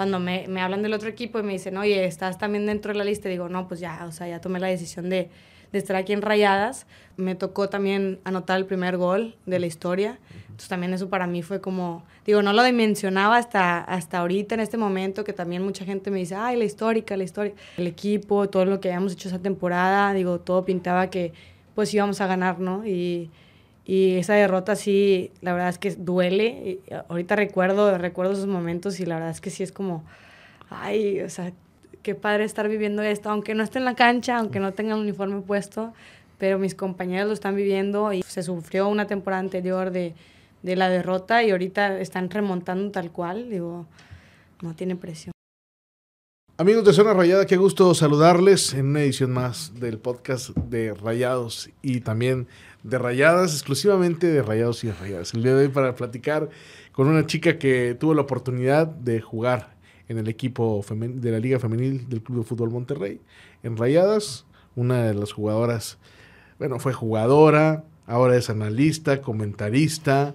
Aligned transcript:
cuando 0.00 0.18
me, 0.18 0.48
me 0.48 0.62
hablan 0.62 0.80
del 0.80 0.94
otro 0.94 1.10
equipo 1.10 1.38
y 1.40 1.42
me 1.42 1.52
dicen, 1.52 1.76
oye, 1.76 2.06
estás 2.06 2.38
también 2.38 2.64
dentro 2.64 2.90
de 2.90 2.98
la 2.98 3.04
lista, 3.04 3.28
digo, 3.28 3.50
no, 3.50 3.68
pues 3.68 3.80
ya, 3.80 4.06
o 4.08 4.12
sea, 4.12 4.26
ya 4.26 4.40
tomé 4.40 4.58
la 4.58 4.68
decisión 4.68 5.10
de, 5.10 5.28
de 5.72 5.78
estar 5.78 5.94
aquí 5.94 6.14
en 6.14 6.22
Rayadas. 6.22 6.86
Me 7.18 7.34
tocó 7.34 7.68
también 7.68 8.18
anotar 8.24 8.56
el 8.56 8.64
primer 8.64 8.96
gol 8.96 9.36
de 9.44 9.58
la 9.58 9.66
historia. 9.66 10.18
Entonces 10.44 10.70
también 10.70 10.94
eso 10.94 11.10
para 11.10 11.26
mí 11.26 11.42
fue 11.42 11.60
como, 11.60 12.02
digo, 12.24 12.40
no 12.40 12.54
lo 12.54 12.64
dimensionaba 12.64 13.36
hasta, 13.36 13.80
hasta 13.80 14.20
ahorita, 14.20 14.54
en 14.54 14.62
este 14.62 14.78
momento, 14.78 15.22
que 15.22 15.34
también 15.34 15.62
mucha 15.62 15.84
gente 15.84 16.10
me 16.10 16.20
dice, 16.20 16.34
ay, 16.34 16.56
la 16.56 16.64
histórica, 16.64 17.14
la 17.18 17.24
historia. 17.24 17.52
El 17.76 17.86
equipo, 17.86 18.48
todo 18.48 18.64
lo 18.64 18.80
que 18.80 18.88
habíamos 18.88 19.12
hecho 19.12 19.28
esa 19.28 19.40
temporada, 19.40 20.14
digo, 20.14 20.40
todo 20.40 20.64
pintaba 20.64 21.10
que 21.10 21.34
pues 21.74 21.92
íbamos 21.92 22.22
a 22.22 22.26
ganar, 22.26 22.58
¿no? 22.58 22.86
Y, 22.86 23.30
y 23.90 24.18
esa 24.18 24.34
derrota 24.34 24.76
sí, 24.76 25.32
la 25.40 25.52
verdad 25.52 25.68
es 25.68 25.78
que 25.78 25.90
duele. 25.90 26.44
Y 26.46 26.80
ahorita 27.08 27.34
recuerdo, 27.34 27.98
recuerdo 27.98 28.34
esos 28.34 28.46
momentos 28.46 29.00
y 29.00 29.04
la 29.04 29.16
verdad 29.16 29.30
es 29.30 29.40
que 29.40 29.50
sí 29.50 29.64
es 29.64 29.72
como, 29.72 30.04
ay, 30.68 31.20
o 31.22 31.28
sea, 31.28 31.52
qué 32.04 32.14
padre 32.14 32.44
estar 32.44 32.68
viviendo 32.68 33.02
esto, 33.02 33.30
aunque 33.30 33.52
no 33.56 33.64
esté 33.64 33.80
en 33.80 33.84
la 33.84 33.96
cancha, 33.96 34.38
aunque 34.38 34.60
no 34.60 34.74
tenga 34.74 34.94
el 34.94 35.00
uniforme 35.00 35.40
puesto, 35.40 35.92
pero 36.38 36.56
mis 36.56 36.76
compañeros 36.76 37.26
lo 37.26 37.34
están 37.34 37.56
viviendo 37.56 38.12
y 38.12 38.22
se 38.22 38.44
sufrió 38.44 38.86
una 38.86 39.08
temporada 39.08 39.40
anterior 39.40 39.90
de, 39.90 40.14
de 40.62 40.76
la 40.76 40.88
derrota 40.88 41.42
y 41.42 41.50
ahorita 41.50 41.98
están 41.98 42.30
remontando 42.30 42.92
tal 42.92 43.10
cual, 43.10 43.50
digo, 43.50 43.86
no 44.62 44.76
tiene 44.76 44.94
presión. 44.94 45.32
Amigos 46.60 46.84
de 46.84 46.92
Zona 46.92 47.14
Rayada, 47.14 47.46
qué 47.46 47.56
gusto 47.56 47.94
saludarles 47.94 48.74
en 48.74 48.88
una 48.88 49.00
edición 49.00 49.30
más 49.30 49.80
del 49.80 49.96
podcast 49.98 50.50
de 50.50 50.92
Rayados 50.92 51.70
y 51.80 52.02
también 52.02 52.48
de 52.82 52.98
Rayadas, 52.98 53.52
exclusivamente 53.52 54.26
de 54.26 54.42
Rayados 54.42 54.82
y 54.84 54.88
de 54.88 54.94
Rayadas. 54.94 55.34
El 55.34 55.42
día 55.42 55.54
de 55.54 55.64
hoy 55.64 55.68
para 55.68 55.94
platicar 55.94 56.48
con 56.92 57.08
una 57.08 57.26
chica 57.26 57.58
que 57.58 57.96
tuvo 57.98 58.14
la 58.14 58.22
oportunidad 58.22 58.86
de 58.86 59.20
jugar 59.20 59.74
en 60.08 60.18
el 60.18 60.28
equipo 60.28 60.84
de 60.90 61.30
la 61.30 61.38
Liga 61.38 61.58
Femenil 61.58 62.08
del 62.08 62.22
Club 62.22 62.38
de 62.38 62.44
Fútbol 62.44 62.70
Monterrey, 62.70 63.20
en 63.62 63.76
Rayadas, 63.76 64.44
una 64.74 65.04
de 65.04 65.14
las 65.14 65.32
jugadoras, 65.32 65.98
bueno, 66.58 66.78
fue 66.80 66.92
jugadora, 66.92 67.84
ahora 68.06 68.36
es 68.36 68.50
analista, 68.50 69.22
comentarista, 69.22 70.34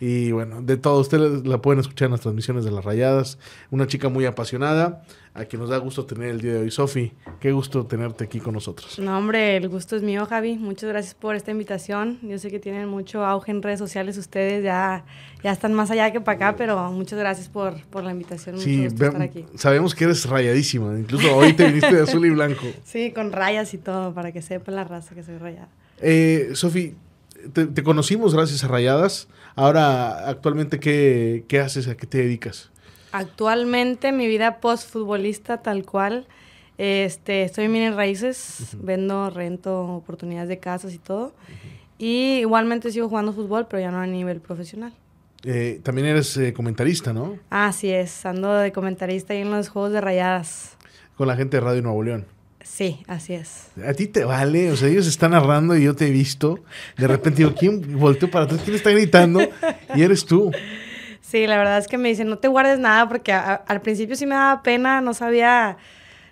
y 0.00 0.32
bueno, 0.32 0.60
de 0.60 0.76
todo, 0.76 1.00
ustedes 1.00 1.46
la 1.46 1.58
pueden 1.62 1.80
escuchar 1.80 2.06
en 2.06 2.12
las 2.12 2.20
transmisiones 2.20 2.64
de 2.64 2.70
las 2.70 2.84
rayadas. 2.84 3.38
Una 3.70 3.86
chica 3.86 4.08
muy 4.08 4.26
apasionada, 4.26 5.04
a 5.34 5.44
quien 5.44 5.60
nos 5.60 5.70
da 5.70 5.78
gusto 5.78 6.04
tener 6.04 6.30
el 6.30 6.40
día 6.40 6.54
de 6.54 6.60
hoy. 6.60 6.70
Sofi, 6.70 7.12
qué 7.40 7.52
gusto 7.52 7.86
tenerte 7.86 8.24
aquí 8.24 8.40
con 8.40 8.54
nosotros. 8.54 8.98
No, 8.98 9.16
hombre, 9.16 9.56
el 9.56 9.68
gusto 9.68 9.96
es 9.96 10.02
mío, 10.02 10.26
Javi. 10.26 10.56
Muchas 10.56 10.88
gracias 10.88 11.14
por 11.14 11.36
esta 11.36 11.52
invitación. 11.52 12.18
Yo 12.22 12.38
sé 12.38 12.50
que 12.50 12.58
tienen 12.58 12.88
mucho 12.88 13.24
auge 13.24 13.52
en 13.52 13.62
redes 13.62 13.78
sociales 13.78 14.18
ustedes, 14.18 14.64
ya, 14.64 15.04
ya 15.42 15.52
están 15.52 15.74
más 15.74 15.90
allá 15.90 16.12
que 16.12 16.20
para 16.20 16.36
acá, 16.36 16.56
pero 16.56 16.90
muchas 16.90 17.18
gracias 17.18 17.48
por, 17.48 17.80
por 17.84 18.04
la 18.04 18.10
invitación. 18.10 18.58
Sí, 18.58 18.84
estar 18.84 19.20
aquí. 19.22 19.46
sabemos 19.54 19.94
que 19.94 20.04
eres 20.04 20.28
rayadísima. 20.28 20.98
Incluso 20.98 21.34
hoy 21.36 21.52
te 21.52 21.66
viniste 21.66 21.94
de 21.94 22.02
azul 22.02 22.24
y 22.26 22.30
blanco. 22.30 22.66
Sí, 22.84 23.12
con 23.12 23.32
rayas 23.32 23.74
y 23.74 23.78
todo, 23.78 24.12
para 24.14 24.30
que 24.32 24.42
sepa 24.42 24.70
la 24.70 24.84
raza 24.84 25.14
que 25.14 25.22
soy 25.22 25.38
rayada. 25.38 25.68
Eh, 26.00 26.50
Sofi, 26.54 26.94
te, 27.52 27.82
conocimos 27.82 28.34
gracias 28.34 28.64
a 28.64 28.68
Rayadas. 28.68 29.28
Ahora, 29.56 30.28
actualmente, 30.28 30.80
¿qué, 30.80 31.44
qué 31.48 31.60
haces? 31.60 31.88
¿A 31.88 31.96
qué 31.96 32.06
te 32.06 32.18
dedicas? 32.18 32.70
Actualmente, 33.12 34.10
mi 34.10 34.26
vida 34.26 34.60
post-futbolista 34.60 35.62
tal 35.62 35.84
cual. 35.84 36.26
Este, 36.76 37.44
estoy 37.44 37.66
en 37.66 37.72
Miren 37.72 37.96
Raíces, 37.96 38.76
vendo, 38.80 39.30
rento 39.30 39.86
oportunidades 39.94 40.48
de 40.48 40.58
casas 40.58 40.92
y 40.92 40.98
todo. 40.98 41.32
Y 41.98 42.38
igualmente 42.40 42.90
sigo 42.90 43.08
jugando 43.08 43.32
fútbol, 43.32 43.66
pero 43.68 43.80
ya 43.80 43.92
no 43.92 43.98
a 43.98 44.06
nivel 44.06 44.40
profesional. 44.40 44.92
Eh, 45.44 45.80
también 45.82 46.08
eres 46.08 46.36
eh, 46.36 46.52
comentarista, 46.52 47.12
¿no? 47.12 47.38
Así 47.50 47.90
es, 47.90 48.26
ando 48.26 48.52
de 48.54 48.72
comentarista 48.72 49.34
ahí 49.34 49.42
en 49.42 49.50
los 49.50 49.68
Juegos 49.68 49.92
de 49.92 50.00
Rayadas. 50.00 50.76
Con 51.16 51.28
la 51.28 51.36
gente 51.36 51.58
de 51.58 51.60
Radio 51.60 51.82
Nuevo 51.82 52.02
León. 52.02 52.26
Sí, 52.64 53.04
así 53.06 53.34
es. 53.34 53.68
A 53.86 53.92
ti 53.92 54.08
te 54.08 54.24
vale, 54.24 54.72
o 54.72 54.76
sea, 54.76 54.88
ellos 54.88 55.06
están 55.06 55.30
narrando 55.32 55.76
y 55.76 55.84
yo 55.84 55.94
te 55.94 56.08
he 56.08 56.10
visto. 56.10 56.58
De 56.96 57.06
repente 57.06 57.38
digo, 57.38 57.54
¿quién 57.56 57.98
volteó 57.98 58.28
para 58.30 58.46
atrás? 58.46 58.62
¿Quién 58.64 58.74
está 58.74 58.90
gritando? 58.90 59.40
Y 59.94 60.02
eres 60.02 60.24
tú. 60.24 60.50
Sí, 61.20 61.46
la 61.46 61.58
verdad 61.58 61.78
es 61.78 61.86
que 61.86 61.98
me 61.98 62.08
dicen, 62.08 62.28
no 62.28 62.38
te 62.38 62.48
guardes 62.48 62.78
nada, 62.78 63.06
porque 63.06 63.32
al 63.32 63.80
principio 63.82 64.16
sí 64.16 64.24
me 64.24 64.34
daba 64.34 64.62
pena, 64.62 65.00
no 65.02 65.14
sabía, 65.14 65.76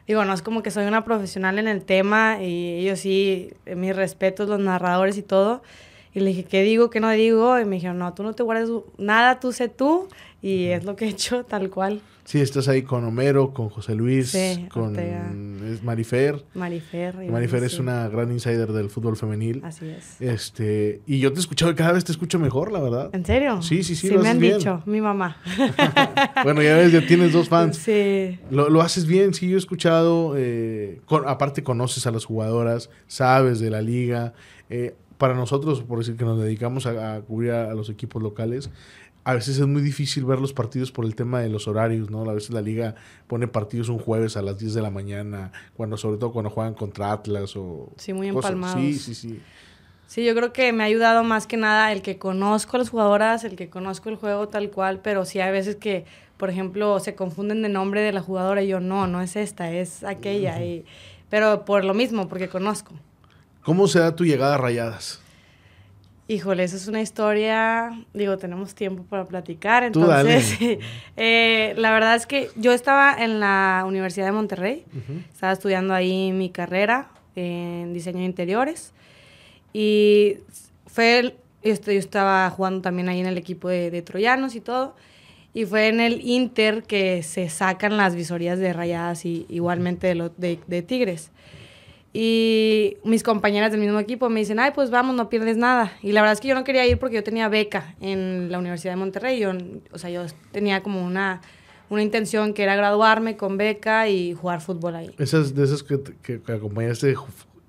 digo, 0.06 0.24
no 0.24 0.32
es 0.32 0.42
como 0.42 0.62
que 0.62 0.70
soy 0.70 0.86
una 0.86 1.04
profesional 1.04 1.58
en 1.58 1.68
el 1.68 1.84
tema 1.84 2.42
y 2.42 2.80
ellos 2.80 3.00
sí, 3.00 3.52
mis 3.76 3.94
respetos, 3.94 4.48
los 4.48 4.58
narradores 4.58 5.18
y 5.18 5.22
todo. 5.22 5.62
Y 6.14 6.20
le 6.20 6.26
dije, 6.26 6.44
¿qué 6.44 6.62
digo, 6.62 6.90
qué 6.90 7.00
no 7.00 7.10
digo? 7.10 7.60
Y 7.60 7.64
me 7.66 7.76
dijeron, 7.76 7.98
no, 7.98 8.14
tú 8.14 8.22
no 8.22 8.32
te 8.32 8.42
guardes 8.42 8.70
nada, 8.96 9.38
tú 9.38 9.52
sé 9.52 9.68
tú. 9.68 10.08
Y 10.40 10.66
es 10.66 10.84
lo 10.84 10.96
que 10.96 11.04
he 11.04 11.08
hecho 11.08 11.44
tal 11.44 11.70
cual. 11.70 12.00
Sí, 12.24 12.40
estás 12.40 12.68
ahí 12.68 12.82
con 12.82 13.04
Homero, 13.04 13.52
con 13.52 13.68
José 13.68 13.94
Luis, 13.94 14.36
con 14.70 14.96
es 14.96 15.82
Marifer. 15.82 16.44
Marifer. 16.54 17.16
Marifer 17.30 17.64
es 17.64 17.78
una 17.78 18.08
gran 18.08 18.30
insider 18.30 18.72
del 18.72 18.90
fútbol 18.90 19.16
femenil. 19.16 19.60
Así 19.64 19.88
es. 19.88 20.20
Este, 20.20 21.00
y 21.06 21.18
yo 21.18 21.32
te 21.32 21.38
he 21.38 21.40
escuchado 21.40 21.72
y 21.72 21.74
cada 21.74 21.92
vez 21.92 22.04
te 22.04 22.12
escucho 22.12 22.38
mejor, 22.38 22.70
la 22.70 22.80
verdad. 22.80 23.10
¿En 23.12 23.24
serio? 23.24 23.60
Sí, 23.60 23.82
sí, 23.82 23.96
sí. 23.96 24.08
Sí, 24.08 24.16
me 24.16 24.28
han 24.28 24.38
dicho, 24.38 24.82
mi 24.86 25.00
mamá. 25.00 25.36
bueno, 26.44 26.62
ya 26.62 26.76
ves, 26.76 26.92
ya 26.92 27.04
tienes 27.06 27.32
dos 27.32 27.48
fans. 27.48 27.76
Sí. 27.76 28.38
Lo, 28.50 28.80
haces 28.80 29.06
bien, 29.06 29.34
sí, 29.34 29.48
yo 29.48 29.56
he 29.56 29.58
escuchado. 29.58 30.34
Eh, 30.36 31.00
aparte, 31.26 31.64
conoces 31.64 32.06
a 32.06 32.12
las 32.12 32.24
jugadoras, 32.24 32.88
sabes 33.08 33.58
de 33.58 33.70
la 33.70 33.82
liga. 33.82 34.32
Eh, 34.70 34.94
para 35.18 35.34
nosotros, 35.34 35.82
por 35.82 35.98
decir 35.98 36.16
que 36.16 36.24
nos 36.24 36.40
dedicamos 36.40 36.86
a, 36.86 37.14
a 37.14 37.20
cubrir 37.20 37.52
a 37.52 37.74
los 37.74 37.88
equipos 37.88 38.20
locales, 38.22 38.70
a 39.24 39.34
veces 39.34 39.58
es 39.58 39.66
muy 39.66 39.82
difícil 39.82 40.24
ver 40.24 40.40
los 40.40 40.52
partidos 40.52 40.90
por 40.90 41.04
el 41.04 41.14
tema 41.14 41.40
de 41.40 41.48
los 41.48 41.68
horarios, 41.68 42.10
¿no? 42.10 42.28
A 42.28 42.34
veces 42.34 42.50
la 42.50 42.60
liga 42.60 42.96
pone 43.26 43.46
partidos 43.46 43.88
un 43.88 43.98
jueves 43.98 44.36
a 44.36 44.42
las 44.42 44.58
10 44.58 44.74
de 44.74 44.82
la 44.82 44.90
mañana, 44.90 45.52
cuando 45.76 45.96
sobre 45.96 46.18
todo 46.18 46.32
cuando 46.32 46.50
juegan 46.50 46.74
contra 46.74 47.12
Atlas 47.12 47.54
o 47.56 47.92
Sí, 47.96 48.12
muy 48.12 48.28
empalmados. 48.28 48.80
Sí, 48.80 48.98
sí, 48.98 49.14
sí. 49.14 49.40
Sí, 50.08 50.24
yo 50.24 50.34
creo 50.34 50.52
que 50.52 50.72
me 50.72 50.82
ha 50.82 50.86
ayudado 50.86 51.24
más 51.24 51.46
que 51.46 51.56
nada 51.56 51.90
el 51.90 52.02
que 52.02 52.18
conozco 52.18 52.76
a 52.76 52.80
las 52.80 52.90
jugadoras, 52.90 53.44
el 53.44 53.56
que 53.56 53.70
conozco 53.70 54.10
el 54.10 54.16
juego 54.16 54.48
tal 54.48 54.70
cual, 54.70 55.00
pero 55.02 55.24
sí 55.24 55.40
hay 55.40 55.52
veces 55.52 55.76
que, 55.76 56.04
por 56.36 56.50
ejemplo, 56.50 57.00
se 57.00 57.14
confunden 57.14 57.62
de 57.62 57.70
nombre 57.70 58.02
de 58.02 58.12
la 58.12 58.20
jugadora 58.20 58.62
y 58.62 58.68
yo 58.68 58.80
no, 58.80 59.06
no 59.06 59.22
es 59.22 59.36
esta, 59.36 59.72
es 59.72 60.04
aquella 60.04 60.62
y 60.62 60.84
pero 61.30 61.64
por 61.64 61.82
lo 61.82 61.94
mismo, 61.94 62.28
porque 62.28 62.50
conozco. 62.50 62.92
¿Cómo 63.62 63.88
se 63.88 64.00
da 64.00 64.14
tu 64.14 64.26
llegada 64.26 64.56
a 64.56 64.58
Rayadas? 64.58 65.21
Híjole, 66.28 66.62
esa 66.62 66.76
es 66.76 66.86
una 66.86 67.02
historia, 67.02 67.90
digo, 68.14 68.38
tenemos 68.38 68.76
tiempo 68.76 69.02
para 69.02 69.24
platicar, 69.24 69.82
entonces, 69.82 70.56
eh, 71.16 71.74
la 71.76 71.92
verdad 71.92 72.14
es 72.14 72.26
que 72.26 72.48
yo 72.54 72.72
estaba 72.72 73.16
en 73.18 73.40
la 73.40 73.82
Universidad 73.86 74.26
de 74.26 74.32
Monterrey, 74.32 74.84
estaba 75.32 75.52
estudiando 75.52 75.94
ahí 75.94 76.30
mi 76.30 76.50
carrera 76.50 77.10
en 77.34 77.92
diseño 77.92 78.20
de 78.20 78.26
interiores 78.26 78.92
y 79.72 80.36
fue, 80.86 81.34
yo 81.64 81.72
estaba 81.92 82.48
jugando 82.50 82.82
también 82.82 83.08
ahí 83.08 83.18
en 83.18 83.26
el 83.26 83.36
equipo 83.36 83.68
de, 83.68 84.02
Troyanos 84.02 84.54
y 84.54 84.60
todo, 84.60 84.94
y 85.54 85.64
fue 85.64 85.88
en 85.88 85.98
el 85.98 86.20
Inter 86.22 86.84
que 86.84 87.24
se 87.24 87.48
sacan 87.48 87.96
las 87.96 88.14
visorías 88.14 88.60
de 88.60 88.72
rayadas 88.72 89.24
y 89.26 89.44
igualmente 89.48 90.14
de, 90.14 90.58
de 90.66 90.82
Tigres. 90.82 91.32
Y 92.14 92.98
mis 93.04 93.22
compañeras 93.22 93.70
del 93.70 93.80
mismo 93.80 93.98
equipo 93.98 94.28
me 94.28 94.40
dicen, 94.40 94.60
ay, 94.60 94.72
pues 94.74 94.90
vamos, 94.90 95.16
no 95.16 95.30
pierdes 95.30 95.56
nada. 95.56 95.92
Y 96.02 96.12
la 96.12 96.20
verdad 96.20 96.34
es 96.34 96.40
que 96.40 96.48
yo 96.48 96.54
no 96.54 96.62
quería 96.62 96.86
ir 96.86 96.98
porque 96.98 97.16
yo 97.16 97.24
tenía 97.24 97.48
beca 97.48 97.94
en 98.00 98.52
la 98.52 98.58
Universidad 98.58 98.92
de 98.92 98.96
Monterrey. 98.96 99.40
Yo, 99.40 99.52
o 99.92 99.98
sea, 99.98 100.10
yo 100.10 100.26
tenía 100.50 100.82
como 100.82 101.02
una, 101.02 101.40
una 101.88 102.02
intención 102.02 102.52
que 102.52 102.64
era 102.64 102.76
graduarme 102.76 103.38
con 103.38 103.56
beca 103.56 104.08
y 104.08 104.34
jugar 104.34 104.60
fútbol 104.60 104.96
ahí. 104.96 105.10
¿Esas 105.18 105.54
de 105.54 105.64
esas 105.64 105.82
que, 105.82 106.00
que, 106.22 106.40
acompañaste 106.52 107.14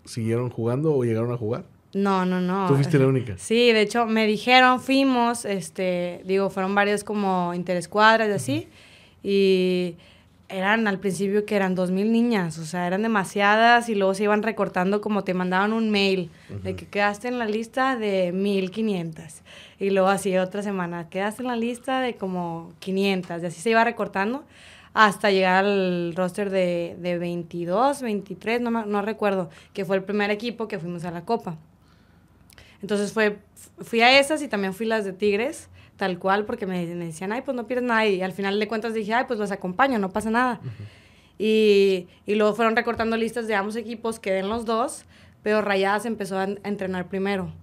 siguieron 0.04 0.50
jugando 0.50 0.94
o 0.94 1.06
llegaron 1.06 1.32
a 1.32 1.38
jugar? 1.38 1.64
No, 1.94 2.26
no, 2.26 2.42
no. 2.42 2.68
¿Tú 2.68 2.76
fuiste 2.76 3.00
la 3.00 3.08
única? 3.08 3.38
Sí, 3.38 3.72
de 3.72 3.80
hecho, 3.80 4.06
me 4.08 4.28
dijeron, 4.28 4.82
fuimos, 4.82 5.46
este, 5.46 6.22
digo, 6.26 6.50
fueron 6.50 6.76
varios 6.76 7.06
como 7.06 7.54
interescuadras 7.54 8.28
y 8.28 8.32
así. 8.34 8.68
Y 9.24 9.96
eran 10.54 10.88
al 10.88 11.00
principio 11.00 11.46
que 11.46 11.56
eran 11.56 11.74
dos 11.74 11.90
mil 11.90 12.12
niñas, 12.12 12.60
o 12.60 12.66
sea, 12.66 12.86
eran 12.86 13.02
demasiadas 13.02 13.90
y 13.90 13.96
luego 13.96 14.14
se 14.14 14.24
iban 14.24 14.44
recortando 14.44 15.02
como 15.02 15.24
te 15.24 15.34
mandaban 15.34 15.74
un 15.74 15.90
mail 15.90 16.30
de 16.64 16.76
que 16.76 16.86
quedaste 16.86 17.28
en 17.28 17.40
la 17.40 17.46
lista 17.46 17.96
de 17.96 18.32
1500 18.32 19.42
y 19.80 19.90
luego 19.90 20.10
así 20.10 20.38
otra 20.38 20.62
semana 20.62 21.10
quedaste 21.10 21.42
en 21.42 21.48
la 21.48 21.56
lista 21.56 22.02
de 22.02 22.16
como 22.16 22.72
500 22.80 23.42
y 23.42 23.46
así 23.48 23.62
se 23.62 23.72
iba 23.72 23.84
recortando 23.84 24.44
hasta 24.94 25.32
llegar 25.32 25.66
al 25.66 26.14
roster 26.16 26.52
de, 26.52 26.96
de 27.00 27.18
22, 27.18 28.04
23, 28.04 28.62
no, 28.62 28.70
no 28.86 29.02
recuerdo, 29.02 29.50
que 29.74 29.86
fue 29.86 29.96
el 29.96 30.04
primer 30.04 30.30
equipo 30.30 30.68
que 30.68 30.78
fuimos 30.78 31.04
a 31.04 31.10
la 31.10 31.26
Copa. 31.26 31.58
Entonces 32.84 33.12
fue, 33.12 33.40
fui 33.80 34.02
a 34.02 34.20
esas 34.20 34.44
y 34.44 34.48
también 34.48 34.74
fui 34.76 34.86
las 34.86 35.04
de 35.04 35.14
Tigres 35.14 35.70
tal 36.04 36.20
cual, 36.20 36.44
porque 36.44 36.66
me, 36.66 36.86
decían, 36.86 37.32
ay, 37.32 37.44
pues 37.44 37.56
no 37.56 37.66
pierdes 37.66 37.88
nada. 37.88 38.06
Y 38.06 38.22
al 38.22 38.34
final 38.34 38.60
de 38.60 38.68
cuentas 38.68 38.94
dije, 38.94 39.14
ay, 39.14 39.24
pues 39.26 39.40
los 39.40 39.52
acompaño, 39.52 40.00
no 40.00 40.10
pasa 40.10 40.30
nada. 40.30 40.60
y, 41.40 42.08
y, 42.26 42.36
luego 42.36 42.54
fueron 42.56 42.76
recortando 42.76 43.16
listas 43.16 43.48
de 43.48 43.56
ambos 43.56 43.78
equipos, 43.78 44.20
quedé 44.20 44.40
en 44.40 44.50
los 44.50 44.66
dos, 44.66 45.06
pero 45.44 45.62
Rayadas 45.62 46.06
empezó 46.06 46.38
a, 46.38 46.44
entrenar 46.44 47.08
primero. 47.08 47.54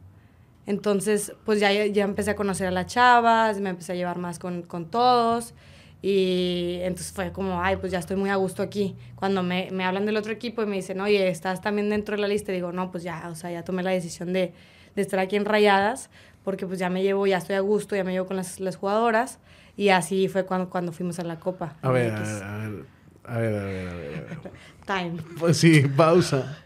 Entonces, 0.64 1.34
pues 1.44 1.60
ya, 1.60 1.70
ya 1.84 2.04
empecé 2.04 2.30
a 2.30 2.34
conocer 2.34 2.66
a 2.68 2.70
las 2.70 2.86
chavas, 2.86 3.60
me 3.60 3.68
empecé 3.68 3.92
a 3.92 3.94
llevar 3.96 4.16
más 4.16 4.38
con, 4.38 4.62
con 4.62 4.90
todos. 4.90 5.52
Y 6.00 6.78
entonces 6.80 7.12
fue 7.12 7.30
como, 7.30 7.62
ay, 7.62 7.76
pues 7.76 7.92
ya 7.92 7.98
estoy 7.98 8.16
muy 8.16 8.30
a 8.30 8.36
gusto 8.36 8.62
aquí. 8.62 8.96
Cuando 9.16 9.42
me, 9.42 9.68
me 9.70 9.84
hablan 9.84 10.06
del 10.06 10.16
otro 10.16 10.32
equipo 10.32 10.62
y 10.62 10.66
me 10.66 10.76
dicen, 10.76 10.98
oye, 11.02 11.28
estás 11.28 11.60
también 11.60 11.90
dentro 11.90 12.16
de 12.16 12.22
la 12.22 12.28
lista, 12.28 12.52
digo, 12.52 12.72
no, 12.72 12.90
pues 12.90 13.02
ya, 13.02 13.28
o 13.30 13.34
sea, 13.34 13.50
ya 13.50 13.64
tomé 13.64 13.82
la 13.82 13.90
decisión 13.90 14.32
de, 14.32 14.54
de 14.96 15.02
estar 15.02 15.20
aquí 15.20 15.36
en 15.36 15.44
Rayadas, 15.44 16.08
porque 16.44 16.66
pues 16.66 16.78
ya 16.78 16.90
me 16.90 17.02
llevo, 17.02 17.26
ya 17.26 17.38
estoy 17.38 17.56
a 17.56 17.60
gusto, 17.60 17.96
ya 17.96 18.04
me 18.04 18.12
llevo 18.12 18.26
con 18.26 18.36
las, 18.36 18.60
las 18.60 18.76
jugadoras. 18.76 19.38
Y 19.76 19.88
así 19.90 20.28
fue 20.28 20.44
cuando, 20.44 20.68
cuando 20.70 20.92
fuimos 20.92 21.18
a 21.18 21.24
la 21.24 21.38
Copa. 21.40 21.76
A 21.82 21.90
ver, 21.90 22.12
a 22.12 22.20
ver, 22.20 22.42
a 22.44 22.58
ver, 22.58 22.84
a 23.24 23.38
ver, 23.38 23.54
a 23.56 23.64
ver, 23.64 23.88
a 23.88 23.94
ver. 23.94 24.38
Time. 24.86 25.22
Pues 25.38 25.56
sí, 25.58 25.82
pausa. 25.96 26.58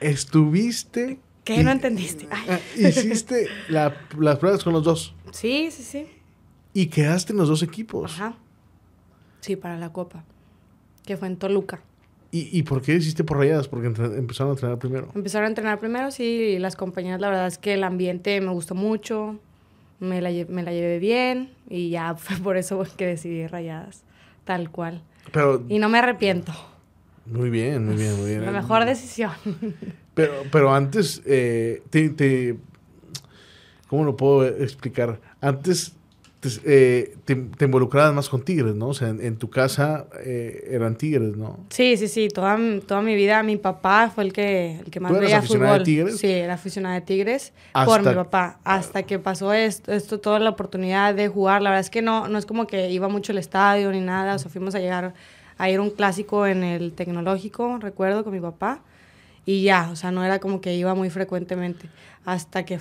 Estuviste... 0.00 1.18
¿Qué? 1.44 1.62
No 1.62 1.70
entendiste. 1.70 2.26
Ay. 2.30 2.44
Ah, 2.48 2.58
Hiciste 2.88 3.48
la- 3.68 3.94
las 4.18 4.38
pruebas 4.38 4.64
con 4.64 4.72
los 4.72 4.82
dos 4.84 5.14
Sí, 5.32 5.68
sí, 5.70 5.82
sí. 5.82 6.06
y 6.72 6.86
quedaste 6.86 7.32
en 7.32 7.38
los 7.38 7.48
dos 7.48 7.62
equipos. 7.62 8.14
Ajá. 8.14 8.34
Sí, 9.40 9.56
para 9.56 9.76
la 9.76 9.92
Copa. 9.92 10.24
Que 11.04 11.16
fue 11.18 11.28
en 11.28 11.36
Toluca. 11.36 11.82
¿Y, 12.34 12.48
¿Y 12.58 12.62
por 12.64 12.82
qué 12.82 12.94
hiciste 12.96 13.22
por 13.22 13.36
rayadas? 13.38 13.68
Porque 13.68 13.86
empezaron 13.86 14.50
a 14.50 14.54
entrenar 14.54 14.78
primero. 14.80 15.08
Empezaron 15.14 15.44
a 15.44 15.48
entrenar 15.50 15.78
primero, 15.78 16.10
sí, 16.10 16.24
y 16.24 16.58
las 16.58 16.74
compañeras, 16.74 17.20
la 17.20 17.28
verdad 17.28 17.46
es 17.46 17.58
que 17.58 17.74
el 17.74 17.84
ambiente 17.84 18.40
me 18.40 18.50
gustó 18.50 18.74
mucho, 18.74 19.38
me 20.00 20.20
la, 20.20 20.32
lle- 20.32 20.48
me 20.48 20.64
la 20.64 20.72
llevé 20.72 20.98
bien 20.98 21.50
y 21.70 21.90
ya 21.90 22.14
fue 22.16 22.36
por 22.38 22.56
eso 22.56 22.82
que 22.96 23.06
decidí 23.06 23.46
rayadas, 23.46 24.02
tal 24.44 24.70
cual. 24.72 25.02
Pero 25.32 25.62
Y 25.68 25.78
no 25.78 25.88
me 25.88 25.98
arrepiento, 25.98 26.52
muy 27.26 27.50
bien, 27.50 27.86
muy 27.86 27.94
bien, 27.94 28.16
muy 28.16 28.28
bien. 28.30 28.44
la 28.44 28.50
mejor 28.50 28.84
decisión. 28.84 29.30
Pero, 30.14 30.42
pero 30.52 30.72
antes, 30.74 31.22
eh, 31.26 31.82
te, 31.90 32.08
te- 32.10 32.56
¿cómo 33.88 34.04
lo 34.04 34.16
puedo 34.16 34.46
explicar? 34.46 35.20
Antes 35.40 35.92
te, 35.92 36.03
eh, 36.64 37.16
te- 37.24 37.34
te 37.36 37.64
involucrabas 37.64 38.14
más 38.14 38.28
con 38.28 38.42
tigres, 38.44 38.74
¿no? 38.74 38.88
O 38.88 38.94
sea, 38.94 39.08
en, 39.08 39.20
en 39.24 39.36
tu 39.36 39.50
casa 39.50 40.06
eh, 40.24 40.68
eran 40.70 40.96
tigres, 40.96 41.36
¿no? 41.36 41.58
Sí, 41.70 41.96
sí, 41.96 42.08
sí, 42.08 42.28
toda, 42.28 42.56
mi- 42.56 42.80
toda 42.80 43.00
mi 43.02 43.14
vida 43.14 43.42
mi 43.42 43.56
papá 43.56 44.10
fue 44.14 44.24
el 44.24 44.32
que, 44.32 44.80
el 44.84 44.90
que 44.90 45.00
más 45.00 45.10
¿Tú 45.10 45.16
eras 45.16 45.26
veía 45.26 45.38
aficionada 45.38 45.72
fútbol. 45.72 45.78
de 45.80 45.84
Tigres? 45.84 46.18
Sí, 46.18 46.30
era 46.30 46.54
aficionada 46.54 46.94
de 46.96 47.00
Tigres 47.02 47.52
por 47.86 48.00
mi 48.10 48.14
papá. 48.14 48.58
Hasta 48.64 49.02
que 49.04 49.18
pasó 49.18 49.52
esto, 49.52 49.92
esto, 49.92 50.20
toda 50.20 50.38
la 50.38 50.50
oportunidad 50.50 51.14
de 51.14 51.28
jugar. 51.28 51.62
La 51.62 51.70
verdad 51.70 51.80
es 51.80 51.90
que 51.90 52.02
no, 52.02 52.28
no 52.28 52.38
es 52.38 52.46
como 52.46 52.66
que 52.66 52.90
iba 52.90 53.08
mucho 53.08 53.32
al 53.32 53.38
estadio 53.38 53.90
ni 53.92 54.00
nada. 54.00 54.34
O 54.34 54.38
sea, 54.38 54.50
fuimos 54.50 54.74
a 54.74 54.78
llegar 54.80 55.14
a 55.58 55.70
ir 55.70 55.78
a 55.78 55.82
un 55.82 55.90
clásico 55.90 56.46
en 56.46 56.64
el 56.64 56.92
tecnológico, 56.92 57.78
recuerdo, 57.80 58.24
con 58.24 58.32
mi 58.32 58.40
papá. 58.40 58.80
Y 59.46 59.62
ya, 59.62 59.88
o 59.92 59.96
sea, 59.96 60.10
no 60.10 60.24
era 60.24 60.38
como 60.38 60.60
que 60.60 60.74
iba 60.74 60.94
muy 60.94 61.10
frecuentemente. 61.10 61.88
Hasta 62.24 62.64
que 62.64 62.80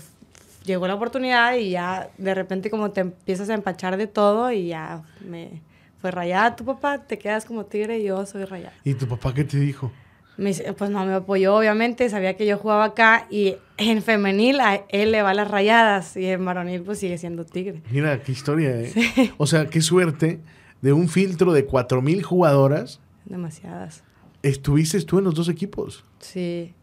llegó 0.63 0.88
la 0.88 0.95
oportunidad 0.95 1.56
y 1.56 1.71
ya 1.71 2.10
de 2.18 2.33
repente 2.33 2.69
como 2.69 2.92
te 2.92 3.01
empiezas 3.01 3.50
a 3.50 3.54
empachar 3.54 3.98
de 3.98 4.07
todo 4.07 4.51
y 4.51 4.68
ya 4.68 5.04
me 5.27 5.62
fue 6.01 6.12
rayada 6.12 6.56
tu 6.56 6.65
papá, 6.65 7.00
te 7.00 7.18
quedas 7.18 7.45
como 7.45 7.65
tigre 7.65 8.00
y 8.00 8.04
yo 8.04 8.25
soy 8.25 8.44
rayada. 8.44 8.74
¿Y 8.83 8.94
tu 8.95 9.07
papá 9.07 9.33
qué 9.33 9.44
te 9.45 9.57
dijo? 9.57 9.92
Me 10.36 10.51
pues 10.54 10.89
no, 10.89 11.06
me 11.06 11.13
apoyó 11.13 11.56
obviamente, 11.56 12.10
sabía 12.10 12.36
que 12.36 12.45
yo 12.45 12.57
jugaba 12.57 12.86
acá 12.86 13.27
y 13.30 13.56
en 13.77 14.01
femenil 14.01 14.60
a 14.60 14.83
él 14.89 15.12
le 15.12 15.21
va 15.21 15.33
las 15.33 15.50
rayadas 15.50 16.18
y 16.18 16.25
en 16.25 16.44
varonil 16.44 16.81
pues 16.81 17.00
sigue 17.00 17.18
siendo 17.18 17.45
tigre. 17.45 17.81
Mira, 17.92 18.21
qué 18.21 18.31
historia, 18.31 18.71
¿eh? 18.71 18.92
O 19.38 19.45
sea, 19.45 19.68
qué 19.68 19.81
suerte 19.81 20.39
de 20.81 20.92
un 20.92 21.07
filtro 21.07 21.54
de 21.54 21.68
4.000 21.68 22.24
jugadoras, 22.24 23.00
Demasiadas. 23.25 24.04
estuviste 24.42 25.00
tú 25.04 25.19
en 25.19 25.25
los 25.25 25.36
dos 25.36 25.48
equipos. 25.48 26.04
Sí, 26.19 26.74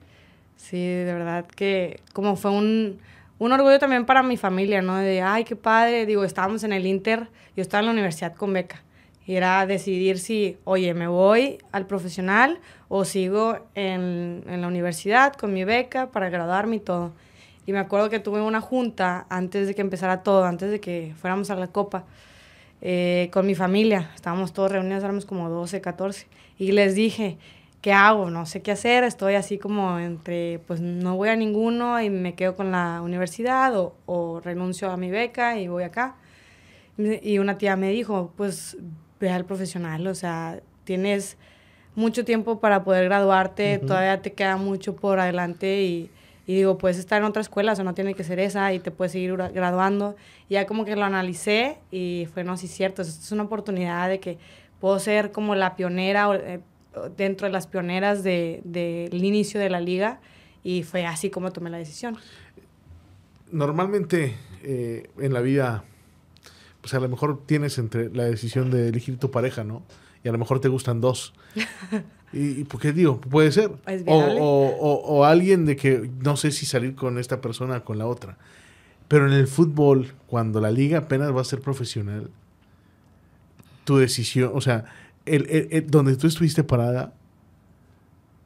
sí, 0.56 0.78
de 0.78 1.12
verdad 1.12 1.44
que 1.46 2.00
como 2.12 2.36
fue 2.36 2.52
un, 2.52 2.98
un 3.40 3.52
orgullo 3.52 3.78
también 3.78 4.04
para 4.04 4.22
mi 4.22 4.36
familia, 4.36 4.82
¿no? 4.82 4.98
De, 4.98 5.22
ay, 5.22 5.44
qué 5.44 5.56
padre, 5.56 6.04
digo, 6.04 6.24
estábamos 6.24 6.62
en 6.62 6.72
el 6.72 6.86
Inter, 6.86 7.28
yo 7.56 7.62
estaba 7.62 7.80
en 7.80 7.86
la 7.86 7.92
universidad 7.92 8.34
con 8.34 8.52
beca. 8.52 8.82
Y 9.26 9.34
era 9.34 9.66
decidir 9.66 10.18
si, 10.18 10.58
oye, 10.64 10.92
me 10.92 11.08
voy 11.08 11.58
al 11.72 11.86
profesional 11.86 12.60
o 12.88 13.04
sigo 13.04 13.58
en, 13.74 14.44
en 14.46 14.60
la 14.60 14.68
universidad 14.68 15.32
con 15.32 15.54
mi 15.54 15.64
beca 15.64 16.10
para 16.10 16.28
graduarme 16.28 16.76
y 16.76 16.80
todo. 16.80 17.12
Y 17.64 17.72
me 17.72 17.78
acuerdo 17.78 18.10
que 18.10 18.20
tuve 18.20 18.42
una 18.42 18.60
junta 18.60 19.26
antes 19.30 19.66
de 19.66 19.74
que 19.74 19.80
empezara 19.80 20.22
todo, 20.22 20.44
antes 20.44 20.70
de 20.70 20.80
que 20.80 21.14
fuéramos 21.18 21.50
a 21.50 21.54
la 21.54 21.68
copa, 21.68 22.04
eh, 22.82 23.28
con 23.32 23.46
mi 23.46 23.54
familia. 23.54 24.10
Estábamos 24.14 24.52
todos 24.52 24.72
reunidos, 24.72 25.02
éramos 25.02 25.24
como 25.24 25.48
12, 25.48 25.80
14. 25.80 26.26
Y 26.58 26.72
les 26.72 26.94
dije, 26.94 27.38
¿qué 27.80 27.92
hago? 27.92 28.30
No 28.30 28.46
sé 28.46 28.62
qué 28.62 28.72
hacer. 28.72 29.04
Estoy 29.04 29.34
así 29.34 29.58
como 29.58 29.98
entre, 29.98 30.60
pues 30.66 30.80
no 30.80 31.16
voy 31.16 31.28
a 31.30 31.36
ninguno 31.36 32.00
y 32.00 32.10
me 32.10 32.34
quedo 32.34 32.56
con 32.56 32.70
la 32.72 33.00
universidad 33.02 33.76
o, 33.78 33.94
o 34.06 34.40
renuncio 34.40 34.90
a 34.90 34.96
mi 34.96 35.10
beca 35.10 35.58
y 35.58 35.68
voy 35.68 35.84
acá. 35.84 36.16
Y 36.98 37.38
una 37.38 37.56
tía 37.56 37.76
me 37.76 37.88
dijo, 37.90 38.32
pues 38.36 38.76
ve 39.18 39.30
al 39.30 39.44
profesional, 39.46 40.06
o 40.06 40.14
sea, 40.14 40.60
tienes 40.84 41.38
mucho 41.94 42.24
tiempo 42.24 42.60
para 42.60 42.84
poder 42.84 43.04
graduarte, 43.06 43.78
Ujú. 43.78 43.86
todavía 43.86 44.20
te 44.22 44.32
queda 44.32 44.56
mucho 44.56 44.96
por 44.96 45.18
adelante 45.18 45.82
y, 45.82 46.10
y 46.46 46.54
digo, 46.56 46.76
puedes 46.78 46.98
estar 46.98 47.18
en 47.20 47.24
otra 47.24 47.40
escuela, 47.42 47.72
o 47.72 47.74
sea, 47.74 47.84
no 47.84 47.94
tiene 47.94 48.14
que 48.14 48.22
ser 48.24 48.38
esa 48.38 48.72
y 48.74 48.80
te 48.80 48.90
puedes 48.90 49.12
seguir 49.12 49.32
gra- 49.34 49.52
graduando. 49.52 50.14
Y 50.48 50.54
ya 50.54 50.66
como 50.66 50.84
que 50.84 50.94
lo 50.96 51.04
analicé 51.04 51.78
y 51.90 52.28
fue, 52.32 52.44
no, 52.44 52.56
sí, 52.58 52.68
cierto, 52.68 53.00
esto 53.02 53.18
es 53.22 53.32
una 53.32 53.44
oportunidad 53.44 54.08
de 54.08 54.20
que 54.20 54.38
puedo 54.78 54.98
ser 54.98 55.32
como 55.32 55.54
la 55.54 55.76
pionera 55.76 56.28
o, 56.28 56.34
eh, 56.34 56.60
dentro 57.16 57.46
de 57.46 57.52
las 57.52 57.66
pioneras 57.66 58.22
de- 58.24 58.60
del 58.64 59.22
inicio 59.24 59.60
de 59.60 59.70
la 59.70 59.80
liga 59.80 60.20
y 60.64 60.82
fue 60.82 61.06
así 61.06 61.30
como 61.30 61.50
tomé 61.52 61.70
la 61.70 61.78
decisión. 61.78 62.16
Normalmente 63.52 64.34
eh, 64.62 65.08
en 65.18 65.32
la 65.32 65.40
vida, 65.40 65.84
pues 66.80 66.94
a 66.94 67.00
lo 67.00 67.08
mejor 67.08 67.44
tienes 67.46 67.78
entre 67.78 68.10
la 68.10 68.24
decisión 68.24 68.70
de 68.70 68.88
elegir 68.88 69.18
tu 69.18 69.30
pareja, 69.30 69.64
¿no? 69.64 69.82
Y 70.22 70.28
a 70.28 70.32
lo 70.32 70.38
mejor 70.38 70.60
te 70.60 70.68
gustan 70.68 71.00
dos. 71.00 71.32
¿Y, 72.32 72.60
y 72.60 72.64
por 72.64 72.80
qué 72.80 72.92
digo? 72.92 73.20
Puede 73.20 73.50
ser. 73.50 73.72
Es 73.86 74.02
O, 74.02 74.04
viable. 74.04 74.38
o, 74.40 74.44
o- 74.44 75.16
o 75.18 75.24
alguien 75.24 75.64
de 75.66 75.74
que 75.76 76.10
no 76.22 76.36
sé 76.36 76.52
si 76.52 76.64
salir 76.66 76.94
con 76.94 77.18
esta 77.18 77.40
persona 77.40 77.78
o 77.78 77.84
con 77.84 77.98
la 77.98 78.06
otra. 78.06 78.36
Pero 79.08 79.26
en 79.26 79.32
el 79.32 79.48
fútbol, 79.48 80.12
cuando 80.28 80.60
la 80.60 80.70
liga 80.70 80.98
apenas 80.98 81.34
va 81.34 81.40
a 81.40 81.44
ser 81.44 81.60
profesional, 81.60 82.30
tu 83.84 83.96
decisión, 83.96 84.52
o 84.54 84.60
sea, 84.60 84.84
el, 85.26 85.46
el- 85.50 85.68
el- 85.70 85.90
donde 85.90 86.16
tú 86.16 86.26
estuviste 86.26 86.64
parada, 86.64 87.12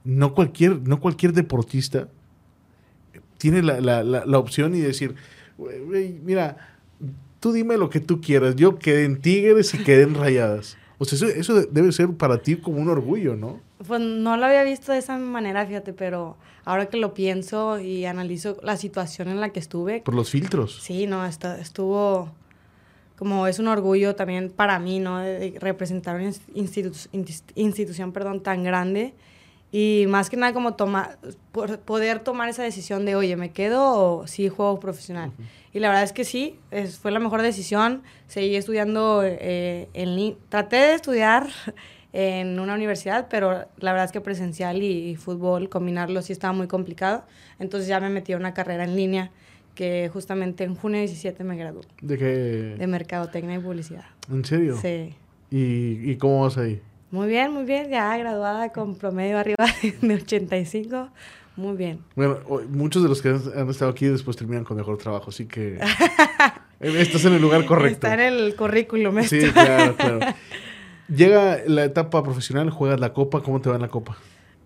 no 0.04 0.34
cualquier, 0.34 0.80
no 0.86 1.00
cualquier 1.00 1.32
deportista 1.32 2.08
tiene 3.38 3.62
la, 3.62 3.80
la- 3.80 4.02
la- 4.04 4.24
la 4.26 4.38
opción 4.38 4.74
y 4.74 4.80
decir, 4.80 5.14
"Güey, 5.58 5.80
güey, 5.84 6.12
mira, 6.24 6.56
tú 7.40 7.52
dime 7.52 7.76
lo 7.76 7.90
que 7.90 8.00
tú 8.00 8.20
quieras, 8.20 8.56
yo 8.56 8.78
quedé 8.78 9.04
en 9.04 9.20
Tigres 9.20 9.74
y 9.74 9.78
quedé 9.78 10.02
en 10.04 10.14
Rayadas. 10.14 10.76
O 10.98 11.04
sea, 11.04 11.16
eso, 11.16 11.26
eso 11.26 11.54
de- 11.54 11.68
debe 11.70 11.92
ser 11.92 12.08
para 12.14 12.38
ti 12.38 12.56
como 12.56 12.78
un 12.78 12.88
orgullo, 12.88 13.36
¿no? 13.36 13.60
Pues 13.86 14.00
no 14.00 14.36
lo 14.36 14.46
había 14.46 14.62
visto 14.62 14.92
de 14.92 14.98
esa 14.98 15.18
manera, 15.18 15.66
fíjate, 15.66 15.92
pero 15.92 16.36
ahora 16.64 16.86
que 16.86 16.96
lo 16.96 17.12
pienso 17.12 17.78
y 17.80 18.06
analizo 18.06 18.56
la 18.62 18.76
situación 18.76 19.28
en 19.28 19.40
la 19.40 19.50
que 19.50 19.58
estuve, 19.60 20.00
Por 20.02 20.14
los 20.14 20.30
filtros. 20.30 20.80
sí, 20.82 21.06
no, 21.06 21.26
estuvo 21.26 22.32
como 23.16 23.46
es 23.46 23.58
un 23.58 23.68
orgullo 23.68 24.14
también 24.16 24.50
para 24.50 24.78
mí, 24.78 24.98
¿no? 24.98 25.18
De, 25.18 25.54
representar 25.60 26.16
una 26.16 26.30
institu- 26.30 27.08
institución, 27.54 28.12
perdón, 28.12 28.42
tan 28.42 28.64
grande 28.64 29.14
y 29.70 30.04
más 30.08 30.30
que 30.30 30.36
nada 30.36 30.52
como 30.52 30.74
tomar, 30.74 31.18
por- 31.52 31.78
poder 31.80 32.20
tomar 32.20 32.48
esa 32.48 32.62
decisión 32.62 33.04
de, 33.04 33.16
oye, 33.16 33.36
¿me 33.36 33.50
quedo 33.50 33.92
o 34.20 34.26
sí 34.26 34.48
juego 34.48 34.78
profesional? 34.78 35.32
Y 35.72 35.80
la 35.80 35.88
verdad 35.88 36.04
es 36.04 36.12
que 36.12 36.24
sí, 36.24 36.58
es- 36.70 36.98
fue 36.98 37.10
la 37.10 37.18
mejor 37.18 37.42
decisión. 37.42 38.02
Seguí 38.28 38.54
estudiando 38.54 39.22
eh, 39.24 39.88
en 39.94 40.36
Traté 40.48 40.76
de 40.76 40.94
estudiar 40.94 41.48
en 42.12 42.60
una 42.60 42.74
universidad, 42.74 43.26
pero 43.28 43.66
la 43.78 43.92
verdad 43.92 44.04
es 44.04 44.12
que 44.12 44.20
presencial 44.20 44.80
y, 44.82 45.10
y 45.10 45.16
fútbol, 45.16 45.68
combinarlo 45.68 46.22
sí 46.22 46.32
estaba 46.32 46.52
muy 46.52 46.68
complicado. 46.68 47.24
Entonces 47.58 47.88
ya 47.88 47.98
me 47.98 48.10
metí 48.10 48.32
a 48.32 48.36
una 48.36 48.54
carrera 48.54 48.84
en 48.84 48.94
línea 48.94 49.32
que 49.74 50.08
justamente 50.12 50.64
en 50.64 50.74
junio 50.74 50.98
17 50.98 51.42
me 51.44 51.56
gradué 51.56 51.82
De 52.00 52.16
que... 52.18 52.24
de 52.24 52.86
Mercadotecnia 52.86 53.56
y 53.56 53.58
Publicidad. 53.58 54.04
¿En 54.30 54.44
serio? 54.44 54.78
Sí. 54.80 55.14
¿Y, 55.50 56.10
¿Y 56.10 56.16
cómo 56.16 56.42
vas 56.42 56.56
ahí? 56.58 56.80
Muy 57.10 57.28
bien, 57.28 57.52
muy 57.52 57.64
bien. 57.64 57.90
Ya 57.90 58.16
graduada 58.16 58.72
con 58.72 58.96
promedio 58.96 59.38
arriba 59.38 59.66
de 60.00 60.14
85. 60.14 61.10
Muy 61.56 61.76
bien. 61.76 62.00
Bueno, 62.16 62.40
muchos 62.68 63.02
de 63.04 63.08
los 63.08 63.22
que 63.22 63.28
han 63.28 63.70
estado 63.70 63.92
aquí 63.92 64.06
después 64.06 64.36
terminan 64.36 64.64
con 64.64 64.76
mejor 64.76 64.98
trabajo, 64.98 65.30
así 65.30 65.46
que... 65.46 65.76
eh, 66.80 67.00
Estás 67.00 67.24
en 67.26 67.34
el 67.34 67.42
lugar 67.42 67.64
correcto. 67.66 68.08
Está 68.08 68.14
en 68.14 68.34
el 68.34 68.56
currículum 68.56 69.18
esto. 69.18 69.36
Sí, 69.36 69.52
claro, 69.52 69.94
claro. 69.96 70.18
Llega 71.08 71.58
la 71.66 71.84
etapa 71.84 72.24
profesional, 72.24 72.70
juegas 72.70 72.98
la 72.98 73.12
copa, 73.12 73.42
¿cómo 73.42 73.60
te 73.60 73.68
va 73.68 73.76
en 73.76 73.82
la 73.82 73.88
copa? 73.88 74.16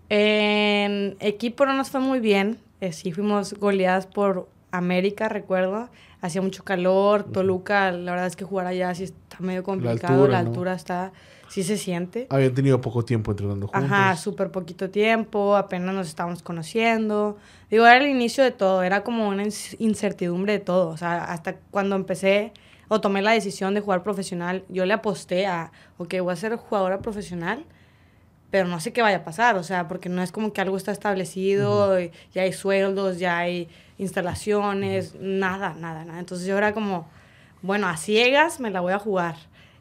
En 0.09 1.17
equipo 1.19 1.67
no 1.67 1.75
nos 1.75 1.91
fue 1.91 1.99
muy 1.99 2.19
bien. 2.19 2.57
Eh, 2.81 2.93
sí 2.93 3.11
fuimos 3.11 3.53
goleadas 3.53 4.07
por 4.07 4.49
América, 4.71 5.29
recuerdo. 5.29 5.89
Hacía 6.21 6.41
mucho 6.41 6.63
calor. 6.63 7.23
Toluca, 7.23 7.91
la 7.91 8.11
verdad 8.11 8.27
es 8.27 8.35
que 8.35 8.45
jugar 8.45 8.67
allá 8.67 8.93
sí 8.95 9.05
está 9.05 9.37
medio 9.39 9.63
complicado. 9.63 10.27
La 10.27 10.39
altura, 10.39 10.39
altura, 10.39 10.71
¿no? 10.71 10.77
está, 10.77 11.11
sí 11.47 11.63
se 11.63 11.77
siente. 11.77 12.27
Habían 12.29 12.53
tenido 12.53 12.81
poco 12.81 13.03
tiempo 13.03 13.31
entrenando 13.31 13.67
juntos. 13.67 13.91
Ajá, 13.91 14.15
súper 14.15 14.51
poquito 14.51 14.89
tiempo, 14.89 15.55
apenas 15.55 15.93
nos 15.93 16.07
estábamos 16.07 16.43
conociendo. 16.43 17.37
Digo, 17.69 17.85
era 17.85 17.97
el 17.97 18.09
inicio 18.09 18.43
de 18.43 18.51
todo, 18.51 18.83
era 18.83 19.03
como 19.03 19.27
una 19.27 19.43
incertidumbre 19.43 20.53
de 20.53 20.59
todo. 20.59 20.89
O 20.89 20.97
sea, 20.97 21.23
hasta 21.25 21.55
cuando 21.71 21.95
empecé, 21.95 22.53
o 22.87 23.01
tomé 23.01 23.21
la 23.21 23.31
decisión 23.31 23.73
de 23.73 23.81
jugar 23.81 24.03
profesional, 24.03 24.63
yo 24.69 24.85
le 24.85 24.93
aposté 24.93 25.47
a, 25.47 25.71
ok, 25.97 26.15
voy 26.21 26.33
a 26.33 26.35
ser 26.35 26.55
jugadora 26.55 26.99
profesional, 26.99 27.65
pero 28.51 28.67
no 28.67 28.79
sé 28.79 28.93
qué 28.93 29.01
vaya 29.01 29.17
a 29.17 29.23
pasar, 29.23 29.55
o 29.57 29.63
sea, 29.63 29.87
porque 29.87 30.09
no 30.09 30.21
es 30.21 30.31
como 30.31 30.53
que 30.53 30.61
algo 30.61 30.77
está 30.77 30.91
establecido, 30.91 31.97
ya 32.33 32.41
hay 32.41 32.53
sueldos, 32.53 33.19
ya 33.19 33.37
hay 33.37 33.67
instalaciones, 33.97 35.15
nada, 35.19 35.75
nada, 35.79 36.05
nada. 36.05 36.19
Entonces 36.19 36.47
yo 36.47 36.57
era 36.57 36.73
como, 36.73 37.07
bueno, 37.61 37.87
a 37.87 37.97
ciegas 37.97 38.59
me 38.59 38.71
la 38.71 38.81
voy 38.81 38.93
a 38.93 38.99
jugar. 38.99 39.35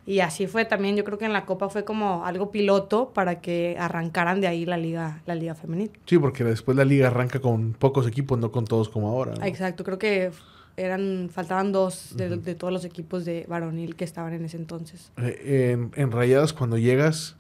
Y 0.05 0.21
así 0.21 0.47
fue 0.47 0.65
también, 0.65 0.97
yo 0.97 1.05
creo 1.05 1.19
que 1.19 1.27
en 1.27 1.35
la 1.35 1.45
Copa 1.45 1.69
fue 1.69 1.85
como 1.85 2.25
algo 2.25 2.51
piloto 2.51 3.11
para 3.13 3.43
que 3.43 3.77
arrancaran 3.79 4.41
de 4.41 4.47
ahí 4.47 4.65
la 4.65 4.79
liga, 4.79 5.21
la 5.27 5.35
liga 5.35 5.55
femenil. 5.55 5.91
Sí, 6.07 6.19
porque 6.19 6.45
después 6.45 6.79
la 6.79 6.87
liga 6.87 7.09
arranca 7.09 7.41
con 7.41 7.75
pocos 7.75 8.07
equipos, 8.07 8.39
no 8.39 8.51
con 8.51 8.65
todos 8.65 8.89
como 8.89 9.11
ahora. 9.11 9.35
Exacto, 9.47 9.85
creo 9.85 9.99
que 9.99 10.31
eran, 10.79 11.29
faltaban 11.31 11.73
dos 11.73 12.17
de, 12.17 12.55
todos 12.55 12.73
los 12.73 12.87
equipos 12.87 13.27
de 13.27 13.45
varonil 13.49 13.97
que 13.97 14.05
estaban 14.05 14.33
en 14.33 14.47
ese 14.47 14.57
entonces. 14.57 15.13
Eh, 15.19 15.73
en, 15.73 15.91
en, 15.95 16.11
Rayadas, 16.11 16.55
cuando 16.55 16.79
llegas, 16.79 17.37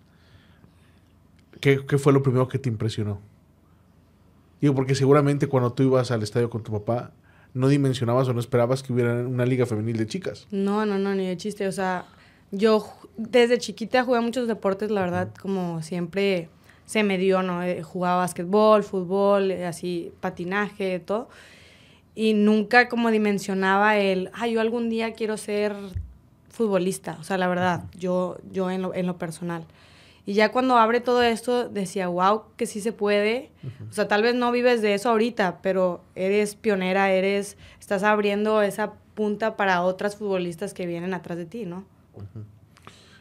¿qué, 1.60 1.84
¿qué, 1.86 1.98
fue 1.98 2.12
lo 2.12 2.22
primero 2.22 2.48
que 2.48 2.58
te 2.58 2.68
impresionó? 2.68 3.20
Digo, 4.60 4.74
porque 4.74 4.94
seguramente 4.94 5.46
cuando 5.46 5.72
tú 5.72 5.84
ibas 5.84 6.10
al 6.10 6.22
estadio 6.22 6.50
con 6.50 6.62
tu 6.62 6.72
papá, 6.72 7.12
no 7.54 7.68
dimensionabas 7.68 8.28
o 8.28 8.34
no 8.34 8.40
esperabas 8.40 8.82
que 8.82 8.92
hubiera 8.92 9.14
una 9.14 9.46
liga 9.46 9.66
femenil 9.66 9.96
de 9.96 10.06
chicas. 10.06 10.46
No, 10.50 10.84
no, 10.86 10.98
no, 10.98 11.14
ni 11.14 11.26
de 11.26 11.36
chiste. 11.36 11.66
O 11.66 11.72
sea, 11.72 12.06
yo 12.50 12.86
desde 13.16 13.58
chiquita 13.58 14.04
jugué 14.04 14.20
muchos 14.20 14.48
deportes, 14.48 14.90
la 14.90 15.02
verdad, 15.02 15.30
como 15.40 15.82
siempre 15.82 16.48
se 16.86 17.02
me 17.02 17.18
dio, 17.18 17.42
¿no? 17.42 17.62
Eh, 17.62 17.82
jugaba 17.82 18.18
básquetbol, 18.18 18.82
fútbol, 18.82 19.50
eh, 19.50 19.66
así, 19.66 20.12
patinaje, 20.20 21.00
todo. 21.00 21.28
Y 22.14 22.34
nunca 22.34 22.88
como 22.88 23.10
dimensionaba 23.10 23.98
el, 23.98 24.30
ah, 24.32 24.46
yo 24.46 24.60
algún 24.60 24.88
día 24.88 25.12
quiero 25.12 25.36
ser 25.36 25.76
futbolista. 26.48 27.16
O 27.20 27.24
sea, 27.24 27.38
la 27.38 27.46
verdad, 27.46 27.84
yo, 27.96 28.38
yo 28.50 28.70
en, 28.70 28.82
lo, 28.82 28.94
en 28.94 29.06
lo 29.06 29.18
personal. 29.18 29.64
Y 30.28 30.34
ya 30.34 30.52
cuando 30.52 30.76
abre 30.76 31.00
todo 31.00 31.22
esto, 31.22 31.70
decía, 31.70 32.08
wow, 32.08 32.42
que 32.58 32.66
sí 32.66 32.82
se 32.82 32.92
puede. 32.92 33.50
O 33.88 33.94
sea, 33.94 34.08
tal 34.08 34.22
vez 34.22 34.34
no 34.34 34.52
vives 34.52 34.82
de 34.82 34.92
eso 34.92 35.08
ahorita, 35.08 35.62
pero 35.62 36.04
eres 36.14 36.54
pionera, 36.54 37.10
eres, 37.10 37.56
estás 37.80 38.02
abriendo 38.02 38.60
esa 38.60 38.92
punta 39.14 39.56
para 39.56 39.80
otras 39.80 40.16
futbolistas 40.16 40.74
que 40.74 40.84
vienen 40.84 41.14
atrás 41.14 41.38
de 41.38 41.46
ti, 41.46 41.64
¿no? 41.64 41.86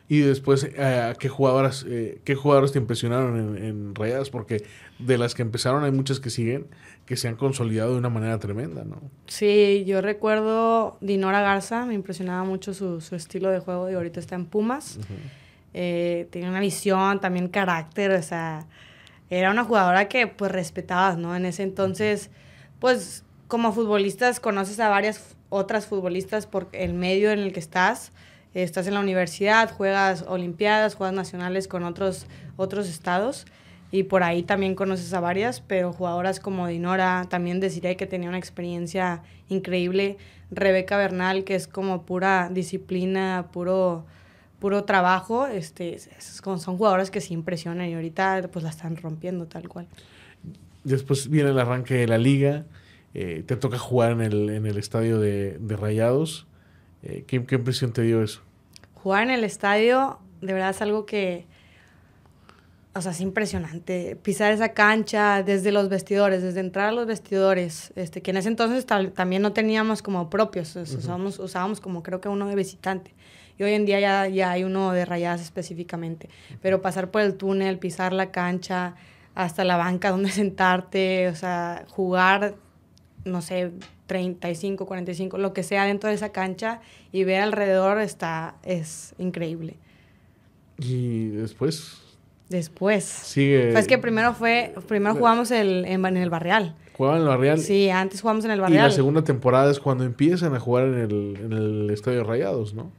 Y 0.09 0.19
después, 0.19 0.67
eh, 0.69 1.13
¿qué, 1.17 1.29
jugadoras, 1.29 1.85
eh, 1.87 2.19
¿qué 2.25 2.35
jugadores 2.35 2.73
te 2.73 2.79
impresionaron 2.79 3.57
en, 3.57 3.95
Rayadas? 3.95 4.29
Porque 4.29 4.65
de 4.99 5.17
las 5.17 5.33
que 5.33 5.43
empezaron 5.43 5.85
hay 5.85 5.91
muchas 5.91 6.19
que 6.19 6.29
siguen, 6.29 6.67
que 7.05 7.15
se 7.15 7.29
han 7.29 7.37
consolidado 7.37 7.93
de 7.93 7.99
una 7.99 8.09
manera 8.09 8.37
tremenda, 8.37 8.83
¿no? 8.83 8.99
Sí, 9.27 9.85
yo 9.87 10.01
recuerdo 10.01 10.97
Dinora 10.99 11.39
Garza, 11.39 11.85
me 11.85 11.93
impresionaba 11.93 12.43
mucho 12.43 12.73
su, 12.73 12.99
estilo 13.15 13.49
de 13.49 13.59
juego 13.59 13.89
y 13.89 13.93
ahorita 13.93 14.19
está 14.19 14.35
en 14.35 14.45
Pumas. 14.45 14.99
Eh, 15.73 16.27
tenía 16.31 16.49
una 16.49 16.59
visión, 16.59 17.19
también 17.19 17.47
carácter, 17.47 18.11
o 18.11 18.21
sea, 18.21 18.65
era 19.29 19.51
una 19.51 19.63
jugadora 19.63 20.07
que 20.07 20.27
pues 20.27 20.51
respetabas, 20.51 21.17
¿no? 21.17 21.35
En 21.35 21.45
ese 21.45 21.63
entonces, 21.63 22.29
pues 22.79 23.23
como 23.47 23.71
futbolistas 23.73 24.39
conoces 24.39 24.79
a 24.79 24.89
varias 24.89 25.35
otras 25.49 25.85
futbolistas 25.85 26.45
por 26.45 26.67
el 26.73 26.93
medio 26.93 27.31
en 27.31 27.39
el 27.39 27.53
que 27.53 27.59
estás 27.59 28.11
estás 28.63 28.87
en 28.87 28.95
la 28.95 28.99
universidad, 28.99 29.71
juegas 29.71 30.25
olimpiadas, 30.27 30.95
juegas 30.95 31.15
nacionales 31.15 31.67
con 31.67 31.83
otros, 31.83 32.25
otros 32.55 32.89
estados 32.89 33.45
y 33.91 34.03
por 34.03 34.23
ahí 34.23 34.43
también 34.43 34.75
conoces 34.75 35.13
a 35.13 35.19
varias, 35.19 35.61
pero 35.61 35.93
jugadoras 35.93 36.39
como 36.39 36.67
Dinora, 36.67 37.25
también 37.29 37.59
deciré 37.59 37.95
que 37.95 38.05
tenía 38.05 38.29
una 38.29 38.37
experiencia 38.37 39.23
increíble, 39.47 40.17
Rebeca 40.51 40.97
Bernal, 40.97 41.43
que 41.43 41.55
es 41.55 41.67
como 41.67 42.03
pura 42.05 42.49
disciplina, 42.51 43.47
puro, 43.51 44.05
puro 44.59 44.83
trabajo, 44.83 45.47
este, 45.47 45.99
son 46.19 46.77
jugadoras 46.77 47.11
que 47.11 47.21
sí 47.21 47.33
impresionan 47.33 47.89
y 47.89 47.93
ahorita 47.93 48.49
pues 48.51 48.63
la 48.63 48.69
están 48.69 48.95
rompiendo 48.97 49.45
tal 49.45 49.67
cual. 49.69 49.87
Después 50.83 51.29
viene 51.29 51.49
el 51.49 51.59
arranque 51.59 51.95
de 51.95 52.07
la 52.07 52.17
liga, 52.17 52.65
eh, 53.13 53.43
te 53.45 53.55
toca 53.55 53.77
jugar 53.77 54.11
en 54.11 54.21
el, 54.21 54.49
en 54.49 54.65
el 54.65 54.77
estadio 54.77 55.19
de, 55.19 55.57
de 55.59 55.75
Rayados. 55.75 56.47
Eh, 57.03 57.23
¿qué, 57.27 57.43
¿Qué 57.45 57.55
impresión 57.55 57.93
te 57.93 58.01
dio 58.01 58.23
eso? 58.23 58.41
jugar 59.07 59.23
en 59.23 59.29
el 59.29 59.45
estadio 59.45 60.19
de 60.41 60.51
verdad 60.51 60.71
es 60.71 60.81
algo 60.81 61.05
que, 61.05 61.45
o 62.93 63.01
sea, 63.01 63.13
es 63.13 63.21
impresionante. 63.21 64.17
Pisar 64.21 64.51
esa 64.51 64.73
cancha 64.73 65.43
desde 65.43 65.71
los 65.71 65.87
vestidores, 65.87 66.43
desde 66.43 66.59
entrar 66.59 66.89
a 66.89 66.91
los 66.91 67.07
vestidores, 67.07 67.93
este, 67.95 68.21
que 68.21 68.31
en 68.31 68.37
ese 68.37 68.49
entonces 68.49 68.85
también 68.85 69.41
no 69.41 69.53
teníamos 69.53 70.01
como 70.01 70.29
propios, 70.29 70.75
usábamos, 70.75 71.39
usábamos 71.39 71.79
como 71.79 72.03
creo 72.03 72.19
que 72.19 72.27
uno 72.27 72.47
de 72.47 72.55
visitante. 72.55 73.13
Y 73.59 73.63
hoy 73.63 73.73
en 73.73 73.85
día 73.85 73.99
ya, 73.99 74.27
ya 74.27 74.51
hay 74.51 74.63
uno 74.63 74.91
de 74.91 75.05
rayadas 75.05 75.41
específicamente. 75.41 76.29
Pero 76.61 76.81
pasar 76.81 77.09
por 77.09 77.21
el 77.21 77.35
túnel, 77.35 77.79
pisar 77.79 78.13
la 78.13 78.31
cancha, 78.31 78.95
hasta 79.35 79.63
la 79.63 79.77
banca 79.77 80.11
donde 80.11 80.29
sentarte, 80.31 81.27
o 81.29 81.35
sea, 81.35 81.85
jugar, 81.89 82.55
no 83.25 83.41
sé, 83.41 83.71
35, 84.07 84.85
45, 84.85 85.37
lo 85.37 85.53
que 85.53 85.63
sea 85.63 85.85
dentro 85.85 86.09
de 86.09 86.15
esa 86.15 86.31
cancha 86.31 86.81
y 87.11 87.23
ver 87.23 87.41
alrededor 87.41 87.99
está, 87.99 88.55
es 88.63 89.13
increíble. 89.17 89.75
¿Y 90.79 91.27
después? 91.27 91.97
Después. 92.49 93.03
Sigue. 93.03 93.71
Pues 93.73 93.87
que 93.87 93.97
primero 93.97 94.33
fue, 94.33 94.73
primero 94.87 95.15
jugamos 95.15 95.51
el, 95.51 95.85
en, 95.85 96.05
el 96.05 96.29
Barrial. 96.29 96.75
¿Jugaban 96.93 97.17
en 97.17 97.23
el 97.23 97.29
Barrial? 97.29 97.59
Sí, 97.59 97.89
antes 97.89 98.21
jugamos 98.21 98.45
en 98.45 98.51
el 98.51 98.61
Barrial. 98.61 98.85
Y 98.85 98.87
la 98.87 98.91
segunda 98.91 99.23
temporada 99.23 99.69
es 99.69 99.79
cuando 99.79 100.03
empiezan 100.03 100.55
a 100.55 100.59
jugar 100.59 100.85
en 100.85 100.99
el, 100.99 101.39
en 101.43 101.53
el 101.53 101.89
Estadio 101.89 102.23
Rayados, 102.23 102.73
¿no? 102.73 102.91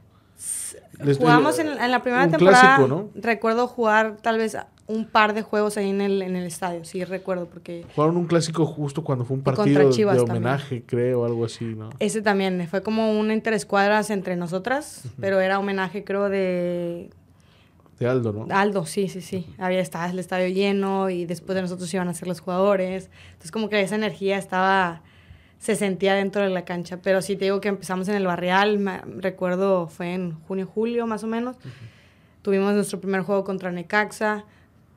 Jugamos 1.17 1.59
en, 1.59 1.67
en, 1.67 1.91
la 1.91 2.01
primera 2.01 2.29
temporada. 2.29 2.75
Clásico, 2.75 2.87
¿no? 2.87 3.09
Recuerdo 3.15 3.67
jugar 3.67 4.17
tal 4.21 4.37
vez 4.37 4.57
un 4.89 5.05
par 5.05 5.35
de 5.35 5.43
juegos 5.43 5.77
ahí 5.77 5.91
en 5.91 6.01
el, 6.01 6.23
en 6.23 6.35
el 6.35 6.47
estadio, 6.47 6.83
sí 6.83 7.03
recuerdo, 7.03 7.45
porque... 7.45 7.85
Jugaron 7.95 8.17
un 8.17 8.25
clásico 8.25 8.65
justo 8.65 9.03
cuando 9.03 9.23
fue 9.23 9.37
un 9.37 9.43
partido 9.43 9.87
de 9.87 10.19
homenaje, 10.19 10.83
creo, 10.83 11.25
algo 11.25 11.45
así, 11.45 11.63
¿no? 11.63 11.91
Ese 11.99 12.23
también, 12.23 12.67
fue 12.67 12.81
como 12.81 13.11
un 13.11 13.31
interescuadras 13.31 14.09
entre 14.09 14.35
nosotras, 14.35 15.03
pero 15.19 15.39
era 15.41 15.59
homenaje, 15.59 16.03
creo, 16.03 16.27
de... 16.27 17.11
De 17.99 18.07
Aldo, 18.07 18.33
¿no? 18.33 18.47
Aldo, 18.49 18.85
sí, 18.87 19.09
sí, 19.09 19.21
sí. 19.21 19.45
Había 19.59 19.81
estado 19.81 20.09
el 20.09 20.17
estadio 20.17 20.47
lleno 20.47 21.11
y 21.11 21.25
después 21.25 21.55
de 21.55 21.61
nosotros 21.61 21.93
iban 21.93 22.07
a 22.07 22.13
ser 22.13 22.27
los 22.27 22.39
jugadores. 22.39 23.11
Entonces 23.27 23.51
como 23.51 23.69
que 23.69 23.81
esa 23.81 23.95
energía 23.95 24.37
estaba 24.37 25.03
se 25.59 25.75
sentía 25.75 26.15
dentro 26.15 26.41
de 26.41 26.49
la 26.49 26.65
cancha. 26.65 26.97
Pero 27.03 27.21
sí 27.21 27.35
te 27.35 27.45
digo 27.45 27.61
que 27.61 27.67
empezamos 27.67 28.07
en 28.07 28.15
el 28.15 28.25
Barrial, 28.25 28.79
recuerdo 29.17 29.87
fue 29.87 30.13
en 30.13 30.39
junio, 30.47 30.65
julio 30.65 31.05
más 31.05 31.23
o 31.23 31.27
menos. 31.27 31.57
Tuvimos 32.41 32.73
nuestro 32.73 32.99
primer 32.99 33.21
juego 33.21 33.43
contra 33.43 33.71
Necaxa, 33.71 34.45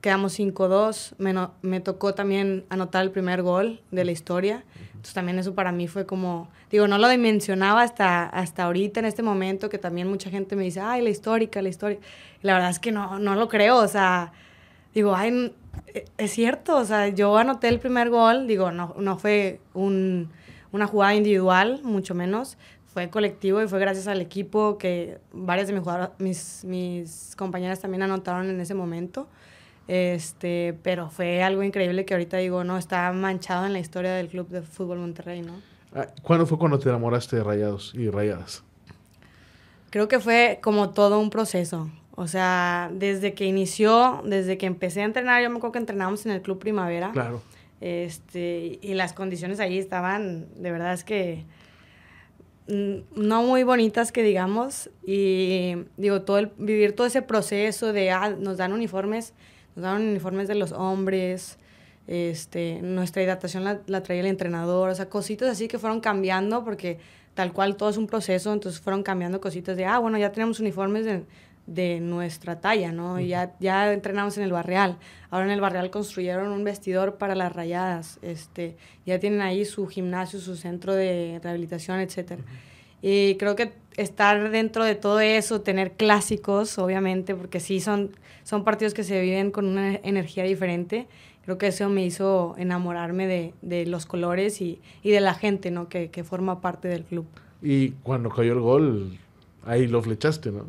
quedamos 0.00 0.38
5-2, 0.38 1.14
me, 1.19 1.35
me, 1.62 1.81
tocó 1.81 2.14
también 2.14 2.64
anotar 2.71 3.02
el 3.02 3.11
primer 3.11 3.42
gol 3.42 3.81
de 3.90 4.04
la 4.04 4.12
historia. 4.12 4.64
Entonces 4.87 5.14
también 5.14 5.38
eso 5.40 5.54
para 5.54 5.73
mí 5.73 5.88
fue 5.88 6.07
como, 6.07 6.49
digo, 6.71 6.87
no 6.87 6.99
lo 6.99 7.09
dimensionaba 7.09 7.83
hasta, 7.83 8.26
hasta 8.26 8.64
ahorita 8.64 9.00
en 9.00 9.07
este 9.07 9.25
momento 9.25 9.69
que 9.69 9.78
también 9.78 10.09
mucha 10.09 10.31
gente 10.31 10.54
me 10.54 10.62
dice, 10.62 10.81
ay, 10.81 11.02
la 11.02 11.11
histórica, 11.11 11.61
la 11.61 11.69
historia. 11.69 11.99
la 12.42 12.54
verdad 12.54 12.71
es 12.71 12.78
que 12.78 12.92
no, 12.92 13.19
no 13.19 13.35
lo 13.35 13.49
creo, 13.49 13.78
o 13.78 13.88
sea, 13.88 14.33
digo, 14.95 15.16
ay, 15.16 15.52
e, 15.88 16.04
es 16.19 16.31
cierto, 16.31 16.76
o 16.76 16.85
sea, 16.85 17.09
yo 17.09 17.37
anoté 17.37 17.66
el 17.66 17.81
primer 17.81 18.11
gol, 18.11 18.47
digo, 18.47 18.71
no, 18.71 18.95
no 18.99 19.19
fue 19.19 19.61
un 19.75 20.31
una 20.73 20.87
jugada 20.87 21.14
individual, 21.14 21.81
mucho 21.85 22.14
menos. 22.14 22.57
Fue 22.87 23.09
colectivo 23.09 23.62
y 23.62 23.69
fue 23.69 23.79
gracias 23.79 24.07
al 24.09 24.21
equipo 24.21 24.76
que 24.76 25.19
varias 25.33 25.69
de 25.69 25.75
mis, 25.75 25.85
mis, 26.19 26.64
mis 26.64 27.37
compañeras 27.37 27.81
también 27.81 28.02
anotaron 28.02 28.50
en 28.50 28.61
ese 28.61 28.75
momento. 28.75 29.29
Este, 29.88 30.79
pero 30.83 31.11
fue 31.11 31.43
algo 31.43 31.62
increíble 31.62 32.05
que 32.05 32.14
ahorita 32.14 32.37
digo, 32.38 32.64
no, 32.64 32.79
está 32.79 33.11
manchado 33.12 33.67
en 33.67 33.73
la 33.73 33.79
historia 33.79 34.12
del 34.12 34.29
Club 34.29 34.49
de 34.49 34.62
Fútbol 34.62 34.99
Monterrey, 34.99 35.43
¿no? 35.43 35.55
Ah, 35.95 36.07
¿Cuándo 36.23 36.47
fue 36.47 36.59
cuando 36.59 36.79
te 36.79 36.88
enamoraste 36.88 37.37
de 37.37 37.45
Rayados 37.45 37.93
y 37.95 38.09
Rayadas? 38.09 38.62
Creo 39.91 40.09
que 40.09 40.21
fue 40.21 40.59
como 40.62 40.91
todo 40.91 41.19
un 41.21 41.31
proceso. 41.31 41.91
O 42.14 42.26
sea, 42.26 42.91
desde 42.93 43.35
que 43.35 43.45
inició, 43.45 44.23
desde 44.25 44.59
que 44.59 44.67
empecé 44.67 45.02
a 45.02 45.05
entrenar, 45.05 45.43
yo 45.43 45.50
me 45.50 45.57
acuerdo 45.57 45.73
que 45.73 45.79
entrenábamos 45.79 46.25
en 46.26 46.33
el 46.33 46.43
Club 46.43 46.59
Primavera. 46.59 47.11
Claro. 47.12 47.43
Este, 47.82 48.78
y 48.80 48.94
las 48.94 49.12
condiciones 49.12 49.58
ahí 49.58 49.76
estaban, 49.76 50.46
de 50.54 50.70
verdad 50.70 50.92
es 50.92 51.02
que 51.02 51.44
mm, 52.68 53.20
no 53.20 53.42
muy 53.42 53.64
bonitas 53.64 54.12
que 54.12 54.22
digamos. 54.22 54.88
Y 55.04 55.74
digo, 55.96 56.22
todo 56.22 56.38
el, 56.38 56.52
vivir 56.58 56.94
todo 56.94 57.08
ese 57.08 57.22
proceso 57.22 57.92
de, 57.92 58.12
ah, 58.12 58.36
nos 58.38 58.56
dan 58.56 58.72
uniformes, 58.72 59.34
nos 59.74 59.82
dan 59.82 60.00
uniformes 60.00 60.46
de 60.46 60.54
los 60.54 60.70
hombres, 60.70 61.58
este, 62.06 62.80
nuestra 62.82 63.24
hidratación 63.24 63.64
la, 63.64 63.80
la 63.88 64.04
traía 64.04 64.20
el 64.20 64.28
entrenador, 64.28 64.88
o 64.88 64.94
sea, 64.94 65.08
cositas 65.08 65.48
así 65.48 65.66
que 65.66 65.80
fueron 65.80 66.00
cambiando 66.00 66.64
porque 66.64 66.98
tal 67.34 67.52
cual 67.52 67.76
todo 67.76 67.90
es 67.90 67.96
un 67.96 68.06
proceso, 68.06 68.52
entonces 68.52 68.80
fueron 68.80 69.02
cambiando 69.02 69.40
cositas 69.40 69.76
de, 69.76 69.86
ah, 69.86 69.98
bueno, 69.98 70.18
ya 70.18 70.30
tenemos 70.30 70.60
uniformes 70.60 71.04
de 71.66 72.00
nuestra 72.00 72.61
talla, 72.61 72.92
¿no? 72.92 73.21
ya, 73.21 73.54
ya 73.61 73.92
entrenamos 73.92 74.37
en 74.37 74.45
el 74.45 74.52
Barreal. 74.52 74.99
Ahora 75.31 75.47
en 75.47 75.52
el 75.52 75.61
Barreal 75.61 75.90
construyeron 75.90 76.49
un 76.49 76.64
vestidor 76.64 77.16
para 77.16 77.35
las 77.35 77.52
rayadas. 77.52 78.19
Este, 78.23 78.76
ya 79.07 79.19
tienen 79.19 79.40
ahí 79.40 79.64
su 79.64 79.87
gimnasio, 79.87 80.40
su 80.40 80.57
centro 80.57 80.95
de 80.95 81.40
rehabilitación, 81.42 82.00
etc. 82.00 82.40
Y 83.00 83.37
creo 83.37 83.57
que 83.57 83.73
estar 83.97 84.50
dentro 84.50 84.85
de 84.85 84.95
todo 84.95 85.21
eso, 85.21 85.61
tener 85.61 85.92
clásicos, 85.92 86.78
obviamente, 86.78 87.35
porque 87.35 87.61
sí 87.61 87.81
son, 87.81 88.11
son 88.45 88.64
partidos 88.64 88.95
que 88.95 89.04
se 89.04 89.21
viven 89.21 89.50
con 89.50 89.66
una 89.66 89.95
energía 89.97 90.45
diferente. 90.45 91.07
Creo 91.45 91.59
que 91.59 91.69
eso 91.69 91.88
me 91.88 92.04
hizo 92.04 92.54
enamorarme 92.57 93.26
de, 93.26 93.54
de 93.62 93.87
los 93.87 94.07
colores 94.07 94.61
y, 94.61 94.81
y, 95.02 95.11
de 95.11 95.21
la 95.21 95.35
gente, 95.35 95.73
¿no? 95.73 95.88
Que, 95.88 96.11
que, 96.11 96.23
forma 96.23 96.61
parte 96.61 96.87
del 96.87 97.02
club. 97.02 97.26
Y 97.61 97.90
cuando 98.04 98.31
cayó 98.31 98.52
el 98.52 98.61
gol, 98.61 99.19
ahí 99.64 99.88
lo 99.88 100.00
flechaste, 100.02 100.52
¿no? 100.52 100.66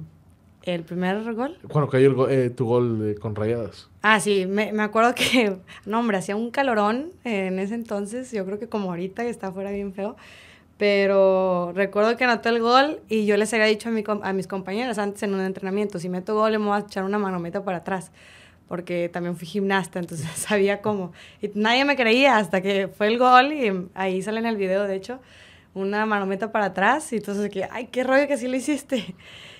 ¿El 0.64 0.84
primer 0.84 1.34
gol? 1.34 1.58
Cuando 1.68 1.90
cayó 1.92 2.08
el 2.08 2.14
go 2.14 2.30
eh, 2.30 2.50
tu 2.50 2.66
gol 2.66 3.18
con 3.20 3.36
rayadas. 3.36 3.90
Ah, 4.02 4.22
sí, 4.22 4.46
me, 4.46 4.72
me, 4.72 4.82
acuerdo 4.82 5.14
que, 5.14 5.58
no, 5.86 6.00
hombre, 6.00 6.18
hacía 6.18 6.38
un 6.38 6.52
calorón 6.52 7.12
en 7.26 7.60
ese 7.60 7.76
entonces, 7.76 8.32
yo 8.32 8.46
creo 8.46 8.60
que 8.60 8.70
como 8.70 8.90
ahorita, 8.90 9.24
que 9.24 9.30
está 9.30 9.52
fuera 9.52 9.72
bien 9.72 9.94
feo. 9.94 10.16
Pero 10.78 11.72
recuerdo 11.76 12.16
que 12.18 12.24
anotó 12.24 12.50
el 12.50 12.60
gol 12.60 13.00
y 13.08 13.26
yo 13.26 13.38
les 13.38 13.54
había 13.54 13.66
dicho 13.66 13.90
a, 13.90 13.92
mi, 13.92 14.04
a 14.08 14.34
mis 14.34 14.48
compañeras 14.48 14.98
antes 14.98 15.22
en 15.24 15.34
un 15.34 15.42
entrenamiento, 15.42 16.00
si 16.00 16.10
meto 16.10 16.34
gol 16.34 16.52
le 16.52 16.58
voy 16.58 16.76
a 16.76 16.80
echar 16.80 17.04
una 17.04 17.20
manometa 17.20 17.64
para 17.64 17.78
atrás, 17.78 18.12
porque 18.68 19.10
también 19.10 19.36
fui 19.36 19.48
gimnasta, 19.48 20.00
entonces 20.00 20.28
sabía 20.36 20.82
cómo. 20.82 21.12
Y 21.42 21.52
nadie 21.56 21.84
me 21.84 21.96
creía 21.98 22.38
hasta 22.38 22.62
que 22.62 22.88
fue 22.88 23.08
el 23.08 23.18
gol 23.18 23.52
y 23.52 23.72
ahí 23.94 24.22
sale 24.22 24.40
en 24.40 24.46
el 24.46 24.56
video, 24.56 24.84
de 24.84 24.96
hecho, 24.96 25.20
una 25.74 26.06
manometa 26.06 26.52
para 26.52 26.66
atrás 26.66 27.12
y 27.14 27.18
entonces 27.18 27.50
que, 27.50 27.68
ay, 27.72 27.88
qué 27.88 28.04
rollo 28.04 28.28
que 28.28 28.38
sí 28.38 28.48
lo 28.48 28.56
hiciste. 28.56 29.16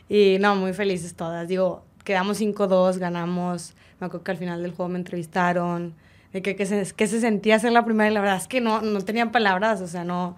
Y 0.10 0.38
no, 0.40 0.56
muy 0.56 0.74
felices 0.74 1.16
todas. 1.16 1.48
Digo, 1.48 1.86
quedamos 2.04 2.40
5-2, 2.42 2.98
ganamos. 2.98 3.74
Me 4.00 4.08
acuerdo 4.08 4.24
que 4.24 4.32
al 4.32 4.38
final 4.38 4.62
del 4.62 4.74
juego 4.74 4.90
me 4.90 5.00
entrevistaron 5.00 5.96
de 6.34 6.42
que, 6.42 6.56
que, 6.56 6.66
se, 6.66 6.94
que 6.94 7.08
se 7.08 7.22
sentía 7.22 7.58
ser 7.58 7.72
la 7.72 7.86
primera 7.86 8.12
y 8.12 8.14
la 8.14 8.20
verdad 8.20 8.38
es 8.38 8.48
que 8.48 8.60
no, 8.60 8.82
no 8.82 9.02
tenían 9.02 9.32
palabras, 9.32 9.82
o 9.82 9.88
sea, 9.88 10.04
no 10.04 10.36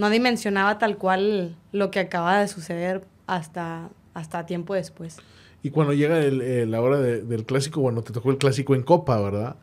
no 0.00 0.08
dimensionaba 0.08 0.78
tal 0.78 0.96
cual 0.96 1.56
lo 1.72 1.90
que 1.90 2.00
acaba 2.00 2.40
de 2.40 2.48
suceder 2.48 3.04
hasta, 3.26 3.90
hasta 4.14 4.46
tiempo 4.46 4.74
después. 4.74 5.18
Y 5.62 5.70
cuando 5.70 5.92
llega 5.92 6.18
el, 6.18 6.70
la 6.70 6.80
hora 6.80 6.98
del 6.98 7.44
clásico, 7.44 7.82
bueno, 7.82 8.02
te 8.02 8.14
tocó 8.14 8.30
el 8.30 8.38
clásico 8.38 8.74
en 8.74 8.82
Copa, 8.82 9.20
¿verdad? 9.20 9.56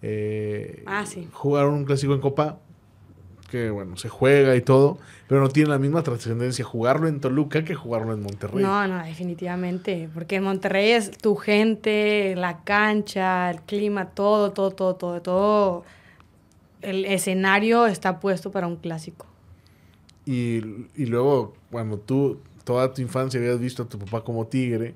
Eh, 0.00 0.82
ah, 0.86 1.04
sí. 1.04 1.28
Jugaron 1.32 1.74
un 1.74 1.84
clásico 1.84 2.14
en 2.14 2.20
Copa 2.20 2.58
que, 3.52 3.68
bueno, 3.68 3.98
se 3.98 4.08
juega 4.08 4.56
y 4.56 4.62
todo, 4.62 4.96
pero 5.28 5.42
no 5.42 5.50
tiene 5.50 5.68
la 5.68 5.78
misma 5.78 6.02
trascendencia 6.02 6.64
jugarlo 6.64 7.06
en 7.06 7.20
Toluca 7.20 7.62
que 7.64 7.74
jugarlo 7.74 8.14
en 8.14 8.22
Monterrey. 8.22 8.62
No, 8.62 8.88
no, 8.88 9.04
definitivamente, 9.04 10.08
porque 10.14 10.36
en 10.36 10.44
Monterrey 10.44 10.92
es 10.92 11.10
tu 11.10 11.36
gente, 11.36 12.34
la 12.34 12.64
cancha, 12.64 13.50
el 13.50 13.60
clima, 13.60 14.06
todo, 14.06 14.52
todo, 14.52 14.70
todo, 14.70 14.94
todo, 14.94 15.20
todo. 15.20 15.84
El 16.80 17.04
escenario 17.04 17.86
está 17.86 18.20
puesto 18.20 18.50
para 18.50 18.66
un 18.66 18.76
clásico. 18.76 19.26
Y, 20.24 20.62
y 20.96 21.04
luego, 21.04 21.52
cuando 21.70 21.98
tú 21.98 22.40
toda 22.64 22.94
tu 22.94 23.02
infancia 23.02 23.38
habías 23.38 23.60
visto 23.60 23.82
a 23.82 23.86
tu 23.86 23.98
papá 23.98 24.24
como 24.24 24.46
tigre 24.46 24.94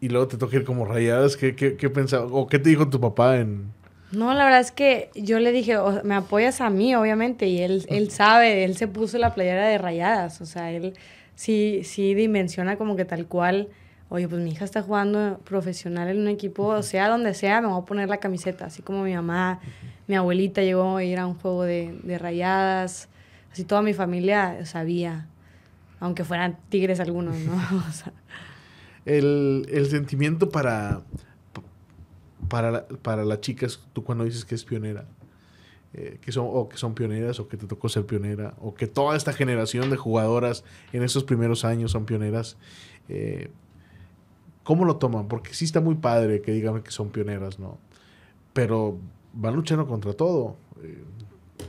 y 0.00 0.08
luego 0.08 0.28
te 0.28 0.36
toca 0.36 0.54
ir 0.54 0.64
como 0.64 0.84
rayadas, 0.84 1.36
¿qué, 1.36 1.56
qué, 1.56 1.76
qué 1.76 1.90
pensaba? 1.90 2.26
¿O 2.26 2.46
qué 2.46 2.60
te 2.60 2.70
dijo 2.70 2.88
tu 2.88 3.00
papá 3.00 3.38
en...? 3.38 3.72
No, 4.12 4.34
la 4.34 4.44
verdad 4.44 4.60
es 4.60 4.72
que 4.72 5.10
yo 5.14 5.38
le 5.40 5.52
dije, 5.52 5.76
me 6.04 6.14
apoyas 6.14 6.60
a 6.60 6.70
mí, 6.70 6.94
obviamente, 6.94 7.48
y 7.48 7.60
él, 7.60 7.84
él 7.88 8.10
sabe, 8.10 8.64
él 8.64 8.76
se 8.76 8.86
puso 8.86 9.18
la 9.18 9.34
playera 9.34 9.66
de 9.66 9.78
rayadas, 9.78 10.40
o 10.40 10.46
sea, 10.46 10.70
él 10.70 10.94
sí, 11.34 11.80
sí 11.84 12.14
dimensiona 12.14 12.76
como 12.76 12.94
que 12.94 13.04
tal 13.04 13.26
cual, 13.26 13.68
oye, 14.10 14.28
pues 14.28 14.42
mi 14.42 14.50
hija 14.50 14.64
está 14.64 14.82
jugando 14.82 15.40
profesional 15.44 16.08
en 16.08 16.20
un 16.20 16.28
equipo, 16.28 16.66
o 16.66 16.82
sea, 16.82 17.08
donde 17.08 17.32
sea, 17.32 17.60
me 17.60 17.68
voy 17.68 17.80
a 17.80 17.84
poner 17.86 18.08
la 18.08 18.18
camiseta, 18.18 18.66
así 18.66 18.82
como 18.82 19.02
mi 19.02 19.14
mamá, 19.14 19.60
mi 20.06 20.14
abuelita 20.14 20.62
llegó 20.62 20.98
a 20.98 21.04
ir 21.04 21.18
a 21.18 21.26
un 21.26 21.34
juego 21.34 21.64
de, 21.64 21.98
de 22.02 22.18
rayadas, 22.18 23.08
Así 23.52 23.64
toda 23.64 23.82
mi 23.82 23.92
familia 23.92 24.64
sabía, 24.64 25.26
aunque 26.00 26.24
fueran 26.24 26.58
tigres 26.70 27.00
algunos, 27.00 27.36
¿no? 27.36 27.52
el, 29.04 29.66
el, 29.70 29.86
sentimiento 29.90 30.48
para, 30.48 31.02
para, 32.52 32.86
para 32.86 33.24
las 33.24 33.40
chicas, 33.40 33.80
tú 33.94 34.04
cuando 34.04 34.24
dices 34.24 34.44
que 34.44 34.54
es 34.54 34.62
pionera, 34.62 35.06
eh, 35.94 36.18
que 36.20 36.32
son, 36.32 36.46
o 36.50 36.68
que 36.68 36.76
son 36.76 36.94
pioneras, 36.94 37.40
o 37.40 37.48
que 37.48 37.56
te 37.56 37.66
tocó 37.66 37.88
ser 37.88 38.04
pionera, 38.04 38.52
o 38.60 38.74
que 38.74 38.86
toda 38.86 39.16
esta 39.16 39.32
generación 39.32 39.88
de 39.88 39.96
jugadoras 39.96 40.62
en 40.92 41.02
esos 41.02 41.24
primeros 41.24 41.64
años 41.64 41.92
son 41.92 42.04
pioneras, 42.04 42.58
eh, 43.08 43.48
¿cómo 44.64 44.84
lo 44.84 44.96
toman? 44.98 45.28
Porque 45.28 45.54
sí 45.54 45.64
está 45.64 45.80
muy 45.80 45.94
padre 45.94 46.42
que 46.42 46.52
digan 46.52 46.82
que 46.82 46.90
son 46.90 47.08
pioneras, 47.08 47.58
¿no? 47.58 47.78
Pero 48.52 48.98
van 49.32 49.54
luchando 49.54 49.86
contra 49.86 50.12
todo. 50.12 50.56
Eh, 50.82 51.02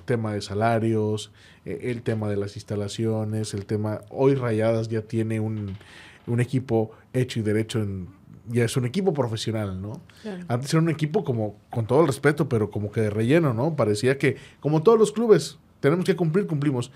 tema 0.03 0.33
de 0.33 0.41
salarios, 0.41 1.31
eh, 1.63 1.79
el 1.83 2.01
tema 2.01 2.27
de 2.27 2.35
las 2.35 2.57
instalaciones, 2.57 3.53
el 3.53 3.65
tema, 3.65 4.01
hoy 4.09 4.35
Rayadas 4.35 4.89
ya 4.89 5.03
tiene 5.03 5.39
un, 5.39 5.77
un 6.27 6.41
equipo 6.41 6.91
hecho 7.13 7.39
y 7.39 7.43
derecho 7.43 7.81
en, 7.81 8.09
ya 8.49 8.65
es 8.65 8.75
un 8.77 8.85
equipo 8.85 9.13
profesional, 9.13 9.81
¿no? 9.81 10.01
Antes 10.47 10.73
era 10.73 10.81
un 10.81 10.89
equipo 10.89 11.23
como, 11.23 11.55
con 11.69 11.85
todo 11.85 12.01
el 12.01 12.07
respeto, 12.07 12.49
pero 12.49 12.69
como 12.69 12.91
que 12.91 13.01
de 13.01 13.09
relleno, 13.09 13.53
¿no? 13.53 13.75
Parecía 13.75 14.17
que, 14.17 14.37
como 14.59 14.83
todos 14.83 14.99
los 14.99 15.11
clubes, 15.11 15.57
tenemos 15.79 16.05
que 16.05 16.15
cumplir, 16.15 16.47
cumplimos. 16.47 16.91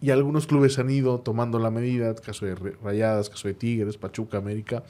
Y 0.00 0.10
algunos 0.10 0.46
clubes 0.46 0.78
han 0.78 0.90
ido 0.90 1.20
tomando 1.20 1.58
la 1.58 1.70
medida, 1.70 2.14
caso 2.14 2.46
de 2.46 2.54
Rayadas, 2.54 3.30
caso 3.30 3.48
de 3.48 3.54
Tigres, 3.54 3.96
Pachuca, 3.96 4.38
América. 4.38 4.82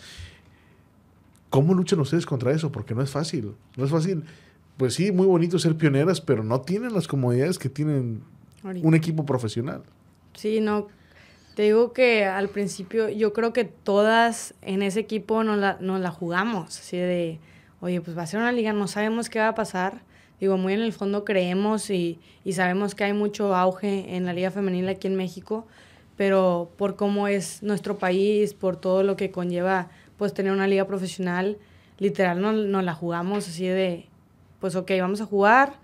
¿Cómo 1.51 1.73
luchan 1.75 2.01
ustedes 2.01 2.27
contra 2.27 2.53
eso? 2.53 2.73
Porque 2.73 2.95
no 2.95 3.03
es 3.03 3.11
fácil, 3.11 3.55
no 3.77 3.85
es 3.85 3.91
fácil 3.91 4.25
pues 4.77 4.95
sí, 4.95 5.13
muy 5.13 5.27
bonito 5.27 5.59
ser 5.59 5.77
pioneras, 5.77 6.21
pero 6.21 6.43
no 6.43 6.61
tienen 6.61 6.95
las 6.95 7.07
comodidades 7.07 7.59
que 7.59 7.69
tienen 7.69 8.23
un 8.63 8.95
equipo 8.95 9.25
profesional. 9.25 9.83
Sí, 10.35 10.61
no. 10.61 10.89
Te 11.55 11.63
digo 11.63 11.93
que 11.93 12.25
al 12.25 12.49
principio 12.49 13.09
yo 13.09 13.33
creo 13.33 13.53
que 13.53 13.65
todas 13.65 14.55
en 14.63 14.83
ese 14.83 15.01
equipo 15.01 15.45
nos 15.45 15.59
la, 15.59 15.79
la 15.81 16.11
jugamos, 16.11 16.81
así 16.81 16.97
de, 16.97 17.39
oye, 17.81 18.01
pues 18.01 18.19
va 18.19 18.23
a 18.23 18.27
ser 18.27 18.41
una 18.41 18.51
liga, 18.51 18.73
no 18.73 18.89
sabemos 18.89 19.31
qué 19.31 19.39
va 19.39 19.49
a 19.49 19.55
pasar. 19.55 20.03
Digo, 20.41 20.57
muy 20.57 20.73
en 20.73 20.81
el 20.81 20.93
fondo 20.93 21.25
creemos 21.25 21.91
y, 21.91 22.19
y 22.45 22.55
sabemos 22.55 22.97
que 22.97 23.05
hay 23.05 23.13
mucho 23.13 23.55
auge 23.55 24.17
en 24.17 24.27
la 24.27 24.33
liga 24.33 24.51
femenil 24.51 24.89
aquí 24.89 25.07
en 25.07 25.15
México, 25.15 25.65
pero 26.17 26.73
por 26.77 26.97
cómo 26.97 27.29
es 27.29 27.63
nuestro 27.63 27.99
país, 27.99 28.53
por 28.53 28.77
todo 28.77 29.05
lo 29.05 29.17
que 29.17 29.31
conlleva 29.31 29.89
pues 30.17 30.35
tener 30.35 30.53
una 30.53 30.67
liga 30.67 30.87
profesional, 30.87 31.57
literal 31.99 32.41
nos 32.41 32.57
no 32.67 32.83
la 32.83 32.95
jugamos 32.95 33.49
así 33.49 33.67
de, 33.67 34.07
pues 34.61 34.75
ok, 34.75 34.91
vamos 35.01 35.21
a 35.21 35.27
jugar 35.27 35.75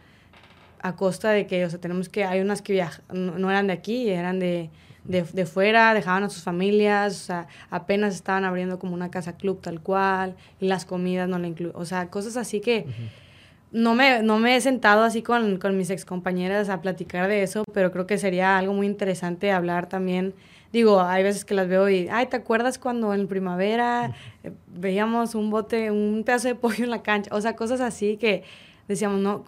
a 0.82 0.96
costa 0.96 1.30
de 1.30 1.46
que, 1.46 1.64
o 1.64 1.70
sea, 1.70 1.80
tenemos 1.80 2.08
que, 2.08 2.24
hay 2.24 2.40
unas 2.40 2.62
que 2.62 2.84
no, 3.12 3.50
eran 3.50 3.68
de 3.68 3.72
aquí, 3.72 4.08
eran 4.10 4.38
de, 4.40 4.70
de, 5.10 5.22
de, 5.22 5.46
fuera, 5.46 5.92
dejaban 5.94 6.22
a 6.22 6.30
sus 6.30 6.42
familias, 6.42 7.14
o 7.14 7.24
sea, 7.26 7.48
apenas 7.70 8.14
estaban 8.14 8.44
abriendo 8.44 8.78
como 8.78 8.94
una 8.94 9.10
casa 9.10 9.36
club 9.36 9.60
tal 9.60 9.80
cual, 9.80 10.36
y 10.60 10.68
las 10.68 10.84
comidas 10.84 11.28
no 11.28 11.38
la 11.38 11.48
incluyen, 11.48 11.76
o 11.76 11.84
sea, 11.84 12.08
cosas 12.08 12.36
así 12.36 12.60
que 12.60 12.86
no, 13.72 13.94
me, 13.94 14.22
no 14.22 14.38
me 14.38 14.56
he 14.56 14.60
sentado 14.60 15.02
así 15.02 15.22
con, 15.22 15.58
con 15.58 15.76
mis 15.76 15.90
excompañeras 15.90 16.68
a 16.68 16.80
platicar 16.80 17.28
de 17.28 17.42
eso, 17.42 17.64
pero 17.72 17.92
creo 17.92 18.06
que 18.06 18.18
sería 18.18 18.58
algo 18.58 18.72
muy 18.72 18.86
interesante 18.86 19.52
hablar 19.52 19.88
también. 19.88 20.34
Digo, 20.72 21.00
hay 21.00 21.24
veces 21.24 21.44
que 21.44 21.54
las 21.54 21.68
veo 21.68 21.88
y, 21.88 22.08
ay, 22.08 22.26
¿te 22.26 22.36
acuerdas 22.36 22.78
cuando 22.78 23.12
en 23.12 23.26
primavera 23.26 24.14
eh, 24.44 24.52
veíamos 24.68 25.34
un 25.34 25.50
bote, 25.50 25.90
un 25.90 26.22
pedazo 26.24 26.46
de 26.48 26.54
pollo 26.54 26.84
en 26.84 26.90
la 26.90 27.02
cancha? 27.02 27.34
O 27.34 27.40
sea, 27.40 27.56
cosas 27.56 27.80
así 27.80 28.16
que 28.16 28.44
decíamos, 28.86 29.20
¿no? 29.20 29.44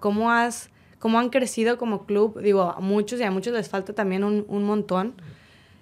¿Cómo, 0.00 0.30
has, 0.30 0.70
cómo 1.02 1.18
han 1.18 1.30
crecido 1.30 1.78
como 1.78 2.06
club? 2.06 2.40
Digo, 2.40 2.62
a 2.62 2.78
muchos 2.78 3.18
y 3.18 3.24
a 3.24 3.32
muchos 3.32 3.52
les 3.52 3.68
falta 3.68 3.92
también 3.92 4.22
un, 4.22 4.44
un 4.46 4.62
montón, 4.62 5.14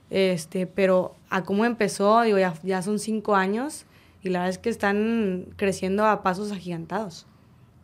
este, 0.09 0.67
pero 0.67 1.15
a 1.29 1.45
cómo 1.45 1.67
empezó, 1.67 2.23
digo, 2.23 2.39
ya, 2.39 2.55
ya 2.63 2.81
son 2.81 2.99
cinco 2.99 3.35
años 3.37 3.85
y 4.23 4.31
la 4.31 4.39
verdad 4.39 4.55
es 4.55 4.59
que 4.59 4.71
están 4.71 5.49
creciendo 5.57 6.07
a 6.07 6.23
pasos 6.23 6.53
agigantados. 6.53 7.27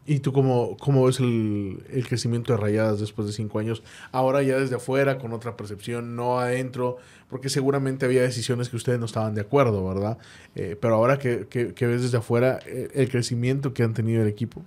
¿Y 0.07 0.21
tú 0.21 0.33
cómo, 0.33 0.79
cómo 0.79 1.05
ves 1.05 1.21
el, 1.21 1.85
el, 1.93 2.09
crecimiento 2.09 2.55
de 2.55 2.59
Rayadas 2.59 3.01
después 3.01 3.27
de 3.27 3.35
cinco 3.35 3.59
años? 3.59 3.83
Ahora 4.13 4.43
ya 4.43 4.57
desde 4.57 4.77
afuera, 4.77 5.19
con 5.19 5.35
otra 5.35 5.59
percepción, 5.59 6.17
no 6.17 6.39
adentro, 6.39 6.97
porque 7.29 7.51
seguramente 7.51 8.07
había 8.07 8.23
decisiones 8.23 8.71
que 8.71 8.77
ustedes 8.77 8.99
no 8.99 9.05
estaban 9.05 9.35
de 9.35 9.43
acuerdo, 9.43 9.87
¿verdad? 9.87 10.17
Eh, 10.55 10.75
pero 10.81 10.95
ahora 10.95 11.19
que, 11.19 11.49
que, 11.51 11.75
que, 11.75 11.87
ves 11.87 12.01
desde 12.01 12.17
afuera 12.17 12.61
eh, 12.65 12.89
el 12.95 13.11
crecimiento 13.11 13.75
que 13.75 13.83
han 13.83 13.93
tenido 13.93 14.23
el 14.23 14.29
equipo. 14.29 14.63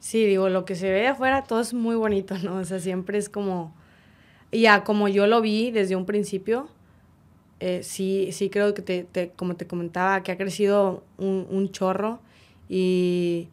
Sí, 0.00 0.24
digo, 0.26 0.48
lo 0.48 0.64
que 0.64 0.74
se 0.74 0.90
ve 0.90 1.00
de 1.00 1.08
afuera 1.08 1.44
todo 1.44 1.60
es 1.60 1.74
muy 1.74 1.96
bonito, 1.96 2.36
¿no? 2.38 2.56
O 2.56 2.64
sea, 2.64 2.78
siempre 2.78 3.18
es 3.18 3.28
como, 3.28 3.74
ya 4.52 4.84
como 4.84 5.08
yo 5.08 5.26
lo 5.26 5.40
vi 5.40 5.70
desde 5.70 5.96
un 5.96 6.06
principio, 6.06 6.68
eh, 7.60 7.82
sí, 7.82 8.30
sí 8.32 8.50
creo 8.50 8.74
que, 8.74 8.82
te, 8.82 9.04
te, 9.04 9.30
como 9.30 9.56
te 9.56 9.66
comentaba, 9.66 10.22
que 10.22 10.32
ha 10.32 10.36
crecido 10.36 11.02
un, 11.18 11.46
un, 11.50 11.70
chorro 11.72 12.20
y, 12.68 13.48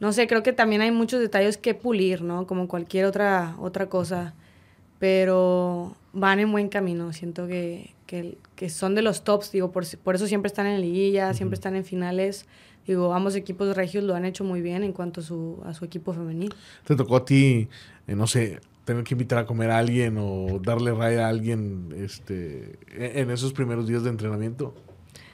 no 0.00 0.12
sé, 0.12 0.28
creo 0.28 0.42
que 0.42 0.52
también 0.52 0.82
hay 0.82 0.92
muchos 0.92 1.20
detalles 1.20 1.58
que 1.58 1.74
pulir, 1.74 2.22
¿no? 2.22 2.46
Como 2.46 2.68
cualquier 2.68 3.06
otra, 3.06 3.56
otra 3.60 3.88
cosa, 3.88 4.34
pero 5.00 5.96
van 6.12 6.38
en 6.38 6.52
buen 6.52 6.68
camino, 6.68 7.12
siento 7.12 7.48
que, 7.48 7.92
que, 8.06 8.38
que 8.54 8.70
son 8.70 8.94
de 8.94 9.02
los 9.02 9.24
tops, 9.24 9.50
digo, 9.50 9.72
por, 9.72 9.84
por 9.98 10.14
eso 10.14 10.26
siempre 10.28 10.46
están 10.46 10.66
en 10.66 10.80
liguilla, 10.80 11.34
siempre 11.34 11.54
están 11.54 11.74
en 11.74 11.84
finales, 11.84 12.46
digo, 12.86 13.14
ambos 13.14 13.34
equipos 13.36 13.74
regios 13.76 14.04
lo 14.04 14.14
han 14.14 14.24
hecho 14.24 14.44
muy 14.44 14.60
bien 14.60 14.82
en 14.82 14.92
cuanto 14.92 15.20
a 15.20 15.24
su, 15.24 15.62
a 15.64 15.74
su 15.74 15.84
equipo 15.84 16.12
femenil. 16.12 16.54
¿Te 16.84 16.96
tocó 16.96 17.16
a 17.16 17.24
ti, 17.24 17.68
eh, 18.06 18.14
no 18.14 18.26
sé, 18.26 18.60
tener 18.84 19.04
que 19.04 19.14
invitar 19.14 19.38
a 19.38 19.46
comer 19.46 19.70
a 19.70 19.78
alguien 19.78 20.16
o 20.18 20.58
darle 20.60 20.92
raya 20.92 21.26
a 21.26 21.28
alguien 21.28 21.94
este, 21.96 22.78
e-, 22.92 23.20
en 23.20 23.30
esos 23.30 23.52
primeros 23.52 23.86
días 23.86 24.04
de 24.04 24.10
entrenamiento? 24.10 24.74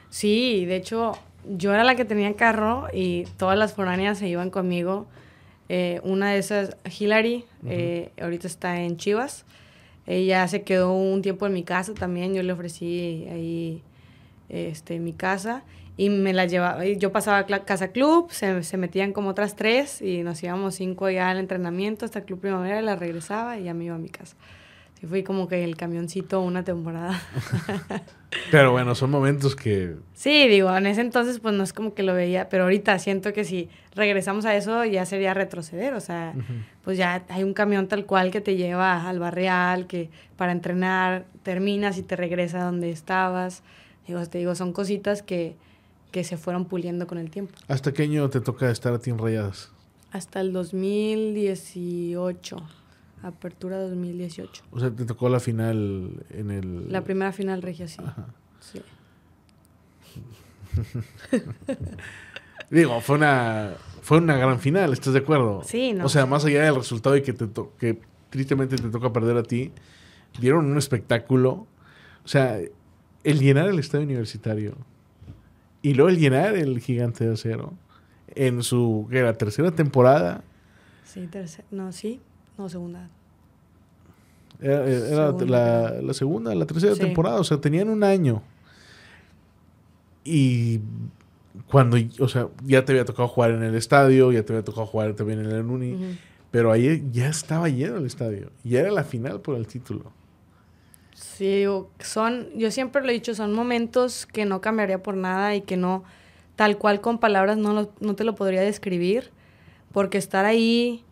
Sí, 0.08 0.64
de 0.66 0.76
hecho, 0.76 1.12
yo 1.48 1.72
era 1.72 1.84
la 1.84 1.96
que 1.96 2.04
tenía 2.04 2.34
carro 2.36 2.86
y 2.92 3.24
todas 3.36 3.58
las 3.58 3.74
foráneas 3.74 4.18
se 4.18 4.28
iban 4.28 4.50
conmigo. 4.50 5.06
Eh, 5.68 6.00
una 6.02 6.32
de 6.32 6.38
esas, 6.38 6.76
Hillary, 6.98 7.44
eh, 7.66 8.10
ahorita 8.20 8.46
está 8.46 8.80
en 8.80 8.96
Chivas. 8.96 9.44
Ella 10.06 10.46
se 10.48 10.62
quedó 10.62 10.92
un 10.92 11.22
tiempo 11.22 11.46
en 11.46 11.52
mi 11.52 11.62
casa 11.62 11.94
también. 11.94 12.34
Yo 12.34 12.42
le 12.42 12.52
ofrecí 12.52 13.26
ahí 13.30 13.82
este, 14.48 14.98
mi 14.98 15.12
casa 15.12 15.62
y 16.00 16.08
me 16.08 16.32
la 16.32 16.46
llevaba. 16.46 16.86
Yo 16.86 17.12
pasaba 17.12 17.40
a 17.40 17.64
casa 17.66 17.88
club, 17.88 18.30
se, 18.30 18.62
se, 18.62 18.78
metían 18.78 19.12
como 19.12 19.28
otras 19.28 19.54
tres 19.54 20.00
y 20.00 20.22
nos 20.22 20.42
íbamos 20.42 20.76
cinco 20.76 21.10
ya 21.10 21.28
al 21.28 21.36
entrenamiento 21.36 22.06
hasta 22.06 22.22
Club 22.22 22.40
Primavera 22.40 22.80
y 22.80 22.82
la 22.82 22.96
regresaba 22.96 23.58
y 23.58 23.64
ya 23.64 23.74
me 23.74 23.84
iba 23.84 23.96
a 23.96 23.98
mi 23.98 24.08
casa. 24.08 24.34
Sí, 24.98 25.06
fui 25.06 25.22
como 25.22 25.46
que 25.46 25.62
el 25.62 25.76
camioncito 25.76 26.40
una 26.40 26.64
temporada. 26.64 27.20
pero 28.50 28.72
bueno, 28.72 28.94
son 28.94 29.10
momentos 29.10 29.54
que... 29.54 29.96
Sí, 30.14 30.48
digo, 30.48 30.74
en 30.74 30.86
ese 30.86 31.02
entonces 31.02 31.38
pues 31.38 31.54
no 31.54 31.62
es 31.62 31.74
como 31.74 31.92
que 31.92 32.02
lo 32.02 32.14
veía, 32.14 32.48
pero 32.48 32.62
ahorita 32.62 32.98
siento 32.98 33.34
que 33.34 33.44
si 33.44 33.68
regresamos 33.94 34.46
a 34.46 34.56
eso 34.56 34.86
ya 34.86 35.04
sería 35.04 35.34
retroceder, 35.34 35.92
o 35.92 36.00
sea, 36.00 36.32
pues 36.82 36.96
ya 36.96 37.24
hay 37.28 37.42
un 37.42 37.52
camión 37.52 37.88
tal 37.88 38.06
cual 38.06 38.30
que 38.30 38.40
te 38.40 38.56
lleva 38.56 39.06
al 39.06 39.18
barrial, 39.18 39.86
que 39.86 40.08
para 40.38 40.52
entrenar 40.52 41.26
terminas 41.42 41.98
y 41.98 42.02
te 42.02 42.16
regresa 42.16 42.64
donde 42.64 42.90
estabas. 42.90 43.62
Digo, 44.06 44.24
te 44.24 44.38
digo, 44.38 44.54
son 44.54 44.72
cositas 44.72 45.22
que, 45.22 45.56
que 46.10 46.24
se 46.24 46.36
fueron 46.36 46.64
puliendo 46.64 47.06
con 47.06 47.18
el 47.18 47.30
tiempo. 47.30 47.54
¿Hasta 47.68 47.92
qué 47.92 48.04
año 48.04 48.28
te 48.30 48.40
toca 48.40 48.70
estar 48.70 48.92
a 48.92 48.98
ti 48.98 49.10
en 49.10 49.18
Rayadas? 49.18 49.70
Hasta 50.12 50.40
el 50.40 50.52
2018. 50.52 52.56
Apertura 53.22 53.78
2018. 53.78 54.62
O 54.70 54.80
sea, 54.80 54.90
te 54.90 55.04
tocó 55.04 55.28
la 55.28 55.40
final 55.40 56.24
en 56.30 56.50
el... 56.50 56.90
La 56.90 57.04
primera 57.04 57.32
final 57.32 57.62
regia, 57.62 57.86
sí. 57.86 58.02
Sí. 58.60 58.80
Digo, 62.70 63.00
fue 63.00 63.16
una, 63.16 63.74
fue 64.02 64.18
una 64.18 64.36
gran 64.36 64.60
final, 64.60 64.92
¿estás 64.92 65.12
de 65.12 65.18
acuerdo? 65.18 65.62
Sí, 65.64 65.92
no. 65.92 66.06
O 66.06 66.08
sea, 66.08 66.26
más 66.26 66.44
allá 66.44 66.62
del 66.62 66.76
resultado 66.76 67.16
y 67.16 67.22
que, 67.22 67.32
te 67.32 67.48
que 67.78 68.00
tristemente 68.30 68.76
te 68.76 68.88
toca 68.88 69.12
perder 69.12 69.36
a 69.36 69.42
ti, 69.42 69.72
dieron 70.40 70.66
un 70.66 70.78
espectáculo. 70.78 71.66
O 72.24 72.28
sea, 72.28 72.58
el 73.24 73.38
llenar 73.38 73.68
el 73.68 73.78
estadio 73.78 74.04
universitario 74.04 74.76
y 75.82 75.94
luego 75.94 76.10
el 76.10 76.18
llenar 76.18 76.56
el 76.56 76.80
gigante 76.80 77.26
de 77.26 77.34
acero 77.34 77.72
en 78.34 78.62
su 78.62 79.08
¿qué 79.10 79.18
era, 79.18 79.32
tercera 79.34 79.70
temporada. 79.70 80.42
Sí, 81.04 81.26
tercera, 81.26 81.66
no, 81.70 81.92
sí, 81.92 82.20
no, 82.56 82.68
segunda. 82.68 83.08
Era, 84.60 85.32
la, 85.32 86.00
la, 86.02 86.14
segunda, 86.14 86.54
la 86.54 86.66
tercera 86.66 86.94
temporada, 86.94 87.40
o 87.40 87.44
sea, 87.44 87.58
tenían 87.60 87.88
un 87.88 88.04
año. 88.04 88.42
Y 90.22 90.80
cuando, 91.66 91.96
o 92.18 92.28
sea, 92.28 92.48
ya 92.64 92.84
te 92.84 92.92
había 92.92 93.04
tocado 93.04 93.26
jugar 93.26 93.52
en 93.52 93.62
el 93.62 93.74
estadio, 93.74 94.32
ya 94.32 94.44
te 94.44 94.52
había 94.52 94.64
tocado 94.64 94.86
jugar 94.86 95.14
también 95.14 95.40
en 95.40 95.50
el 95.50 95.64
Uni, 95.64 96.18
pero 96.50 96.70
ahí 96.70 97.08
ya 97.10 97.28
estaba 97.28 97.68
lleno 97.68 97.96
el 97.96 98.06
estadio. 98.06 98.50
Y 98.62 98.76
era 98.76 98.90
la 98.90 99.04
final 99.04 99.40
por 99.40 99.56
el 99.56 99.66
título. 99.66 100.12
Sí, 101.20 101.64
son, 101.98 102.48
yo 102.56 102.70
siempre 102.70 103.02
lo 103.02 103.10
he 103.10 103.12
dicho, 103.12 103.34
son 103.34 103.52
momentos 103.52 104.24
que 104.24 104.46
no 104.46 104.62
cambiaría 104.62 105.02
por 105.02 105.16
nada 105.16 105.54
y 105.54 105.60
que 105.60 105.76
no, 105.76 106.02
tal 106.56 106.78
cual 106.78 107.02
con 107.02 107.18
palabras 107.18 107.58
no, 107.58 107.90
no 108.00 108.14
te 108.14 108.24
lo 108.24 108.34
podría 108.34 108.62
describir, 108.62 109.30
porque 109.92 110.16
estar 110.16 110.46
ahí 110.46 111.04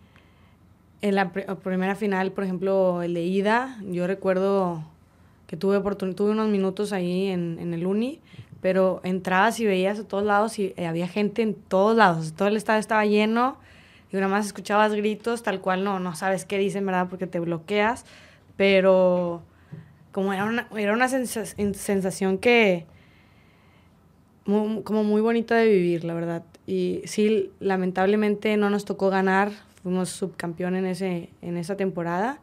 en 1.03 1.15
la 1.15 1.31
primera 1.31 1.95
final, 1.95 2.33
por 2.33 2.45
ejemplo, 2.45 3.03
el 3.03 3.13
de 3.13 3.23
ida, 3.23 3.77
yo 3.83 4.07
recuerdo 4.07 4.83
que 5.47 5.59
tuve, 5.59 5.79
tuve 6.15 6.31
unos 6.31 6.49
minutos 6.49 6.95
ahí 6.95 7.27
en, 7.27 7.59
en, 7.59 7.75
el 7.75 7.87
uni, 7.87 8.19
pero 8.63 9.03
entrabas 9.05 9.61
y 9.61 9.67
veías 9.67 9.99
a 9.99 10.09
todos 10.09 10.25
lados 10.25 10.59
y 10.59 10.73
había 10.83 11.07
gente 11.07 11.43
en 11.43 11.53
todos 11.53 11.95
lados, 11.99 12.33
todo 12.33 12.49
el 12.49 12.57
estadio 12.57 12.81
estaba 12.81 13.05
lleno 13.05 13.59
y 14.11 14.17
nada 14.17 14.29
más 14.29 14.47
escuchabas 14.47 14.95
gritos, 14.95 15.43
tal 15.43 15.61
cual 15.61 15.85
no, 15.85 16.01
no 16.01 16.15
sabes 16.15 16.47
qué 16.47 16.57
dicen, 16.57 16.87
¿verdad? 16.87 17.09
Porque 17.11 17.27
te 17.27 17.41
bloqueas, 17.41 18.07
pero 18.57 19.43
como 20.19 20.33
era 20.33 20.47
una, 20.47 20.67
era 20.77 20.95
una 20.95 21.09
sensación 21.09 22.39
que, 22.39 22.87
como 24.45 25.05
muy 25.05 25.21
bonita 25.21 25.55
de 25.55 25.69
vivir, 25.69 26.03
la 26.03 26.13
verdad. 26.13 26.43
Y 26.67 27.03
sí, 27.05 27.53
lamentablemente 27.61 28.57
no 28.57 28.69
nos 28.69 28.85
tocó 28.85 29.11
ganar, 29.11 29.53
fuimos 29.81 30.09
subcampeón 30.09 30.75
en, 30.75 30.87
ese, 30.87 31.31
en 31.41 31.57
esa 31.57 31.77
temporada. 31.77 32.41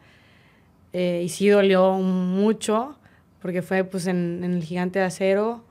Eh, 0.94 1.24
y 1.26 1.28
sí 1.28 1.50
dolió 1.50 1.96
mucho, 1.96 2.96
porque 3.42 3.62
fue 3.62 3.84
pues 3.84 4.08
en, 4.08 4.42
el 4.46 4.64
Gigante 4.64 5.00
de 5.00 5.06
Acero, 5.06 5.62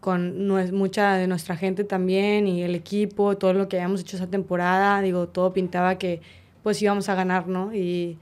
con 0.00 0.46
mucha 0.46 1.14
de 1.14 1.28
nuestra 1.28 1.56
gente 1.56 1.84
también, 1.84 2.46
y 2.46 2.62
el 2.62 2.74
equipo, 2.74 3.38
todo 3.38 3.54
lo 3.54 3.70
que 3.70 3.78
habíamos 3.78 4.02
hecho 4.02 4.18
esa 4.18 4.26
temporada, 4.26 5.00
digo, 5.00 5.28
todo 5.28 5.54
pintaba 5.54 5.96
que 5.96 6.20
pues 6.62 6.82
íbamos 6.82 7.08
a 7.08 7.14
ganar, 7.14 7.48
¿no? 7.48 7.74
Y 7.74 8.18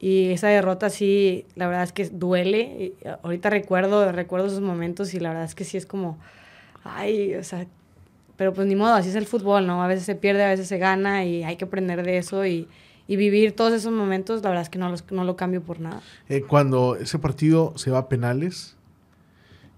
y 0.00 0.30
esa 0.30 0.48
derrota 0.48 0.90
sí, 0.90 1.44
la 1.56 1.66
verdad 1.66 1.84
es 1.84 1.92
que 1.92 2.08
duele. 2.08 2.92
ahorita 3.22 3.50
recuerdo, 3.50 4.10
recuerdo 4.12 4.46
esos 4.46 4.60
momentos 4.60 5.12
y 5.14 5.20
la 5.20 5.30
verdad 5.30 5.44
es 5.44 5.54
que 5.54 5.64
sí 5.64 5.76
es 5.76 5.86
como, 5.86 6.18
ay, 6.84 7.34
o 7.34 7.42
sea, 7.42 7.66
pero 8.36 8.54
pues 8.54 8.68
ni 8.68 8.76
modo, 8.76 8.94
así 8.94 9.08
es 9.08 9.16
el 9.16 9.26
fútbol, 9.26 9.66
¿no? 9.66 9.82
A 9.82 9.88
veces 9.88 10.04
se 10.04 10.14
pierde, 10.14 10.44
a 10.44 10.48
veces 10.48 10.68
se 10.68 10.78
gana 10.78 11.24
y 11.24 11.42
hay 11.42 11.56
que 11.56 11.64
aprender 11.64 12.04
de 12.04 12.18
eso 12.18 12.46
y, 12.46 12.68
y 13.08 13.16
vivir 13.16 13.56
todos 13.56 13.72
esos 13.72 13.92
momentos, 13.92 14.42
la 14.42 14.50
verdad 14.50 14.62
es 14.62 14.68
que 14.68 14.78
no, 14.78 14.88
los, 14.88 15.10
no 15.10 15.24
lo 15.24 15.34
cambio 15.34 15.62
por 15.62 15.80
nada. 15.80 16.00
Eh, 16.28 16.42
cuando 16.42 16.94
ese 16.94 17.18
partido 17.18 17.72
se 17.76 17.90
va 17.90 17.98
a 17.98 18.08
penales, 18.08 18.76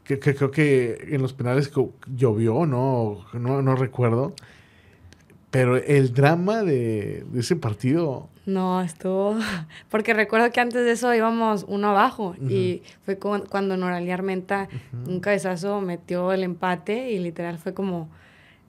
que, 0.05 0.19
que, 0.19 0.35
creo 0.35 0.51
que 0.51 1.09
en 1.13 1.23
los 1.23 1.33
penales 1.33 1.73
llovió, 2.15 2.67
¿no? 2.67 3.25
No, 3.33 3.63
no 3.63 3.77
recuerdo. 3.77 4.35
Pero 5.51 5.77
el 5.77 6.13
drama 6.13 6.63
de, 6.63 7.25
de 7.31 7.41
ese 7.41 7.57
partido 7.57 8.29
no, 8.51 8.81
estuvo. 8.83 9.39
Porque 9.91 10.13
recuerdo 10.13 10.51
que 10.51 10.61
antes 10.61 10.85
de 10.85 10.93
eso 10.93 11.15
íbamos 11.15 11.65
uno 11.69 11.91
abajo. 11.91 12.35
Y 12.41 12.83
fue 13.05 13.17
cuando 13.19 13.77
Noralia 13.77 14.15
Armenta, 14.15 14.69
un 15.07 15.21
cabezazo, 15.21 15.81
metió 15.81 16.33
el 16.33 16.43
empate 16.43 17.11
y 17.11 17.19
literal 17.19 17.59
fue 17.59 17.75
como. 17.75 18.09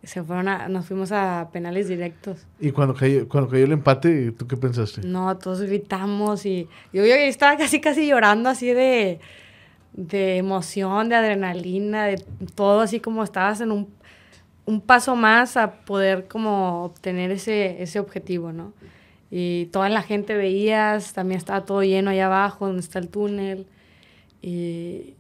Se 0.04 0.24
fueron 0.24 0.48
a, 0.48 0.68
nos 0.68 0.88
fuimos 0.88 1.12
a 1.12 1.50
penales 1.54 1.88
directos. 1.88 2.48
¿Y 2.60 2.72
cuando 2.72 2.96
cayó, 2.96 3.30
cuando 3.30 3.52
cayó 3.52 3.66
el 3.66 3.72
empate, 3.72 4.32
tú 4.32 4.48
qué 4.48 4.58
pensaste? 4.58 5.02
No, 5.06 5.38
todos 5.38 5.62
gritamos 5.62 6.44
y 6.48 6.68
yo, 6.92 7.06
yo 7.06 7.14
estaba 7.14 7.56
casi, 7.56 7.80
casi 7.80 8.08
llorando 8.08 8.50
así 8.50 8.66
de, 8.74 9.20
de 9.94 10.38
emoción, 10.38 11.08
de 11.08 11.18
adrenalina, 11.18 12.06
de 12.06 12.16
todo 12.56 12.82
así 12.82 13.00
como 13.00 13.24
estabas 13.24 13.62
en 13.62 13.72
un, 13.72 13.94
un 14.66 14.82
paso 14.82 15.16
más 15.16 15.58
a 15.58 15.72
poder 15.86 16.28
como 16.28 16.84
obtener 16.84 17.32
ese, 17.32 17.82
ese 17.82 18.00
objetivo, 18.00 18.52
¿no? 18.52 18.74
Y 19.30 19.68
toda 19.68 19.88
la 19.90 20.02
gente 20.02 20.36
veías, 20.36 21.14
también 21.14 21.38
estaba 21.38 21.66
todo 21.66 21.84
lleno 21.84 22.10
allá 22.10 22.26
abajo, 22.26 22.68
donde 22.68 22.82
está 22.82 23.00
el 23.00 23.08
túnel. 23.08 23.66
Y 24.42 25.14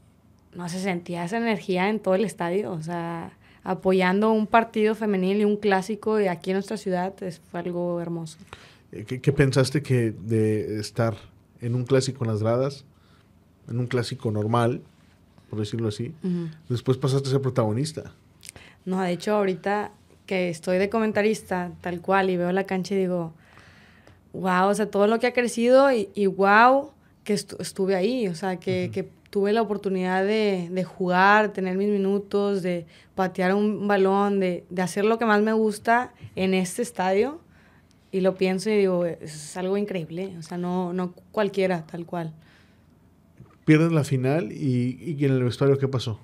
no 0.53 0.67
se 0.67 0.81
sentía 0.81 1.23
esa 1.23 1.37
energía 1.37 1.89
en 1.89 1.99
todo 1.99 2.15
el 2.15 2.25
estadio. 2.25 2.71
O 2.73 2.81
sea, 2.81 3.31
apoyando 3.63 4.31
un 4.31 4.47
partido 4.47 4.95
femenil 4.95 5.41
y 5.41 5.45
un 5.45 5.55
clásico 5.55 6.19
y 6.19 6.27
aquí 6.27 6.51
en 6.51 6.55
nuestra 6.55 6.77
ciudad 6.77 7.13
es, 7.23 7.39
fue 7.39 7.61
algo 7.61 8.01
hermoso. 8.01 8.37
Eh, 8.91 9.05
¿Qué, 9.05 9.31
pensaste 9.31 9.81
que 9.81 10.11
de 10.11 10.79
estar 10.79 11.15
en 11.61 11.75
un 11.75 11.85
clásico 11.85 12.25
en 12.25 12.31
las 12.31 12.41
gradas, 12.41 12.85
en 13.69 13.79
un 13.79 13.87
clásico 13.87 14.29
normal, 14.31 14.81
por 15.49 15.59
decirlo 15.59 15.87
así, 15.87 16.13
después 16.67 16.97
pasaste 16.97 17.29
a 17.29 17.31
ser 17.31 17.41
protagonista? 17.41 18.11
No, 18.85 19.01
de 19.01 19.11
hecho 19.11 19.35
ahorita 19.35 19.91
que 20.25 20.49
estoy 20.49 20.77
de 20.77 20.89
comentarista 20.89 21.71
tal 21.81 22.01
cual 22.01 22.29
y 22.29 22.37
veo 22.37 22.51
la 22.51 22.65
cancha 22.65 22.95
y 22.95 22.99
digo, 22.99 23.33
wow, 24.33 24.67
o 24.67 24.73
sea, 24.73 24.89
todo 24.89 25.07
lo 25.07 25.19
que 25.19 25.27
ha 25.27 25.33
crecido 25.33 25.91
y, 25.91 26.09
y 26.13 26.27
wow, 26.27 26.91
que 27.23 27.33
estuve 27.33 27.95
ahí, 27.95 28.27
o 28.27 28.35
sea, 28.35 28.57
que, 28.57 28.89
que 28.93 29.09
tuve 29.29 29.53
la 29.53 29.61
oportunidad 29.61 30.23
de, 30.23 30.69
de, 30.71 30.83
jugar, 30.83 31.53
tener 31.53 31.77
mis 31.77 31.89
minutos, 31.89 32.61
de 32.61 32.85
patear 33.15 33.53
un 33.53 33.87
balón, 33.87 34.39
de, 34.39 34.65
de, 34.69 34.81
hacer 34.81 35.05
lo 35.05 35.17
que 35.17 35.25
más 35.25 35.41
me 35.41 35.53
gusta 35.53 36.13
en 36.35 36.53
este 36.53 36.81
estadio. 36.81 37.39
Y 38.11 38.19
lo 38.19 38.35
pienso 38.35 38.69
y 38.69 38.77
digo, 38.77 39.05
es 39.05 39.55
algo 39.55 39.77
increíble, 39.77 40.35
o 40.37 40.41
sea, 40.41 40.57
no, 40.57 40.91
no 40.91 41.13
cualquiera, 41.31 41.85
tal 41.85 42.05
cual. 42.05 42.33
Pierden 43.63 43.95
la 43.95 44.03
final 44.03 44.51
y, 44.51 44.97
y 45.17 45.25
en 45.25 45.31
el 45.31 45.43
vestuario, 45.43 45.77
¿qué 45.77 45.87
pasó? 45.87 46.19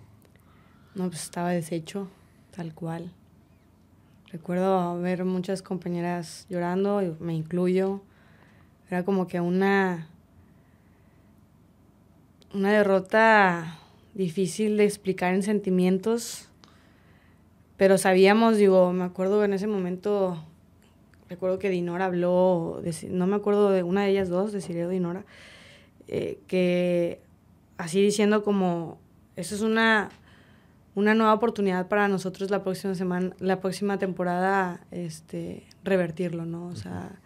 No, 0.96 1.08
pues 1.08 1.24
estaba 1.24 1.52
deshecho, 1.52 2.10
tal 2.58 2.74
cual. 2.74 3.12
Recuerdo 4.32 5.00
ver 5.00 5.24
muchas 5.24 5.62
compañeras 5.62 6.48
llorando, 6.50 7.16
me 7.20 7.36
incluyo. 7.36 8.02
Era 8.90 9.06
como 9.06 9.28
que 9.28 9.40
una, 9.40 10.10
una 12.56 12.72
derrota 12.72 13.80
difícil 14.16 14.76
de 14.76 14.86
explicar 14.86 15.36
en 15.36 15.44
sentimientos, 15.44 16.50
pero 17.78 18.00
sabíamos, 18.00 18.58
digo, 18.58 18.92
me 18.92 19.04
acuerdo 19.04 19.46
en 19.46 19.54
ese 19.54 19.68
momento 19.68 20.44
recuerdo 21.30 21.60
que 21.60 21.70
Dinora 21.70 22.06
habló, 22.06 22.82
no 23.10 23.28
me 23.28 23.36
acuerdo 23.36 23.70
de 23.70 23.84
una 23.84 24.04
de 24.04 24.10
ellas 24.10 24.30
dos, 24.30 24.52
de 24.52 24.62
Cireo 24.62 24.90
Dinora, 24.90 25.26
eh, 26.08 26.40
que 26.48 27.22
así 27.78 28.02
diciendo 28.02 28.44
como, 28.44 28.98
eso 29.36 29.54
es 29.54 29.62
una, 29.62 30.10
una 30.98 31.14
nueva 31.14 31.36
oportunidad 31.36 31.88
para 31.88 32.08
nosotros 32.08 32.50
la 32.50 32.64
próxima 32.64 32.96
semana, 32.96 33.36
la 33.38 33.62
próxima 33.62 34.00
temporada, 34.00 34.82
este, 34.90 35.68
revertirlo, 35.84 36.48
¿no? 36.48 36.66
O 36.66 36.76
sea, 36.76 37.20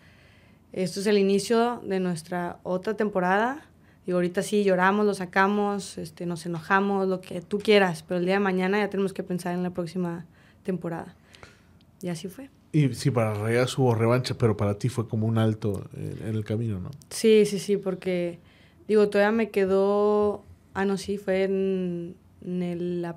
esto 0.74 1.00
es 1.00 1.08
el 1.08 1.18
inicio 1.18 1.82
de 1.86 2.02
nuestra 2.02 2.60
otra 2.64 2.98
temporada. 2.98 3.66
Y 4.06 4.12
ahorita 4.12 4.44
sí 4.44 4.66
lloramos, 4.66 5.06
lo 5.06 5.14
sacamos, 5.14 5.98
este, 5.98 6.26
nos 6.26 6.46
enojamos, 6.46 7.08
lo 7.08 7.22
que 7.22 7.40
tú 7.40 7.60
quieras, 7.60 8.04
pero 8.06 8.20
el 8.20 8.26
día 8.26 8.34
de 8.34 8.40
mañana 8.42 8.78
ya 8.78 8.90
tenemos 8.90 9.14
que 9.14 9.24
pensar 9.24 9.54
en 9.54 9.64
la 9.64 9.70
próxima 9.70 10.26
temporada. 10.64 11.16
Y 12.02 12.10
así 12.10 12.28
fue. 12.28 12.50
Y 12.74 12.94
sí, 12.94 13.10
para 13.10 13.36
Rayas 13.36 13.78
hubo 13.78 13.96
revancha, 13.96 14.34
pero 14.38 14.58
para 14.58 14.78
ti 14.78 14.90
fue 14.90 15.08
como 15.08 15.28
un 15.28 15.38
alto 15.38 15.88
en, 15.96 16.36
el 16.36 16.44
camino, 16.44 16.82
¿no? 16.82 16.92
Sí, 17.10 17.46
sí, 17.46 17.58
sí, 17.58 17.78
porque, 17.78 18.40
digo, 18.90 19.08
todavía 19.08 19.32
me 19.32 19.50
quedó, 19.50 20.44
ah, 20.74 20.84
no, 20.84 20.98
sí, 20.98 21.18
fue 21.18 21.46
en, 21.46 22.18
en 22.46 23.02
la 23.02 23.16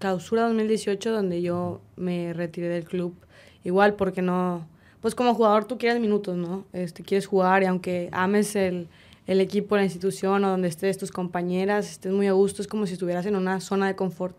clausura 0.00 0.46
2018 0.46 1.12
donde 1.12 1.42
yo 1.42 1.80
me 1.94 2.32
retiré 2.32 2.68
del 2.68 2.84
club. 2.84 3.14
Igual 3.62 3.94
porque 3.94 4.22
no, 4.22 4.66
pues 5.00 5.14
como 5.14 5.34
jugador 5.34 5.66
tú 5.66 5.78
quieres 5.78 6.00
minutos, 6.00 6.36
¿no? 6.36 6.64
Este, 6.72 7.04
quieres 7.04 7.26
jugar 7.26 7.62
y 7.62 7.66
aunque 7.66 8.08
ames 8.10 8.56
el, 8.56 8.88
el 9.28 9.40
equipo, 9.40 9.76
la 9.76 9.84
institución 9.84 10.42
o 10.44 10.48
donde 10.48 10.68
estés, 10.68 10.98
tus 10.98 11.12
compañeras, 11.12 11.88
estés 11.88 12.12
muy 12.12 12.26
a 12.26 12.32
gusto, 12.32 12.62
es 12.62 12.68
como 12.68 12.86
si 12.86 12.94
estuvieras 12.94 13.26
en 13.26 13.36
una 13.36 13.60
zona 13.60 13.86
de 13.86 13.94
confort. 13.94 14.36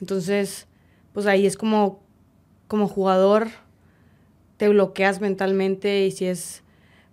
Entonces, 0.00 0.68
pues 1.12 1.26
ahí 1.26 1.46
es 1.46 1.56
como 1.56 1.98
como 2.68 2.86
jugador 2.86 3.48
te 4.56 4.68
bloqueas 4.68 5.20
mentalmente 5.20 6.06
y 6.06 6.12
si 6.12 6.26
es 6.26 6.62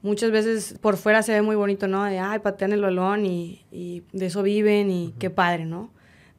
muchas 0.03 0.29
veces 0.29 0.75
por 0.79 0.97
fuera 0.97 1.23
se 1.23 1.31
ve 1.31 1.41
muy 1.41 1.55
bonito, 1.55 1.87
¿no? 1.87 2.03
De, 2.03 2.19
ay, 2.19 2.39
patean 2.39 2.73
el 2.73 2.81
balón 2.81 3.25
y, 3.25 3.65
y 3.71 4.03
de 4.11 4.27
eso 4.27 4.43
viven 4.43 4.91
y 4.91 5.15
qué 5.17 5.31
padre, 5.31 5.65
¿no? 5.65 5.89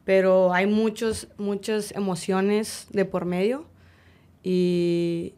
Pero 0.09 0.55
hay 0.55 0.67
muchos, 0.67 1.29
muchas 1.37 1.93
emociones 1.93 2.87
de 2.91 3.05
por 3.05 3.27
medio 3.27 3.67
y 4.43 5.35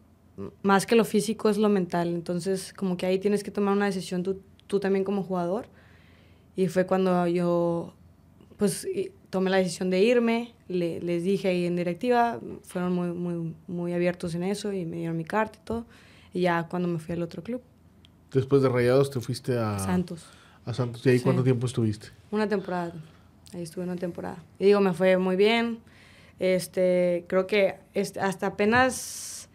más 0.62 0.86
que 0.86 0.94
lo 0.94 1.04
físico 1.04 1.50
es 1.50 1.58
lo 1.58 1.68
mental. 1.68 2.10
Entonces, 2.14 2.72
como 2.72 2.96
que 2.96 3.04
ahí 3.04 3.18
tienes 3.18 3.42
que 3.42 3.50
tomar 3.50 3.74
una 3.74 3.86
decisión 3.86 4.22
tú, 4.22 4.40
tú 4.68 4.78
también 4.78 5.04
como 5.04 5.24
jugador. 5.24 5.66
Y 6.54 6.68
fue 6.68 6.86
cuando 6.86 7.26
yo, 7.26 7.94
pues, 8.58 8.86
tomé 9.28 9.50
la 9.50 9.56
decisión 9.56 9.90
de 9.90 10.04
irme, 10.04 10.54
le, 10.68 11.00
les 11.00 11.24
dije 11.24 11.48
ahí 11.48 11.66
en 11.66 11.74
directiva, 11.74 12.38
fueron 12.62 12.92
muy, 12.92 13.08
muy, 13.08 13.56
muy 13.66 13.92
abiertos 13.92 14.36
en 14.36 14.44
eso 14.44 14.72
y 14.72 14.84
me 14.84 14.98
dieron 14.98 15.16
mi 15.16 15.24
carta 15.24 15.58
y 15.60 15.64
todo. 15.64 15.86
Y 16.32 16.42
ya 16.42 16.68
cuando 16.68 16.86
me 16.86 17.00
fui 17.00 17.12
al 17.16 17.22
otro 17.22 17.42
club. 17.42 17.60
Después 18.32 18.62
de 18.62 18.68
Rayados 18.68 19.10
te 19.10 19.18
fuiste 19.18 19.58
a 19.58 19.80
Santos. 19.80 20.26
A 20.64 20.72
Santos. 20.72 21.04
¿Y 21.04 21.08
ahí 21.08 21.18
cuánto 21.18 21.42
tiempo 21.42 21.66
estuviste? 21.66 22.10
Una 22.30 22.48
temporada. 22.48 22.92
Ahí 23.54 23.62
estuve 23.62 23.84
una 23.84 23.96
temporada. 23.96 24.42
Y 24.58 24.66
digo, 24.66 24.80
me 24.80 24.92
fue 24.92 25.16
muy 25.16 25.36
bien. 25.36 25.78
Este, 26.38 27.24
creo 27.28 27.46
que 27.46 27.76
este, 27.94 28.20
hasta 28.20 28.48
apenas 28.48 29.48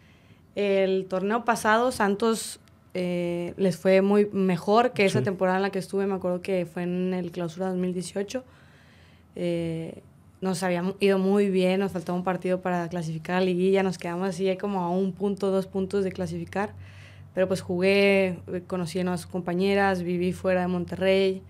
el 0.54 1.06
torneo 1.06 1.44
pasado, 1.44 1.92
Santos 1.92 2.60
eh, 2.94 3.54
les 3.56 3.76
fue 3.76 4.02
muy 4.02 4.26
mejor 4.32 4.92
que 4.92 5.04
esa 5.04 5.22
temporada 5.22 5.58
en 5.58 5.62
la 5.62 5.70
que 5.70 5.78
estuve. 5.78 6.06
Me 6.06 6.14
acuerdo 6.14 6.42
que 6.42 6.66
fue 6.66 6.82
en 6.84 7.14
el 7.14 7.30
clausura 7.30 7.68
2018 7.68 8.44
eh, 9.36 10.02
nos 10.40 10.62
habíamos 10.62 10.96
ido 11.00 11.18
muy 11.18 11.50
bien, 11.50 11.80
nos 11.80 11.92
faltaba 11.92 12.16
un 12.16 12.24
partido 12.24 12.60
para 12.60 12.88
clasificar 12.88 13.36
a 13.36 13.40
la 13.40 13.46
liguilla, 13.46 13.82
nos 13.82 13.98
quedamos 13.98 14.28
así 14.28 14.54
como 14.56 14.80
a 14.80 14.90
un 14.90 15.12
punto, 15.12 15.50
dos 15.50 15.66
puntos 15.66 16.04
de 16.04 16.12
clasificar, 16.12 16.72
pero 17.34 17.46
pues 17.48 17.60
jugué, 17.60 18.38
conocí 18.66 18.98
a 19.00 19.04
nuevas 19.04 19.26
compañeras, 19.26 20.02
viví 20.02 20.32
fuera 20.32 20.62
de 20.62 20.68
Monterrey, 20.68 21.42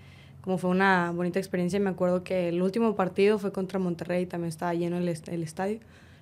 como 0.47 0.59
fue 0.59 0.71
una 0.71 1.11
bonita 1.11 1.41
experiencia, 1.41 1.81
me 1.81 1.91
acuerdo 1.91 2.23
que 2.23 2.51
el 2.51 2.63
último 2.63 2.95
partido 2.95 3.37
fue 3.37 3.51
contra 3.51 3.81
Monterrey, 3.81 4.27
también 4.27 4.51
estaba 4.51 4.73
lleno 4.75 4.97
el, 4.97 5.09
el 5.09 5.43
estadio, 5.43 5.81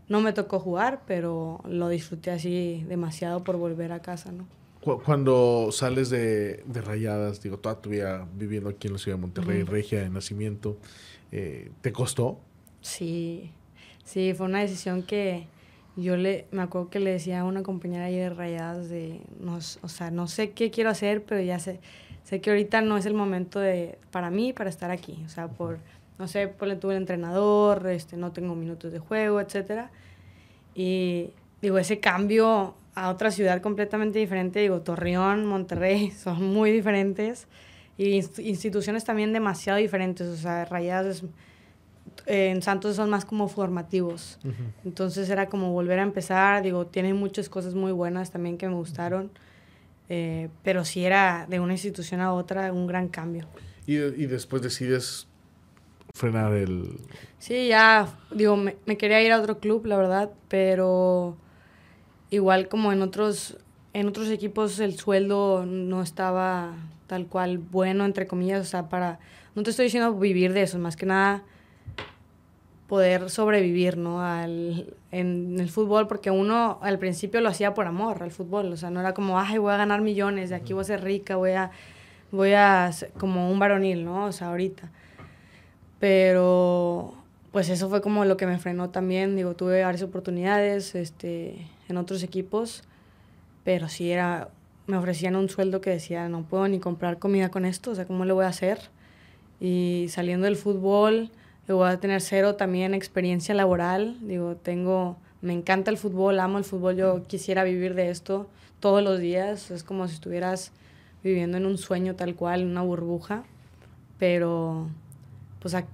no 0.09 0.23
me 0.23 0.33
tocó 0.33 0.59
jugar, 0.61 1.03
pero 1.07 1.61
lo 1.69 1.91
disfruté 1.91 2.31
así 2.31 2.87
demasiado 2.89 3.45
por 3.45 3.59
volver 3.59 3.93
a 3.93 4.01
casa, 4.01 4.33
¿no? 4.33 4.47
Cuando 4.81 5.69
sales 5.73 6.09
de, 6.09 6.63
de, 6.65 6.81
Rayadas, 6.81 7.43
digo, 7.43 7.59
toda 7.59 7.83
tu 7.83 7.91
vida 7.91 8.27
viviendo 8.35 8.71
aquí 8.71 8.87
en 8.87 8.95
la 8.95 8.99
ciudad 8.99 9.19
de 9.19 9.21
Monterrey, 9.21 9.63
regia 9.63 10.01
de 10.01 10.09
nacimiento, 10.09 10.79
eh, 11.31 11.71
¿te 11.83 11.93
costó? 11.93 12.41
Sí, 12.81 13.53
sí, 14.05 14.33
fue 14.33 14.47
una 14.47 14.61
decisión 14.61 15.03
que 15.03 15.49
yo 15.97 16.17
le, 16.17 16.47
me 16.51 16.63
acuerdo 16.63 16.89
que 16.89 16.99
le 16.99 17.11
decía 17.11 17.41
a 17.41 17.45
una 17.45 17.63
compañera 17.63 18.07
ahí 18.07 18.17
de 18.17 18.31
Rayadas 18.31 18.89
de, 18.89 19.21
no, 19.39 19.57
o 19.57 19.89
sea, 19.89 20.11
no 20.11 20.29
sé 20.29 20.53
qué 20.53 20.71
quiero 20.71 20.89
hacer, 20.89 21.25
pero 21.25 21.43
ya 21.43 21.59
sé, 21.59 21.81
sé 22.25 22.41
que 22.41 22.51
ahorita 22.51 22.81
no 22.81 22.97
es 22.97 23.07
el 23.07 23.15
momento 23.15 23.61
de, 23.61 23.99
para 24.11 24.31
mí, 24.31 24.53
para 24.53 24.71
estar 24.71 24.91
aquí, 24.91 25.23
o 25.25 25.29
sea, 25.29 25.49
por, 25.49 25.79
no 26.19 26.27
sé, 26.27 26.49
por 26.49 26.67
le 26.67 26.77
tuve 26.77 26.95
el 26.95 27.03
entrenador, 27.03 27.87
este, 27.89 28.17
no 28.17 28.33
tengo 28.33 28.55
minutos 28.55 28.93
de 28.93 28.99
juego, 28.99 29.41
etcétera, 29.41 29.91
y 30.75 31.31
digo, 31.63 31.79
ese 31.79 32.01
cambio 32.01 32.75
a 32.95 33.11
otra 33.11 33.31
ciudad 33.31 33.61
completamente 33.61 34.19
diferente, 34.19 34.61
digo, 34.61 34.81
Torreón, 34.81 35.47
Monterrey, 35.47 36.11
son 36.23 36.43
muy 36.43 36.73
diferentes, 36.73 37.47
y 37.97 38.17
instituciones 38.39 39.05
también 39.05 39.33
demasiado 39.33 39.79
diferentes, 39.79 40.27
o 40.27 40.37
sea, 40.37 40.65
Rayadas 40.65 41.23
en 42.27 42.63
Santos 42.63 42.97
son 42.97 43.11
más 43.11 43.25
como 43.25 43.49
formativos. 43.49 44.39
Entonces 44.85 45.29
era 45.31 45.49
como 45.49 45.73
volver 45.73 45.99
a 45.99 46.03
empezar, 46.03 46.63
digo, 46.63 46.87
tienen 46.87 47.17
muchas 47.17 47.49
cosas 47.49 47.75
muy 47.75 47.93
buenas 47.93 48.31
también 48.31 48.59
que 48.59 48.69
me 48.69 48.75
gustaron, 48.75 49.31
eh, 50.09 50.49
pero 50.62 50.85
sí 50.85 51.05
era 51.05 51.47
de 51.49 51.61
una 51.61 51.75
institución 51.75 52.21
a 52.21 52.33
otra 52.33 52.73
un 52.73 52.87
gran 52.87 53.09
cambio. 53.09 53.47
¿Y, 53.87 53.97
y 53.97 54.27
después 54.27 54.62
decides 54.62 55.27
frenar 56.14 56.53
el...? 56.53 56.99
Sí, 57.38 57.69
ya, 57.69 58.09
digo, 58.31 58.57
me, 58.57 58.77
me, 58.87 58.97
quería 58.97 59.23
ir 59.23 59.33
a 59.33 59.40
otro 59.40 59.59
club, 59.59 59.87
la 59.87 59.97
verdad, 59.97 60.31
pero 60.49 61.37
igual 62.31 62.69
como 62.69 62.93
en 62.93 63.03
otros, 63.03 63.59
en 63.93 64.09
otros 64.09 64.29
equipos 64.31 64.79
el 64.81 64.99
sueldo 64.99 65.67
no 65.67 66.03
estaba 66.03 66.75
tal 67.07 67.27
cual 67.27 67.59
bueno, 67.59 68.05
entre 68.05 68.27
comillas, 68.27 68.62
o 68.62 68.71
sea, 68.71 68.88
para, 68.88 69.21
no 69.55 69.62
te 69.62 69.71
estoy 69.71 69.87
diciendo 69.87 70.14
vivir 70.14 70.53
de 70.53 70.62
eso, 70.62 70.79
más 70.79 70.97
que 70.97 71.07
nada 71.07 71.45
poder 72.88 73.31
sobrevivir, 73.31 73.97
¿no? 73.97 74.23
Al, 74.23 74.94
en 75.11 75.59
el 75.59 75.68
fútbol, 75.70 76.07
porque 76.07 76.31
uno 76.31 76.79
al 76.83 76.99
principio 76.99 77.40
lo 77.40 77.49
hacía 77.49 77.75
por 77.75 77.87
amor 77.87 78.23
al 78.23 78.31
fútbol, 78.31 78.73
o 78.73 78.77
sea, 78.77 78.90
no 78.90 79.01
era 79.01 79.14
como, 79.14 79.38
ay, 79.38 79.59
voy 79.59 79.73
a 79.73 79.77
ganar 79.77 80.01
millones, 80.01 80.51
de 80.51 80.57
aquí 80.57 80.73
voy 80.73 80.83
a 80.83 80.85
ser 80.85 81.03
rica, 81.03 81.37
voy 81.37 81.53
a, 81.53 81.70
voy 82.31 82.53
a, 82.53 82.90
como 83.18 83.51
un 83.51 83.59
varonil, 83.59 84.05
¿no? 84.05 84.27
O 84.27 84.33
sea, 84.33 84.49
ahorita. 84.49 84.90
Pero, 85.99 87.14
pues 87.53 87.68
eso 87.68 87.88
fue 87.88 88.01
como 88.03 88.25
lo 88.25 88.37
que 88.37 88.47
me 88.47 88.59
frenó 88.59 88.90
también, 88.90 89.37
digo, 89.37 89.55
tuve 89.55 89.83
varias 89.83 90.03
oportunidades, 90.03 90.94
este, 90.94 91.66
en 91.88 91.97
otros 91.97 92.23
equipos, 92.23 92.83
pero 93.64 93.88
sí 93.88 94.11
era 94.11 94.51
me 94.87 94.97
ofrecían 94.97 95.37
un 95.37 95.49
sueldo 95.49 95.81
que 95.81 95.90
decía, 95.90 96.29
no 96.29 96.42
puedo 96.42 96.68
ni 96.68 96.79
comprar 96.79 97.18
comida 97.18 97.51
con 97.51 97.64
esto, 97.64 97.92
o 97.92 97.94
sea, 97.94 98.07
¿cómo 98.07 98.25
le 98.25 98.33
voy 98.33 98.44
a 98.44 98.49
hacer? 98.49 98.79
Y 99.61 100.07
saliendo 100.11 100.44
del 100.44 100.57
fútbol, 100.57 101.31
voy 101.72 101.88
a 101.88 101.98
tener 101.98 102.20
cero 102.20 102.57
también 102.57 102.94
experiencia 102.94 103.55
laboral, 103.55 104.18
digo, 104.20 104.57
tengo, 104.57 105.16
me 105.40 105.53
encanta 105.53 105.90
el 105.90 105.96
fútbol, 105.96 106.38
amo 106.40 106.59
el 106.59 106.64
fútbol, 106.64 106.96
yo 106.96 107.22
quisiera 107.22 107.64
vivir 107.64 107.94
de 107.94 108.11
esto 108.11 108.48
todos 108.81 109.03
los 109.03 109.18
días, 109.18 109.70
es 109.70 109.83
como 109.83 110.07
si 110.07 110.14
estuvieras 110.14 110.72
viviendo 111.22 111.57
en 111.57 111.64
un 111.64 111.79
sueño 111.79 112.16
tal 112.16 112.35
cual, 112.35 112.61
en 112.61 112.68
una 112.68 112.83
burbuja, 112.83 113.44
pero 114.18 114.88
pues 115.61 115.74
a, 115.74 115.87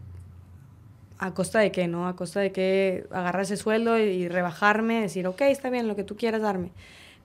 a 1.18 1.32
costa 1.34 1.60
de 1.60 1.70
qué, 1.70 1.86
¿no? 1.86 2.08
A 2.08 2.16
costa 2.16 2.40
de 2.40 2.50
que 2.50 3.06
agarrar 3.12 3.42
ese 3.42 3.56
sueldo 3.56 3.96
y 3.98 4.26
rebajarme, 4.26 5.02
decir, 5.02 5.28
ok, 5.28 5.42
está 5.42 5.70
bien, 5.70 5.86
lo 5.86 5.94
que 5.94 6.02
tú 6.02 6.16
quieras 6.16 6.42
darme. 6.42 6.72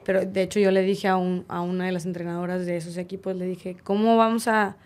Pero 0.03 0.23
de 0.23 0.43
hecho 0.43 0.60
yo 0.60 0.69
le 0.69 0.84
dije 0.84 1.08
a, 1.08 1.17
un, 1.17 1.45
a 1.47 1.62
una 1.62 1.88
de 1.88 1.91
las 1.91 2.05
entrenadoras 2.05 2.67
de 2.67 2.77
esos 2.77 2.97
equipos, 2.97 3.36
le 3.36 3.45
dije, 3.45 3.75
¿cómo 3.84 4.17
vamos 4.17 4.47
a, 4.47 4.77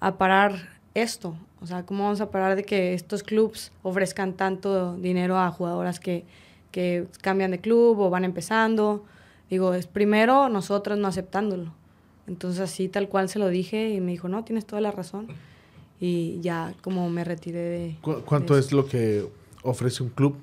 a 0.00 0.16
parar 0.16 0.54
esto? 0.94 1.36
O 1.60 1.66
sea, 1.66 1.84
¿cómo 1.84 2.04
vamos 2.04 2.20
a 2.20 2.30
parar 2.30 2.56
de 2.56 2.64
que 2.64 2.94
estos 2.94 3.22
clubs 3.22 3.72
ofrezcan 3.82 4.34
tanto 4.34 4.96
dinero 4.96 5.38
a 5.38 5.50
jugadoras 5.50 5.98
que, 5.98 6.24
que 6.70 7.06
cambian 7.20 7.50
de 7.50 7.60
club 7.60 7.98
o 7.98 8.10
van 8.10 8.24
empezando? 8.24 9.04
Digo, 9.50 9.74
es 9.74 9.86
primero 9.86 10.48
nosotros 10.48 10.98
no 10.98 11.08
aceptándolo. 11.08 11.72
Entonces 12.26 12.60
así 12.60 12.88
tal 12.88 13.08
cual 13.08 13.28
se 13.28 13.38
lo 13.38 13.48
dije 13.48 13.90
y 13.90 14.00
me 14.00 14.12
dijo, 14.12 14.28
no, 14.28 14.44
tienes 14.44 14.66
toda 14.66 14.80
la 14.80 14.90
razón. 14.92 15.26
Y 16.00 16.40
ya 16.40 16.74
como 16.82 17.10
me 17.10 17.24
retiré 17.24 17.58
de... 17.58 17.96
¿Cuánto 18.24 18.56
es 18.56 18.70
lo 18.70 18.86
que 18.86 19.26
ofrece 19.62 20.02
un 20.02 20.10
club 20.10 20.36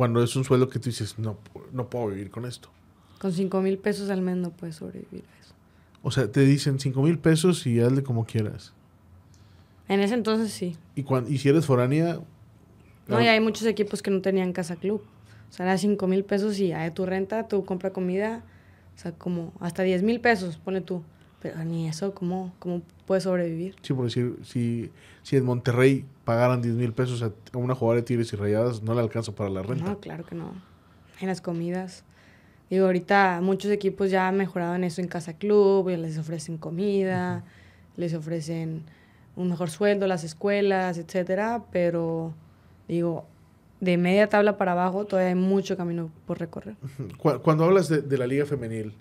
cuando 0.00 0.22
es 0.22 0.34
un 0.34 0.44
sueldo 0.44 0.68
que 0.70 0.78
tú 0.78 0.88
dices, 0.88 1.18
no, 1.18 1.36
no 1.72 1.90
puedo 1.90 2.08
vivir 2.08 2.30
con 2.30 2.46
esto. 2.46 2.70
Con 3.18 3.32
5 3.32 3.60
mil 3.60 3.76
pesos 3.76 4.08
al 4.08 4.22
mes 4.22 4.36
no 4.36 4.50
puedes 4.50 4.76
sobrevivir 4.76 5.24
a 5.24 5.40
eso. 5.44 5.54
O 6.02 6.10
sea, 6.10 6.32
te 6.32 6.40
dicen 6.40 6.80
5 6.80 7.02
mil 7.02 7.18
pesos 7.18 7.66
y 7.66 7.80
hazle 7.80 8.02
como 8.02 8.24
quieras. 8.24 8.72
En 9.90 9.98
ese 9.98 10.14
entonces 10.14 10.52
sí. 10.52 10.76
¿Y, 10.94 11.02
cuando, 11.02 11.28
y 11.28 11.38
si 11.38 11.48
eres 11.48 11.66
foránea? 11.66 12.20
No, 13.08 13.20
y 13.20 13.26
hay 13.26 13.40
muchos 13.40 13.66
equipos 13.66 14.02
que 14.02 14.12
no 14.12 14.20
tenían 14.20 14.52
casa 14.52 14.76
club. 14.76 15.02
O 15.50 15.52
sea, 15.52 15.66
era 15.66 15.76
5 15.76 16.06
mil 16.06 16.24
pesos 16.24 16.60
y 16.60 16.68
ya 16.68 16.84
de 16.84 16.92
tu 16.92 17.06
renta, 17.06 17.48
tu 17.48 17.64
compra 17.64 17.90
comida, 17.90 18.44
o 18.94 18.98
sea, 19.00 19.10
como 19.10 19.52
hasta 19.58 19.82
10 19.82 20.04
mil 20.04 20.20
pesos, 20.20 20.58
pone 20.58 20.80
tú. 20.80 21.02
Pero 21.42 21.64
ni 21.64 21.88
eso, 21.88 22.14
¿cómo, 22.14 22.54
cómo 22.60 22.82
puedes 23.04 23.24
sobrevivir? 23.24 23.74
Sí, 23.82 23.92
por 23.92 24.04
decir, 24.04 24.36
si, 24.44 24.92
si 25.24 25.36
en 25.36 25.44
Monterrey 25.44 26.04
pagaran 26.24 26.62
10 26.62 26.76
mil 26.76 26.92
pesos 26.92 27.24
a, 27.24 27.32
a 27.52 27.58
una 27.58 27.74
jugadora 27.74 28.02
de 28.02 28.06
Tigres 28.06 28.32
y 28.32 28.36
Rayadas, 28.36 28.84
no 28.84 28.94
le 28.94 29.00
alcanza 29.00 29.32
para 29.32 29.50
la 29.50 29.62
renta. 29.62 29.84
No, 29.86 29.98
claro 29.98 30.24
que 30.24 30.36
no. 30.36 30.52
En 31.20 31.26
las 31.26 31.40
comidas. 31.40 32.04
Digo, 32.68 32.86
ahorita 32.86 33.40
muchos 33.42 33.72
equipos 33.72 34.12
ya 34.12 34.28
han 34.28 34.36
mejorado 34.36 34.76
en 34.76 34.84
eso 34.84 35.00
en 35.00 35.08
Casa 35.08 35.32
Club, 35.32 35.90
ya 35.90 35.96
les 35.96 36.16
ofrecen 36.16 36.58
comida, 36.58 37.42
les 37.96 38.14
ofrecen 38.14 38.84
un 39.36 39.48
mejor 39.48 39.70
sueldo, 39.70 40.06
las 40.06 40.24
escuelas, 40.24 40.98
etcétera, 40.98 41.62
pero 41.72 42.34
digo, 42.88 43.26
de 43.80 43.96
media 43.96 44.28
tabla 44.28 44.56
para 44.58 44.72
abajo 44.72 45.06
todavía 45.06 45.30
hay 45.30 45.34
mucho 45.34 45.76
camino 45.76 46.10
por 46.26 46.38
recorrer. 46.38 46.74
Cu- 47.16 47.40
Cuando 47.40 47.64
hablas 47.64 47.88
de, 47.88 48.02
de 48.02 48.18
la 48.18 48.26
liga 48.26 48.44
femenil, 48.44 48.92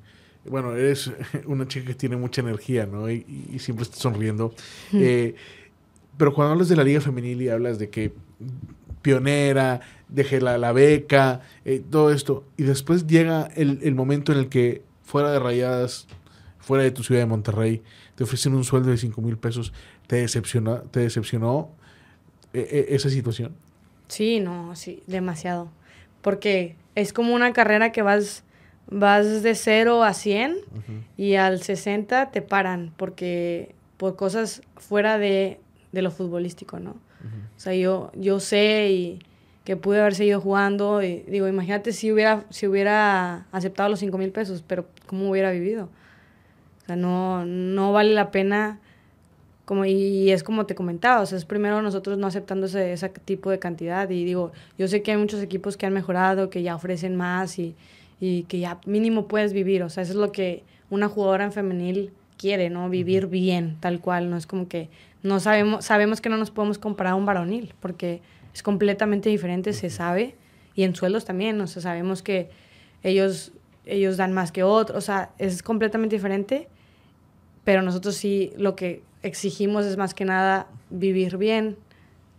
bueno, 0.46 0.74
eres 0.74 1.12
una 1.46 1.68
chica 1.68 1.88
que 1.88 1.96
tiene 1.96 2.16
mucha 2.16 2.42
energía, 2.42 2.86
¿no? 2.86 3.10
Y, 3.10 3.26
y 3.52 3.60
siempre 3.60 3.84
estás 3.84 4.00
sonriendo. 4.00 4.54
Eh, 4.94 5.36
pero 6.18 6.34
cuando 6.34 6.54
hablas 6.54 6.70
de 6.70 6.76
la 6.76 6.84
liga 6.84 7.02
femenil 7.02 7.42
y 7.42 7.50
hablas 7.50 7.78
de 7.80 7.90
que 7.90 8.14
pionera, 9.02 9.82
dejé 10.08 10.42
la, 10.42 10.58
la 10.58 10.72
beca, 10.72 11.42
eh, 11.66 11.82
todo 11.90 12.12
esto, 12.12 12.44
y 12.58 12.64
después 12.64 13.08
llega 13.08 13.48
el, 13.56 13.80
el 13.84 13.96
momento 13.96 14.32
en 14.32 14.40
el 14.40 14.50
que 14.50 14.82
fuera 15.04 15.32
de 15.32 15.40
rayadas, 15.40 16.08
fuera 16.60 16.84
de 16.84 16.92
tu 16.92 17.04
ciudad 17.04 17.22
de 17.22 17.26
Monterrey, 17.26 17.82
te 18.16 18.24
ofrecen 18.26 18.54
un 18.54 18.64
sueldo 18.64 18.90
de 18.90 18.98
5 18.98 19.22
mil 19.22 19.38
pesos, 19.38 19.72
¿te 20.10 20.16
decepcionó, 20.16 20.78
te 20.78 21.02
decepcionó 21.02 21.70
eh, 22.54 22.68
eh, 22.72 22.86
esa 22.90 23.12
situación? 23.12 23.54
Sí, 24.08 24.40
no, 24.40 24.76
sí, 24.76 25.04
demasiado. 25.06 25.70
Porque 26.24 26.76
es 26.96 27.14
como 27.14 27.36
una 27.36 27.54
carrera 27.54 27.92
que 27.92 28.02
vas, 28.02 28.44
vas 28.90 29.44
de 29.44 29.54
0 29.54 30.04
a 30.04 30.16
100 30.16 30.58
y 31.16 31.36
al 31.36 31.62
60 31.62 32.32
te 32.32 32.42
paran 32.42 32.92
porque 32.98 33.76
por 33.98 34.16
cosas 34.16 34.64
fuera 34.78 35.20
de, 35.20 35.60
de 35.92 36.02
lo 36.02 36.10
futbolístico, 36.10 36.80
¿no? 36.80 36.96
O 37.56 37.60
sea, 37.60 37.76
yo, 37.76 38.12
yo 38.16 38.40
sé 38.40 38.90
y 38.90 39.20
que 39.64 39.76
pude 39.76 40.00
haber 40.00 40.16
seguido 40.16 40.42
jugando 40.42 41.04
y 41.04 41.18
digo, 41.28 41.48
imagínate 41.48 41.94
si 41.94 42.12
hubiera, 42.12 42.46
si 42.50 42.66
hubiera 42.66 43.46
aceptado 43.52 43.90
los 43.90 44.00
5 44.00 44.18
mil 44.18 44.32
pesos, 44.32 44.64
pero 44.66 44.88
¿cómo 45.06 45.30
hubiera 45.30 45.52
vivido? 45.52 45.90
O 46.82 46.86
sea, 46.88 46.96
no, 46.96 47.46
no 47.46 47.92
vale 47.94 48.16
la 48.16 48.32
pena 48.32 48.80
como 49.70 49.86
y 49.86 50.32
es 50.32 50.42
como 50.42 50.66
te 50.66 50.74
comentaba, 50.74 51.22
o 51.22 51.28
sea, 51.28 51.38
es 51.38 51.46
primero 51.46 51.84
nosotros 51.84 52.18
no 52.18 52.26
aceptando 52.26 52.66
ese, 52.66 52.92
ese 52.92 53.08
tipo 53.10 53.52
de 53.52 53.60
cantidad 53.60 54.10
y 54.10 54.26
digo, 54.26 54.52
yo 54.80 54.88
sé 54.88 55.04
que 55.04 55.12
hay 55.12 55.18
muchos 55.18 55.44
equipos 55.44 55.78
que 55.78 55.86
han 55.86 55.94
mejorado, 55.94 56.50
que 56.50 56.64
ya 56.64 56.74
ofrecen 56.74 57.16
más 57.16 57.60
y, 57.60 57.76
y 58.20 58.46
que 58.46 58.58
ya 58.58 58.80
mínimo 58.88 59.28
puedes 59.28 59.54
vivir, 59.54 59.84
o 59.84 59.90
sea, 59.92 60.02
eso 60.02 60.14
es 60.14 60.18
lo 60.18 60.32
que 60.32 60.64
una 60.90 61.08
jugadora 61.08 61.46
en 61.46 61.52
femenil 61.52 62.12
quiere, 62.36 62.72
¿no? 62.72 62.90
Vivir 62.90 63.28
bien, 63.28 63.78
tal 63.80 64.00
cual, 64.00 64.32
no 64.32 64.38
es 64.38 64.48
como 64.48 64.68
que 64.68 64.90
no 65.22 65.40
sabemos, 65.40 65.86
sabemos 65.86 66.20
que 66.20 66.30
no 66.30 66.38
nos 66.38 66.50
podemos 66.50 66.80
comparar 66.80 67.14
a 67.14 67.16
un 67.16 67.28
varonil, 67.28 67.76
porque 67.80 68.22
es 68.56 68.64
completamente 68.64 69.30
diferente, 69.30 69.74
se 69.74 69.92
sabe, 69.92 70.34
y 70.74 70.82
en 70.82 70.96
sueldos 70.96 71.26
también, 71.26 71.62
o 71.62 71.68
sea, 71.68 71.84
sabemos 71.84 72.24
que 72.24 72.50
ellos, 73.04 73.52
ellos 73.86 74.18
dan 74.18 74.34
más 74.34 74.52
que 74.52 74.64
otros, 74.64 74.98
o 74.98 75.02
sea, 75.02 75.30
es 75.38 75.62
completamente 75.62 76.16
diferente, 76.16 76.70
pero 77.64 77.82
nosotros 77.82 78.16
sí 78.16 78.52
lo 78.58 78.76
que 78.76 79.02
exigimos 79.22 79.86
es 79.86 79.98
más 79.98 80.14
que 80.14 80.26
nada 80.26 80.68
vivir 80.90 81.38
bien 81.38 81.78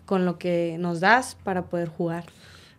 con 0.06 0.24
lo 0.24 0.38
que 0.38 0.76
nos 0.78 1.00
das 1.00 1.36
para 1.44 1.66
poder 1.66 1.88
jugar. 1.88 2.24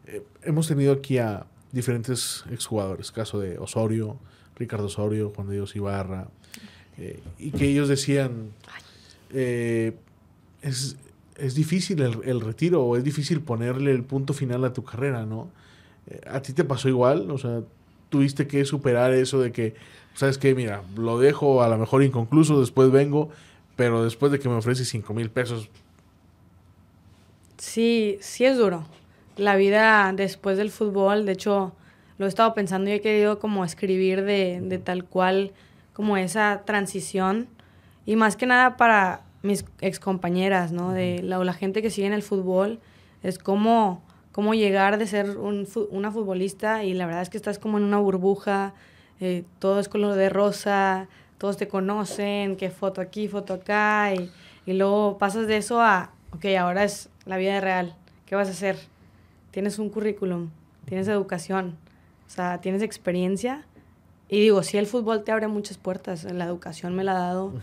Eh, 0.06 0.24
hemos 0.44 0.68
tenido 0.68 0.94
aquí 0.94 1.18
a 1.18 1.46
diferentes 1.72 2.44
exjugadores, 2.52 3.12
caso 3.12 3.40
de 3.40 3.58
Osorio, 3.58 4.18
Ricardo 4.58 4.88
Osorio, 4.88 5.32
Juan 5.34 5.48
de 5.48 5.56
Dios 5.56 5.76
Ibarra, 5.76 6.28
eh, 6.98 7.22
y 7.40 7.52
que 7.52 7.70
ellos 7.70 7.88
decían, 7.88 8.52
eh, 9.34 9.96
es, 10.62 10.98
es 11.38 11.56
difícil 11.56 12.02
el, 12.02 12.20
el 12.26 12.42
retiro 12.42 12.84
o 12.84 12.98
es 12.98 13.04
difícil 13.04 13.42
ponerle 13.42 13.92
el 13.92 14.04
punto 14.04 14.34
final 14.34 14.66
a 14.66 14.74
tu 14.74 14.84
carrera, 14.84 15.26
¿no? 15.26 15.50
¿A 16.28 16.42
ti 16.42 16.52
te 16.52 16.64
pasó 16.64 16.90
igual? 16.90 17.32
O 17.32 17.38
sea, 17.38 17.62
tuviste 18.10 18.46
que 18.46 18.66
superar 18.66 19.14
eso 19.14 19.40
de 19.40 19.52
que, 19.52 19.74
¿sabes 20.16 20.38
qué? 20.38 20.56
Mira, 20.56 20.84
lo 20.96 21.20
dejo 21.20 21.64
a 21.64 21.70
lo 21.70 21.78
mejor 21.78 22.04
inconcluso, 22.04 22.60
después 22.60 22.92
vengo, 22.92 23.30
pero 23.76 24.04
después 24.04 24.32
de 24.32 24.40
que 24.40 24.50
me 24.50 24.56
ofreces 24.56 24.90
5 24.90 25.14
mil 25.14 25.30
pesos, 25.30 25.70
Sí, 27.62 28.18
sí 28.22 28.44
es 28.44 28.58
duro. 28.58 28.86
La 29.38 29.56
vida 29.56 30.12
después 30.16 30.58
del 30.58 30.72
fútbol, 30.72 31.28
de 31.28 31.34
hecho, 31.34 31.74
lo 32.18 32.26
he 32.26 32.28
estado 32.28 32.56
pensando 32.56 32.90
y 32.90 32.94
he 32.94 33.02
querido 33.02 33.38
como 33.38 33.64
escribir 33.64 34.24
de, 34.24 34.62
de 34.64 34.80
tal 34.80 35.06
cual 35.06 35.52
como 35.94 36.18
esa 36.18 36.64
transición 36.66 37.48
y 38.04 38.16
más 38.16 38.36
que 38.36 38.48
nada 38.48 38.78
para 38.78 39.22
mis 39.44 39.64
excompañeras, 39.80 40.72
¿no? 40.72 40.92
De 40.92 41.22
la, 41.22 41.38
o 41.38 41.44
la 41.44 41.54
gente 41.54 41.84
que 41.84 41.92
sigue 41.92 42.08
en 42.08 42.14
el 42.14 42.24
fútbol, 42.24 42.80
es 43.22 43.38
como, 43.38 44.04
como 44.32 44.56
llegar 44.56 44.98
de 44.98 45.06
ser 45.06 45.38
un, 45.38 45.68
una 45.92 46.12
futbolista 46.12 46.84
y 46.84 46.96
la 46.96 47.06
verdad 47.06 47.22
es 47.22 47.30
que 47.30 47.38
estás 47.38 47.60
como 47.60 47.78
en 47.78 47.84
una 47.84 48.00
burbuja, 48.00 48.74
eh, 49.22 49.46
todo 49.60 49.80
es 49.80 49.88
color 49.88 50.16
de 50.16 50.30
rosa, 50.30 51.08
todos 51.38 51.56
te 51.56 51.68
conocen, 51.68 52.56
que 52.56 52.70
foto 52.72 53.02
aquí, 53.02 53.28
foto 53.28 53.54
acá, 53.54 54.14
y, 54.14 54.32
y 54.66 54.74
luego 54.74 55.18
pasas 55.18 55.48
de 55.48 55.58
eso 55.58 55.80
a, 55.80 56.12
ok, 56.34 56.46
ahora 56.60 56.84
es 56.84 57.10
la 57.26 57.38
vida 57.38 57.62
real, 57.62 57.96
¿qué 58.26 58.36
vas 58.36 58.48
a 58.48 58.52
hacer? 58.52 58.78
Tienes 59.52 59.80
un 59.80 59.90
currículum, 59.90 60.50
tienes 60.86 61.08
educación, 61.08 61.78
o 62.28 62.30
sea, 62.30 62.60
tienes 62.62 62.82
experiencia. 62.82 63.66
Y 64.28 64.40
digo, 64.40 64.64
sí, 64.64 64.78
el 64.78 64.88
fútbol 64.88 65.24
te 65.24 65.32
abre 65.32 65.48
muchas 65.48 65.78
puertas, 65.78 66.24
la 66.24 66.46
educación 66.46 66.96
me 66.96 67.04
la 67.04 67.12
ha 67.12 67.20
dado, 67.20 67.54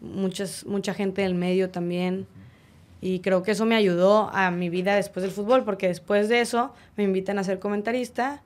muchas, 0.00 0.66
mucha 0.66 0.92
gente 0.92 1.22
del 1.22 1.34
medio 1.34 1.70
también. 1.70 2.26
Y 3.00 3.20
creo 3.20 3.42
que 3.44 3.52
eso 3.52 3.64
me 3.64 3.76
ayudó 3.76 4.28
a 4.34 4.50
mi 4.50 4.68
vida 4.68 4.96
después 4.96 5.22
del 5.22 5.30
fútbol, 5.30 5.64
porque 5.64 5.86
después 5.86 6.28
de 6.28 6.40
eso 6.40 6.74
me 6.96 7.04
invitan 7.04 7.38
a 7.38 7.44
ser 7.44 7.60
comentarista 7.60 8.42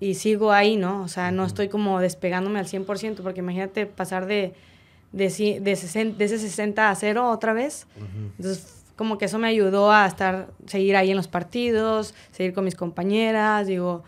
y 0.00 0.14
sigo 0.14 0.52
ahí, 0.52 0.76
¿no? 0.76 1.02
O 1.02 1.08
sea, 1.08 1.30
no 1.30 1.44
estoy 1.44 1.68
como 1.68 2.00
despegándome 2.00 2.58
al 2.58 2.66
100%, 2.66 3.16
porque 3.22 3.40
imagínate 3.40 3.86
pasar 3.86 4.26
de, 4.26 4.54
de, 5.12 5.60
de, 5.60 5.76
60 5.76 6.18
de 6.18 6.24
ese 6.24 6.38
60 6.38 6.90
a 6.90 6.94
0 6.94 7.30
otra 7.30 7.52
vez. 7.52 7.86
Entonces, 8.38 8.84
como 8.96 9.18
que 9.18 9.26
eso 9.26 9.38
me 9.38 9.48
ayudó 9.48 9.92
a 9.92 10.06
estar, 10.06 10.48
seguir 10.66 10.96
ahí 10.96 11.10
en 11.10 11.16
los 11.16 11.28
partidos, 11.28 12.14
seguir 12.30 12.52
con 12.52 12.64
mis 12.64 12.74
compañeras, 12.74 13.66
digo, 13.66 14.04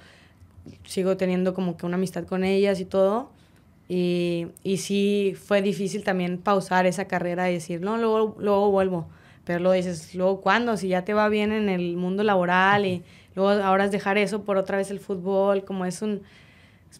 sigo 0.85 1.17
teniendo 1.17 1.55
como 1.55 1.77
que 1.77 1.87
una 1.87 1.97
amistad 1.97 2.25
con 2.25 2.45
ellas 2.45 2.81
y 2.81 2.85
todo. 2.85 3.31
Y, 3.89 4.49
y 4.63 4.77
sí 4.79 5.35
fue 5.43 5.63
difícil 5.63 6.05
también 6.05 6.37
pausar 6.37 6.85
esa 6.85 7.07
carrera 7.07 7.51
y 7.51 7.55
decir, 7.55 7.81
no, 7.81 7.97
luego, 7.97 8.37
luego 8.39 8.71
vuelvo. 8.71 9.07
Pero 9.45 9.61
luego 9.61 9.73
dices, 9.73 10.15
luego 10.15 10.43
cuándo, 10.43 10.77
si 10.77 10.89
ya 10.89 11.07
te 11.07 11.15
va 11.15 11.31
bien 11.31 11.53
en 11.53 11.71
el 11.71 11.97
mundo 11.97 12.23
laboral 12.23 12.85
y 12.85 13.03
luego 13.39 13.63
ahora 13.63 13.85
es 13.85 13.91
dejar 13.93 14.19
eso 14.19 14.43
por 14.43 14.57
otra 14.57 14.77
vez 14.77 14.91
el 14.91 14.99
fútbol, 15.01 15.65
como 15.65 15.85
es 15.85 16.03
un, 16.03 16.23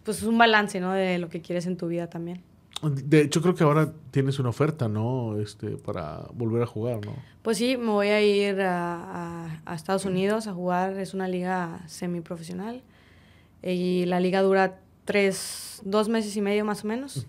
pues 0.03 0.17
es 0.19 0.23
un 0.23 0.37
balance, 0.37 0.79
¿no? 0.79 0.93
De 0.93 1.17
lo 1.19 1.29
que 1.29 1.41
quieres 1.41 1.65
en 1.67 1.75
tu 1.77 1.87
vida 1.87 2.07
también. 2.07 2.41
De 2.81 3.21
hecho, 3.21 3.41
creo 3.41 3.55
que 3.55 3.63
ahora 3.65 3.91
tienes 4.11 4.39
una 4.39 4.49
oferta, 4.49 4.87
¿no? 4.87 5.37
Este, 5.39 5.71
para 5.71 6.21
volver 6.33 6.63
a 6.63 6.65
jugar, 6.65 7.05
¿no? 7.05 7.13
Pues 7.41 7.57
sí, 7.57 7.75
me 7.75 7.87
voy 7.91 8.07
a 8.07 8.21
ir 8.21 8.61
a, 8.61 9.47
a- 9.47 9.61
a 9.65 9.75
Estados 9.75 10.05
Unidos 10.05 10.47
a 10.47 10.53
jugar. 10.53 10.97
Es 10.97 11.13
una 11.13 11.27
liga 11.27 11.81
semiprofesional. 11.87 12.81
Y 13.61 14.05
la 14.05 14.21
liga 14.21 14.41
dura 14.41 14.79
tres, 15.03 15.81
dos 15.83 16.07
meses 16.07 16.35
y 16.37 16.41
medio 16.41 16.63
más 16.63 16.85
o 16.85 16.87
menos. 16.87 17.27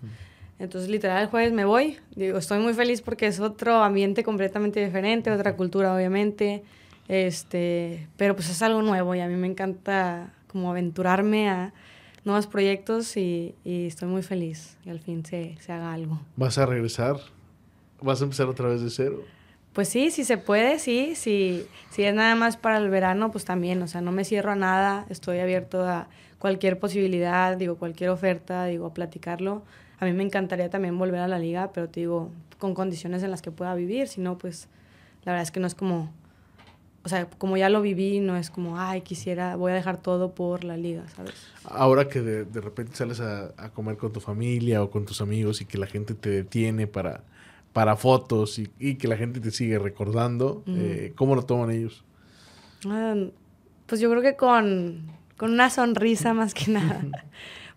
Entonces, 0.59 0.89
literal, 0.89 1.21
el 1.23 1.27
jueves 1.27 1.51
me 1.51 1.65
voy. 1.65 1.97
Digo, 2.15 2.37
estoy 2.37 2.59
muy 2.59 2.73
feliz 2.73 3.01
porque 3.01 3.27
es 3.27 3.39
otro 3.41 3.83
ambiente 3.83 4.23
completamente 4.23 4.83
diferente, 4.85 5.31
otra 5.31 5.57
cultura, 5.57 5.93
obviamente. 5.93 6.63
Este, 7.11 8.07
pero 8.15 8.37
pues 8.37 8.49
es 8.49 8.61
algo 8.61 8.81
nuevo 8.81 9.13
y 9.15 9.19
a 9.19 9.27
mí 9.27 9.35
me 9.35 9.45
encanta 9.45 10.31
como 10.47 10.71
aventurarme 10.71 11.49
a 11.49 11.73
nuevos 12.23 12.47
proyectos 12.47 13.17
y, 13.17 13.53
y 13.65 13.87
estoy 13.87 14.07
muy 14.07 14.23
feliz 14.23 14.77
y 14.85 14.91
al 14.91 15.01
fin 15.01 15.25
se, 15.25 15.57
se 15.59 15.73
haga 15.73 15.91
algo. 15.91 16.21
¿Vas 16.37 16.57
a 16.57 16.65
regresar? 16.65 17.17
¿Vas 18.01 18.21
a 18.21 18.23
empezar 18.23 18.47
otra 18.47 18.69
vez 18.69 18.81
de 18.81 18.89
cero? 18.89 19.25
Pues 19.73 19.89
sí, 19.89 20.09
si 20.09 20.23
se 20.23 20.37
puede, 20.37 20.79
sí. 20.79 21.13
Si, 21.15 21.65
si 21.89 22.03
es 22.03 22.13
nada 22.13 22.33
más 22.35 22.55
para 22.55 22.77
el 22.77 22.89
verano, 22.89 23.29
pues 23.29 23.43
también. 23.43 23.81
O 23.81 23.87
sea, 23.87 23.99
no 23.99 24.13
me 24.13 24.23
cierro 24.23 24.51
a 24.51 24.55
nada. 24.55 25.05
Estoy 25.09 25.39
abierto 25.39 25.85
a 25.85 26.07
cualquier 26.39 26.79
posibilidad, 26.79 27.57
digo, 27.57 27.75
cualquier 27.75 28.09
oferta, 28.09 28.63
digo, 28.65 28.85
a 28.85 28.93
platicarlo. 28.93 29.63
A 29.99 30.05
mí 30.05 30.13
me 30.13 30.23
encantaría 30.23 30.69
también 30.69 30.97
volver 30.97 31.19
a 31.19 31.27
la 31.27 31.39
liga, 31.39 31.71
pero 31.73 31.89
te 31.89 31.99
digo, 31.99 32.31
con 32.57 32.73
condiciones 32.73 33.21
en 33.21 33.31
las 33.31 33.41
que 33.41 33.51
pueda 33.51 33.75
vivir. 33.75 34.07
Si 34.07 34.21
no, 34.21 34.37
pues 34.37 34.69
la 35.25 35.33
verdad 35.33 35.43
es 35.43 35.51
que 35.51 35.59
no 35.59 35.67
es 35.67 35.75
como... 35.75 36.09
O 37.03 37.09
sea, 37.09 37.27
como 37.29 37.57
ya 37.57 37.69
lo 37.69 37.81
viví, 37.81 38.19
no 38.19 38.37
es 38.37 38.49
como, 38.51 38.79
ay, 38.79 39.01
quisiera, 39.01 39.55
voy 39.55 39.71
a 39.71 39.75
dejar 39.75 39.97
todo 40.01 40.33
por 40.35 40.63
la 40.63 40.77
liga, 40.77 41.07
¿sabes? 41.15 41.51
Ahora 41.63 42.07
que 42.07 42.21
de, 42.21 42.43
de 42.45 42.61
repente 42.61 42.95
sales 42.95 43.19
a, 43.21 43.53
a 43.57 43.69
comer 43.71 43.97
con 43.97 44.11
tu 44.11 44.19
familia 44.19 44.83
o 44.83 44.89
con 44.89 45.05
tus 45.05 45.21
amigos 45.21 45.61
y 45.61 45.65
que 45.65 45.77
la 45.77 45.87
gente 45.87 46.15
te 46.15 46.29
detiene 46.29 46.87
para, 46.87 47.23
para 47.73 47.95
fotos 47.95 48.57
y, 48.59 48.71
y 48.79 48.95
que 48.95 49.07
la 49.07 49.17
gente 49.17 49.39
te 49.39 49.51
sigue 49.51 49.77
recordando, 49.79 50.63
Ujú. 50.65 50.77
eh, 50.79 51.13
¿cómo 51.15 51.35
lo 51.35 51.43
toman 51.43 51.71
ellos? 51.71 52.03
Ah, 52.85 53.15
pues 53.85 54.01
yo 54.01 54.09
creo 54.09 54.21
que 54.21 54.35
con, 54.35 55.11
con 55.37 55.51
una 55.51 55.69
sonrisa 55.69 56.33
más 56.33 56.53
que 56.53 56.71
nada. 56.71 57.05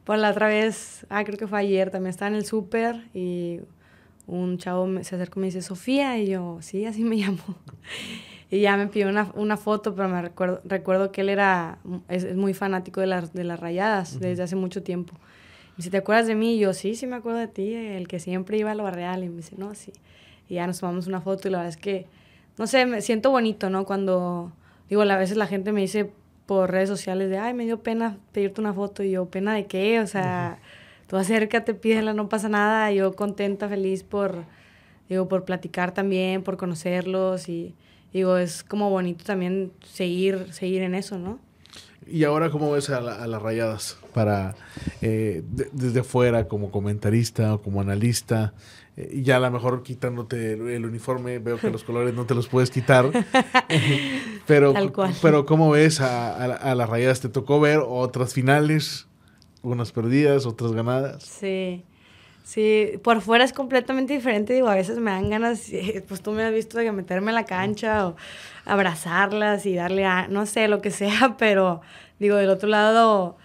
Por 0.05 0.19
la 0.19 0.31
otra 0.31 0.49
vez, 0.49 1.07
ah, 1.11 1.25
creo 1.25 1.39
que 1.39 1.47
fue 1.47 1.61
ayer, 1.61 1.91
también 1.91 2.11
estaba 2.11 2.31
en 2.31 2.37
el 2.37 2.47
súper 2.47 3.09
y 3.15 3.61
un 4.27 4.59
chavo 4.59 4.89
se 5.05 5.17
acercó 5.17 5.41
y 5.41 5.43
me 5.43 5.47
dice, 5.49 5.63
Sofía, 5.63 6.19
y 6.19 6.29
yo, 6.29 6.59
sí, 6.63 6.87
así 6.87 7.05
me 7.05 7.17
llamo. 7.19 7.43
Y 8.51 8.61
ya 8.61 8.77
me 8.77 8.87
pidió 8.87 9.09
una, 9.09 9.31
una 9.35 9.57
foto, 9.57 9.95
pero 9.95 10.09
me 10.09 10.21
recuerdo, 10.23 10.61
recuerdo 10.65 11.13
que 11.13 11.23
él 11.23 11.29
era, 11.29 11.79
es, 12.09 12.37
muy 12.37 12.55
fanático 12.55 13.01
de, 13.01 13.07
las 13.07 13.33
de 13.33 13.45
las 13.45 13.59
rayadas 13.59 14.21
desde 14.21 14.43
hace 14.43 14.57
mucho 14.57 14.83
tiempo. 14.83 15.15
Y 15.77 15.83
si 15.83 15.91
te 15.91 15.97
acuerdas 15.97 16.27
de 16.27 16.35
mí, 16.35 16.59
yo, 16.59 16.73
sí, 16.73 16.95
sí 16.95 17.07
me 17.07 17.17
acuerdo 17.17 17.39
de 17.39 17.49
ti, 17.49 17.75
el 17.75 18.07
que 18.07 18.21
siempre 18.21 18.59
iba 18.59 18.71
a 18.71 18.75
lo 18.75 18.89
real. 18.91 19.25
Y 19.25 19.29
me 19.29 19.37
dice, 19.37 19.57
no, 19.57 19.75
sí. 19.75 19.93
Y 20.49 20.55
ya 20.55 20.67
nos 20.67 20.79
tomamos 20.79 21.07
una 21.07 21.21
foto 21.21 21.49
y 21.49 21.51
la 21.51 21.59
verdad 21.59 21.71
es 21.71 21.77
que, 21.77 22.07
no 22.59 22.67
sé, 22.67 22.87
me 22.87 23.01
siento 23.01 23.31
bonito, 23.31 23.71
¿no? 23.71 23.85
Cuando, 23.85 24.53
digo, 24.89 25.03
a 25.03 25.17
veces 25.17 25.37
la 25.37 25.47
gente 25.47 25.73
me 25.73 25.81
dice 25.81 26.13
por 26.47 26.71
redes 26.71 26.89
sociales 26.89 27.31
de, 27.31 27.39
ay, 27.39 27.55
me 27.55 27.65
dio 27.65 27.83
pena 27.83 28.19
pedirte 28.33 28.61
una 28.61 28.73
foto. 28.73 29.03
Y 29.03 29.11
yo, 29.11 29.27
¿pena 29.27 29.55
de 29.55 29.67
qué? 29.67 30.01
O 30.01 30.07
sea, 30.07 30.59
tú 31.09 31.17
acércate, 31.17 31.75
pídela, 31.75 32.13
no 32.13 32.29
pasa 32.29 32.49
nada. 32.49 32.93
Yo 32.93 33.17
contenta, 33.17 33.69
feliz 33.69 34.05
por, 34.05 34.45
digo, 35.09 35.29
por 35.29 35.45
platicar 35.45 35.93
también, 35.93 36.43
por 36.45 36.57
conocerlos 36.57 37.49
y 37.49 37.75
digo, 38.15 38.39
es 38.39 38.63
como 38.63 38.89
bonito 38.89 39.25
también 39.25 39.73
seguir, 39.85 40.47
seguir 40.53 40.83
en 40.83 40.95
eso, 40.95 41.19
¿no? 41.19 41.41
¿Y 42.07 42.25
ahora 42.25 42.51
cómo 42.51 42.71
ves 42.71 42.89
a, 42.91 43.01
las 43.01 43.43
rayadas? 43.43 43.99
Para, 44.15 44.55
eh, 45.03 45.43
desde 45.73 46.05
fuera, 46.05 46.47
como 46.47 46.71
comentarista 46.71 47.55
o 47.55 47.63
como 47.63 47.81
analista, 47.81 48.55
eh, 48.97 49.21
ya 49.23 49.39
a 49.39 49.41
lo 49.41 49.51
mejor 49.51 49.83
quitándote 49.83 50.53
el, 50.53 50.87
uniforme, 50.87 51.41
veo 51.41 51.59
que 51.59 51.71
los 51.71 51.83
colores 51.85 52.15
no 52.15 52.25
te 52.25 52.35
los 52.35 52.47
puedes 52.47 52.71
quitar. 52.71 53.11
pero, 54.47 54.75
pero 55.21 55.45
¿cómo 55.45 55.71
ves 55.71 56.01
a, 56.01 56.55
a, 56.55 56.75
las 56.75 56.89
rayadas? 56.89 57.21
¿Te 57.21 57.29
tocó 57.29 57.59
ver 57.59 57.81
otras 57.85 58.33
finales? 58.33 59.09
Unas 59.63 59.91
perdidas, 59.93 60.47
otras 60.47 60.73
ganadas. 60.73 61.25
Sí. 61.25 61.85
Sí, 62.45 63.01
por 63.03 63.23
fuera 63.23 63.43
es 63.43 63.55
completamente 63.55 64.13
diferente. 64.13 64.53
Digo, 64.53 64.69
a 64.69 64.75
veces 64.75 64.99
me 64.99 65.11
dan 65.11 65.31
ganas, 65.31 65.73
pues 66.09 66.23
tú 66.23 66.31
me 66.33 66.45
has 66.45 66.53
visto 66.53 66.79
de 66.79 66.93
meterme 66.93 67.31
en 67.31 67.35
la 67.37 67.47
cancha 67.47 68.07
o 68.07 68.17
abrazarlas 68.67 69.67
y 69.67 69.75
darle 69.75 70.05
a, 70.05 70.29
no 70.29 70.47
sé, 70.47 70.69
lo 70.69 70.81
que 70.83 70.91
sea, 70.91 71.37
pero 71.39 71.81
digo, 72.19 72.37
del 72.37 72.51
otro 72.51 72.69
lado 72.69 73.37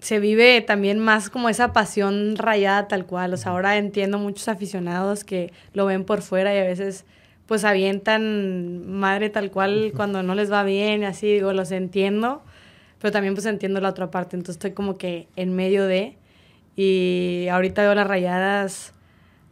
se 0.00 0.18
vive 0.18 0.60
también 0.62 0.98
más 0.98 1.28
como 1.30 1.48
esa 1.48 1.72
pasión 1.72 2.36
rayada 2.36 2.88
tal 2.88 3.06
cual. 3.06 3.32
O 3.34 3.36
sea, 3.38 3.52
ahora 3.52 3.78
entiendo 3.78 4.18
muchos 4.18 4.48
aficionados 4.48 5.24
que 5.24 5.52
lo 5.72 5.86
ven 5.86 6.04
por 6.04 6.22
fuera 6.22 6.54
y 6.54 6.58
a 6.58 6.64
veces 6.64 7.04
pues 7.46 7.64
avientan 7.64 8.86
madre 8.86 9.30
tal 9.30 9.50
cual 9.50 9.92
cuando 9.96 10.22
no 10.22 10.34
les 10.34 10.52
va 10.52 10.62
bien 10.62 11.02
y 11.02 11.06
así, 11.06 11.32
digo, 11.32 11.52
los 11.52 11.72
entiendo, 11.72 12.42
pero 13.00 13.12
también 13.12 13.34
pues 13.34 13.46
entiendo 13.46 13.80
la 13.80 13.88
otra 13.90 14.10
parte. 14.10 14.36
Entonces 14.36 14.56
estoy 14.56 14.72
como 14.72 14.98
que 14.98 15.28
en 15.36 15.54
medio 15.56 15.86
de 15.86 16.16
y 16.82 17.46
ahorita 17.48 17.82
veo 17.82 17.94
las 17.94 18.06
rayadas 18.06 18.94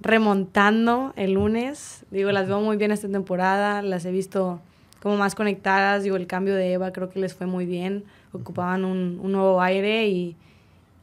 remontando 0.00 1.12
el 1.14 1.32
lunes. 1.32 2.06
Digo, 2.10 2.32
las 2.32 2.48
veo 2.48 2.58
muy 2.62 2.78
bien 2.78 2.90
esta 2.90 3.06
temporada, 3.06 3.82
las 3.82 4.06
he 4.06 4.10
visto 4.10 4.62
como 5.02 5.18
más 5.18 5.34
conectadas. 5.34 6.04
Digo, 6.04 6.16
el 6.16 6.26
cambio 6.26 6.54
de 6.54 6.72
Eva 6.72 6.90
creo 6.90 7.10
que 7.10 7.20
les 7.20 7.34
fue 7.34 7.46
muy 7.46 7.66
bien. 7.66 8.04
Ocupaban 8.32 8.86
un, 8.86 9.20
un 9.22 9.32
nuevo 9.32 9.60
aire 9.60 10.08
y, 10.08 10.36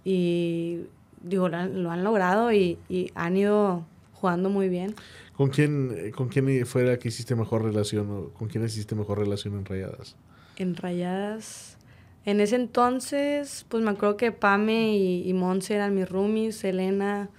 y 0.04 0.88
digo, 1.22 1.48
lo 1.48 1.58
han, 1.58 1.84
lo 1.84 1.92
han 1.92 2.04
logrado 2.04 2.52
y, 2.52 2.80
y, 2.90 3.12
han 3.14 3.38
ido 3.38 3.86
jugando 4.14 4.50
muy 4.50 4.68
bien. 4.68 4.96
¿Con 5.36 5.50
quién, 5.50 6.12
¿Con 6.16 6.30
quién 6.30 6.66
fuera 6.66 6.98
que 6.98 7.10
hiciste 7.10 7.36
mejor 7.36 7.64
relación 7.64 8.10
o 8.10 8.30
con 8.30 8.48
quién 8.48 8.66
hiciste 8.66 8.96
mejor 8.96 9.20
relación 9.20 9.54
en 9.60 9.66
rayadas? 9.66 10.16
En 10.58 10.76
rayadas. 10.76 11.78
En 12.26 12.42
ese 12.42 12.56
entonces, 12.56 13.66
pues 13.70 13.84
me 13.84 13.92
acuerdo 13.92 14.18
que 14.18 14.32
Pame 14.32 14.98
y, 14.98 15.30
y 15.30 15.34
Monse 15.34 15.76
eran 15.76 15.94
mis 15.94 16.10
roomies, 16.10 16.56
Selena, 16.56 17.30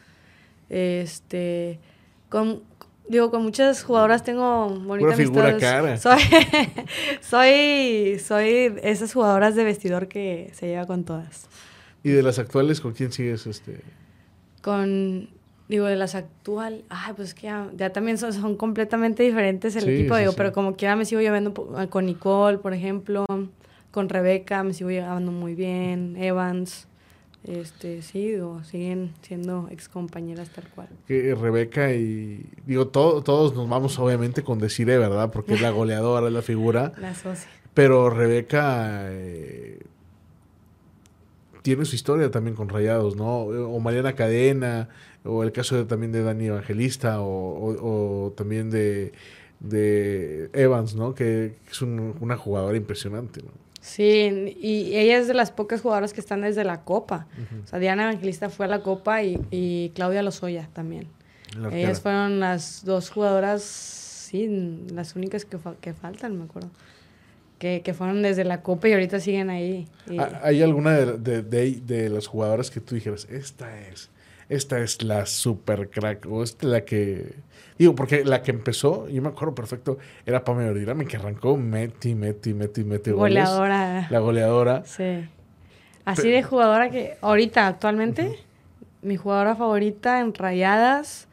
este, 0.68 1.80
con, 2.28 2.62
digo, 3.08 3.32
con 3.32 3.42
muchas 3.42 3.82
jugadoras 3.82 4.22
tengo 4.22 4.68
bonita 4.68 5.08
Una 5.08 5.16
figura 5.16 5.56
cara. 5.58 5.96
Soy, 5.98 6.20
soy, 7.20 8.18
soy 8.20 8.74
esas 8.82 9.12
jugadoras 9.12 9.56
de 9.56 9.64
vestidor 9.64 10.06
que 10.06 10.52
se 10.54 10.68
lleva 10.68 10.86
con 10.86 11.04
todas. 11.04 11.48
¿Y 12.04 12.10
de 12.10 12.22
las 12.22 12.38
actuales 12.38 12.80
con 12.80 12.92
quién 12.92 13.10
sigues 13.10 13.48
este? 13.48 13.80
Con, 14.62 15.28
digo, 15.68 15.86
de 15.86 15.96
las 15.96 16.14
actuales, 16.14 16.82
ay, 16.88 17.12
pues 17.16 17.34
que 17.34 17.52
ya, 17.76 17.92
también 17.92 18.18
son, 18.18 18.32
son, 18.32 18.56
completamente 18.56 19.24
diferentes 19.24 19.74
el 19.74 19.88
equipo, 19.88 20.16
digo, 20.16 20.32
pero 20.34 20.52
como 20.52 20.76
quiera 20.76 20.94
me 20.94 21.04
sigo 21.04 21.20
llevando 21.20 21.52
con 21.90 22.06
Nicole, 22.06 22.58
por 22.58 22.72
ejemplo 22.72 23.24
con 23.96 24.10
Rebeca 24.10 24.62
me 24.62 24.74
sigo 24.74 24.90
llevando 24.90 25.32
muy 25.32 25.54
bien, 25.54 26.18
Evans, 26.18 26.86
este, 27.44 28.02
sí, 28.02 28.34
siguen 28.64 29.14
siendo 29.22 29.68
ex 29.70 29.88
compañeras 29.88 30.50
tal 30.50 30.68
cual. 30.68 30.88
Rebeca 31.08 31.94
y, 31.94 32.44
digo, 32.66 32.88
todos 32.88 33.54
nos 33.54 33.66
vamos 33.66 33.98
obviamente 33.98 34.44
con 34.44 34.58
Desire, 34.58 34.98
¿verdad? 34.98 35.30
Porque 35.32 35.54
es 35.54 35.62
la 35.62 35.70
goleadora, 35.80 36.28
la 36.28 36.42
figura. 36.42 36.92
La 36.98 37.14
socia. 37.14 37.48
Pero 37.72 38.10
Rebeca 38.10 39.06
eh, 39.08 39.80
tiene 41.62 41.86
su 41.86 41.94
historia 41.94 42.30
también 42.30 42.54
con 42.54 42.68
Rayados, 42.68 43.16
¿no? 43.16 43.44
O 43.44 43.80
Mariana 43.80 44.14
Cadena, 44.14 44.90
o 45.24 45.42
el 45.42 45.52
caso 45.52 45.74
de, 45.74 45.86
también 45.86 46.12
de 46.12 46.22
Dani 46.22 46.48
Evangelista, 46.48 47.22
o, 47.22 48.34
también 48.36 48.70
de, 48.70 49.12
de 49.60 50.50
Evans, 50.52 50.94
¿no? 50.94 51.14
Que 51.14 51.54
es 51.70 51.80
una 51.80 52.36
jugadora 52.36 52.76
impresionante, 52.76 53.40
¿no? 53.40 53.65
Sí, 53.86 54.56
y 54.60 54.96
ella 54.96 55.16
es 55.16 55.28
de 55.28 55.34
las 55.34 55.52
pocas 55.52 55.80
jugadoras 55.80 56.12
que 56.12 56.20
están 56.20 56.40
desde 56.40 56.64
la 56.64 56.82
Copa. 56.82 57.28
O 57.62 57.68
sea, 57.68 57.78
Diana 57.78 58.02
Evangelista 58.02 58.50
fue 58.50 58.66
a 58.66 58.68
la 58.68 58.82
Copa 58.82 59.22
y, 59.22 59.38
y 59.52 59.92
Claudia 59.94 60.24
Lozoya 60.24 60.68
también. 60.72 61.06
Ellas 61.70 62.00
fueron 62.00 62.40
las 62.40 62.84
dos 62.84 63.10
jugadoras, 63.10 63.62
sí, 63.62 64.82
las 64.92 65.14
únicas 65.14 65.44
que, 65.44 65.56
que 65.80 65.94
faltan, 65.94 66.36
me 66.36 66.44
acuerdo. 66.44 66.68
Que, 67.60 67.82
que, 67.82 67.94
fueron 67.94 68.22
desde 68.22 68.44
la 68.44 68.60
Copa 68.60 68.88
y 68.88 68.92
ahorita 68.92 69.20
siguen 69.20 69.50
ahí. 69.50 69.86
¿Hay 70.42 70.62
alguna 70.62 70.96
de, 70.96 71.42
de, 71.42 71.80
de, 71.80 72.10
las 72.10 72.26
jugadoras 72.26 72.72
que 72.72 72.80
tú 72.80 72.96
dijeras, 72.96 73.28
esta 73.30 73.86
es, 73.86 74.10
esta 74.48 74.80
es 74.80 75.02
la 75.02 75.26
super 75.26 75.88
crack, 75.90 76.26
o 76.30 76.42
esta 76.42 76.66
es 76.66 76.72
la 76.72 76.84
que 76.84 77.36
Digo, 77.78 77.94
porque 77.94 78.24
la 78.24 78.42
que 78.42 78.52
empezó, 78.52 79.06
yo 79.08 79.20
me 79.20 79.28
acuerdo 79.28 79.54
perfecto, 79.54 79.98
era 80.24 80.44
Pamela 80.44 80.72
Verdirame, 80.72 81.06
que 81.06 81.18
arrancó 81.18 81.56
meti, 81.58 82.14
meti, 82.14 82.54
meti, 82.54 82.84
meti 82.84 83.10
Goleadora. 83.10 84.06
La 84.10 84.18
goleadora. 84.18 84.84
Sí. 84.86 85.28
Así 86.06 86.30
de 86.30 86.42
jugadora 86.42 86.90
que 86.90 87.18
ahorita, 87.20 87.66
actualmente, 87.66 88.38
mi 89.02 89.16
jugadora 89.16 89.56
favorita 89.56 90.20
en 90.20 90.32
rayadas, 90.32 91.28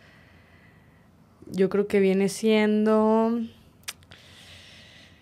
yo 1.47 1.70
creo 1.70 1.88
que 1.88 1.99
viene 1.99 2.28
siendo... 2.28 3.39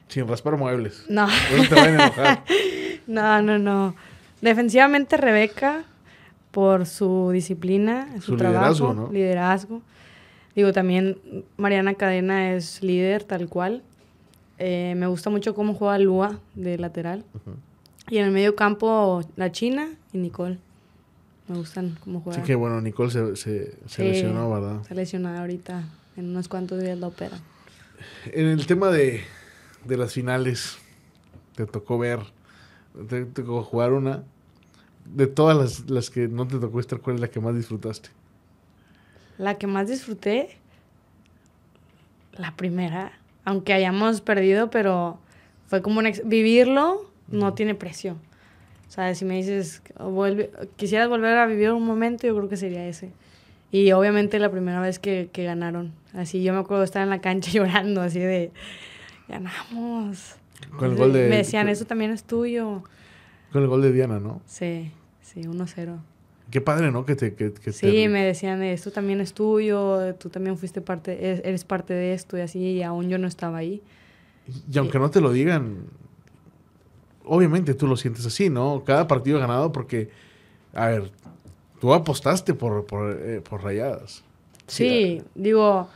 Sin 0.08 0.28
raspar 0.28 0.58
muebles. 0.58 1.06
No. 1.08 1.28
No 1.28 1.70
te 1.70 1.80
a 1.80 1.88
enojar. 1.88 2.44
no, 3.08 3.42
no, 3.44 3.60
no. 3.60 3.96
Defensivamente 4.42 5.18
Rebeca, 5.18 5.84
por 6.52 6.86
su 6.86 7.32
disciplina, 7.32 8.08
su, 8.16 8.22
su 8.34 8.38
trabajo, 8.38 8.66
liderazgo, 8.68 8.94
¿no? 8.94 9.12
liderazgo. 9.12 9.82
Digo, 10.56 10.74
también 10.74 11.18
Mariana 11.58 11.94
Cadena 11.94 12.54
es 12.54 12.84
líder 12.84 13.24
tal 13.24 13.48
cual. 13.48 13.84
Eh, 14.60 14.94
me 14.98 15.08
gusta 15.08 15.30
mucho 15.30 15.56
cómo 15.56 15.74
juega 15.74 15.98
Lua 15.98 16.40
de 16.56 16.78
lateral. 16.78 17.24
Y 18.10 18.18
en 18.18 18.26
el 18.26 18.32
medio 18.32 18.56
campo, 18.56 19.24
la 19.36 19.52
China 19.52 19.90
y 20.12 20.18
Nicole. 20.18 20.58
Me 21.48 21.58
gustan 21.58 21.98
cómo 22.04 22.22
juegan. 22.22 22.42
Sí, 22.42 22.48
que 22.48 22.56
bueno, 22.56 22.80
Nicole 22.82 23.12
se, 23.12 23.36
se, 23.36 23.76
se 23.88 24.04
lesionó, 24.04 24.52
¿verdad? 24.52 24.84
Se 24.84 24.94
lesionó 24.94 25.30
ahorita. 25.30 25.84
En 26.18 26.30
unos 26.30 26.48
cuantos 26.48 26.82
días 26.82 26.98
la 27.00 27.08
opera. 27.08 27.40
En 28.26 28.48
el 28.48 28.66
tema 28.68 28.90
de, 28.90 29.22
de 29.86 29.98
las 29.98 30.14
finales, 30.14 30.78
te 31.56 31.66
tocó 31.66 31.98
ver, 31.98 32.20
te 33.08 33.26
tocó 33.26 33.64
jugar 33.64 33.94
una. 33.94 34.24
De 35.06 35.28
todas 35.28 35.58
las, 35.58 35.90
las 35.90 36.10
que 36.10 36.28
no 36.28 36.48
te 36.48 36.58
tocó 36.58 36.80
estar, 36.80 37.00
¿cuál 37.00 37.16
es 37.16 37.22
la 37.22 37.30
que 37.30 37.40
más 37.40 37.56
disfrutaste? 37.56 38.10
La 39.38 39.58
que 39.58 39.68
más 39.68 39.88
disfruté, 39.88 40.58
la 42.38 42.56
primera, 42.56 43.12
aunque 43.44 43.74
hayamos 43.74 44.22
perdido, 44.22 44.70
pero 44.70 45.20
fue 45.68 45.82
como 45.82 46.00
un 46.00 46.12
vivirlo 46.26 47.10
no 47.28 47.54
tiene 47.54 47.76
precio. 47.76 48.18
O 48.88 48.92
sea, 48.92 49.16
si 49.16 49.24
me 49.24 49.36
dices, 49.38 49.82
vuelve, 49.98 50.52
quisieras 50.76 51.08
volver 51.08 51.38
a 51.38 51.46
vivir 51.46 51.72
un 51.72 51.86
momento, 51.86 52.28
yo 52.28 52.36
creo 52.36 52.50
que 52.50 52.58
sería 52.58 52.86
ese. 52.88 53.12
Y 53.72 53.92
obviamente 53.94 54.38
la 54.38 54.52
primera 54.52 54.82
vez 54.82 55.00
que, 55.00 55.30
que 55.32 55.46
ganaron. 55.46 55.94
Así 56.14 56.44
yo 56.44 56.52
me 56.52 56.60
acuerdo 56.60 56.82
de 56.82 56.86
estar 56.86 57.02
en 57.02 57.10
la 57.10 57.22
cancha 57.22 57.52
llorando, 57.54 58.02
así 58.02 58.20
de, 58.20 58.52
ganamos. 59.30 60.36
Con 60.78 60.92
el 60.92 60.98
gol 60.98 61.14
de, 61.14 61.30
me 61.30 61.38
decían, 61.38 61.70
eso 61.70 61.86
también 61.86 62.12
es 62.12 62.26
tuyo. 62.26 62.84
Con 63.52 63.62
el 63.64 63.68
gol 63.68 63.82
de 63.82 63.92
Diana, 63.92 64.20
¿no? 64.20 64.42
Sí, 64.46 64.92
sí, 65.22 65.42
1-0. 65.42 65.98
Qué 66.50 66.60
padre, 66.60 66.92
¿no? 66.92 67.06
Que 67.06 67.16
te, 67.16 67.34
que, 67.34 67.52
sí, 67.72 68.08
me 68.10 68.26
decían, 68.26 68.62
esto 68.62 68.92
también 68.92 69.22
es 69.22 69.34
tuyo, 69.34 70.16
tú 70.16 70.30
también 70.30 70.58
fuiste 70.58 70.82
parte, 70.82 71.40
eres 71.48 71.64
parte 71.64 71.94
de 71.94 72.14
esto 72.14 72.38
y 72.38 72.42
así, 72.42 72.60
y 72.60 72.84
aún 72.84 73.08
yo 73.08 73.18
no 73.18 73.28
estaba 73.28 73.58
ahí. 73.58 73.82
Y 74.72 74.78
aunque 74.78 75.00
no 75.00 75.10
te 75.10 75.22
lo 75.22 75.32
digan, 75.32 75.86
obviamente 77.24 77.74
tú 77.74 77.88
lo 77.88 77.96
sientes 77.96 78.26
así, 78.26 78.50
¿no? 78.50 78.84
Cada 78.86 79.08
partido 79.08 79.40
ganado 79.40 79.72
porque, 79.72 80.10
a 80.74 80.88
ver, 80.88 81.12
tú 81.80 81.94
apostaste 81.94 82.54
por, 82.54 82.86
por, 82.86 83.18
eh, 83.18 83.42
por 83.42 83.64
rayadas. 83.64 84.24
Sí, 84.68 85.22
digo, 85.36 85.88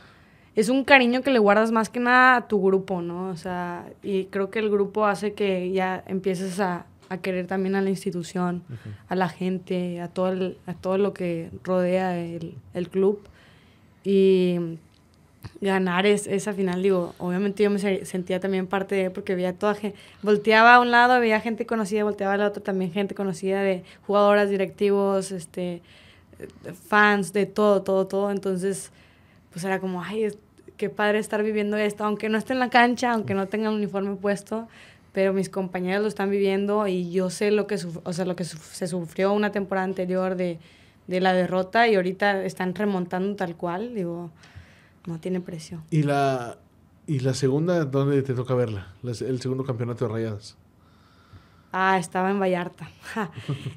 es 0.54 0.70
un 0.70 0.84
cariño 0.84 1.22
que 1.22 1.30
le 1.30 1.38
guardas 1.38 1.70
más 1.70 1.90
que 1.90 2.00
nada 2.00 2.36
a 2.36 2.48
tu 2.48 2.62
grupo, 2.62 3.02
¿no? 3.02 3.28
O 3.28 3.36
sea, 3.36 3.86
y 4.02 4.24
creo 4.26 4.50
que 4.50 4.58
el 4.58 4.70
grupo 4.70 5.04
hace 5.04 5.34
que 5.34 5.70
ya 5.70 6.02
empieces 6.06 6.60
a, 6.60 6.86
a 7.08 7.18
querer 7.18 7.46
también 7.46 7.74
a 7.74 7.80
la 7.80 7.90
institución, 7.90 8.62
a 9.08 9.14
la 9.14 9.28
gente, 9.28 10.00
a 10.00 10.08
todo, 10.08 10.28
el, 10.28 10.58
a 10.66 10.74
todo 10.74 10.98
lo 10.98 11.12
que 11.12 11.50
rodea 11.62 12.18
el, 12.18 12.54
el 12.74 12.88
club. 12.88 13.20
Y 14.04 14.78
ganar 15.60 16.06
es, 16.06 16.26
esa 16.26 16.52
final, 16.52 16.82
digo, 16.82 17.14
obviamente 17.18 17.62
yo 17.62 17.70
me 17.70 17.78
sentía 18.04 18.40
también 18.40 18.66
parte 18.66 18.94
de, 18.94 19.10
porque 19.10 19.34
veía 19.34 19.52
toda 19.52 19.74
gente, 19.74 19.96
volteaba 20.22 20.74
a 20.74 20.80
un 20.80 20.90
lado, 20.90 21.18
veía 21.20 21.40
gente 21.40 21.66
conocida, 21.66 22.04
volteaba 22.04 22.34
al 22.34 22.42
otro 22.42 22.62
también 22.62 22.92
gente 22.92 23.14
conocida 23.14 23.62
de 23.62 23.84
jugadoras, 24.06 24.50
directivos, 24.50 25.32
este, 25.32 25.82
fans, 26.88 27.32
de 27.32 27.46
todo, 27.46 27.82
todo, 27.82 28.06
todo. 28.06 28.30
Entonces, 28.30 28.90
pues 29.52 29.64
era 29.64 29.80
como, 29.80 30.02
ay, 30.02 30.28
qué 30.76 30.90
padre 30.90 31.18
estar 31.18 31.42
viviendo 31.42 31.76
esto, 31.76 32.04
aunque 32.04 32.28
no 32.28 32.38
esté 32.38 32.52
en 32.52 32.58
la 32.58 32.70
cancha, 32.70 33.12
aunque 33.12 33.34
no 33.34 33.46
tenga 33.46 33.70
el 33.70 33.76
uniforme 33.76 34.16
puesto, 34.16 34.68
pero 35.16 35.32
mis 35.32 35.48
compañeros 35.48 36.02
lo 36.02 36.08
están 36.08 36.28
viviendo 36.28 36.86
y 36.86 37.10
yo 37.10 37.30
sé 37.30 37.50
lo 37.50 37.66
que, 37.66 37.78
o 38.04 38.12
sea, 38.12 38.26
lo 38.26 38.36
que 38.36 38.44
se 38.44 38.86
sufrió 38.86 39.32
una 39.32 39.50
temporada 39.50 39.86
anterior 39.86 40.36
de, 40.36 40.58
de 41.06 41.20
la 41.22 41.32
derrota 41.32 41.88
y 41.88 41.94
ahorita 41.94 42.44
están 42.44 42.74
remontando 42.74 43.34
tal 43.34 43.56
cual, 43.56 43.94
digo, 43.94 44.30
no 45.06 45.18
tiene 45.18 45.40
precio. 45.40 45.82
¿Y 45.90 46.02
la, 46.02 46.58
y 47.06 47.20
la 47.20 47.32
segunda, 47.32 47.86
dónde 47.86 48.20
te 48.20 48.34
toca 48.34 48.54
verla? 48.54 48.88
El 49.02 49.40
segundo 49.40 49.64
campeonato 49.64 50.06
de 50.06 50.12
rayadas. 50.12 50.58
Ah, 51.72 51.96
estaba 51.96 52.30
en 52.30 52.38
Vallarta. 52.38 52.90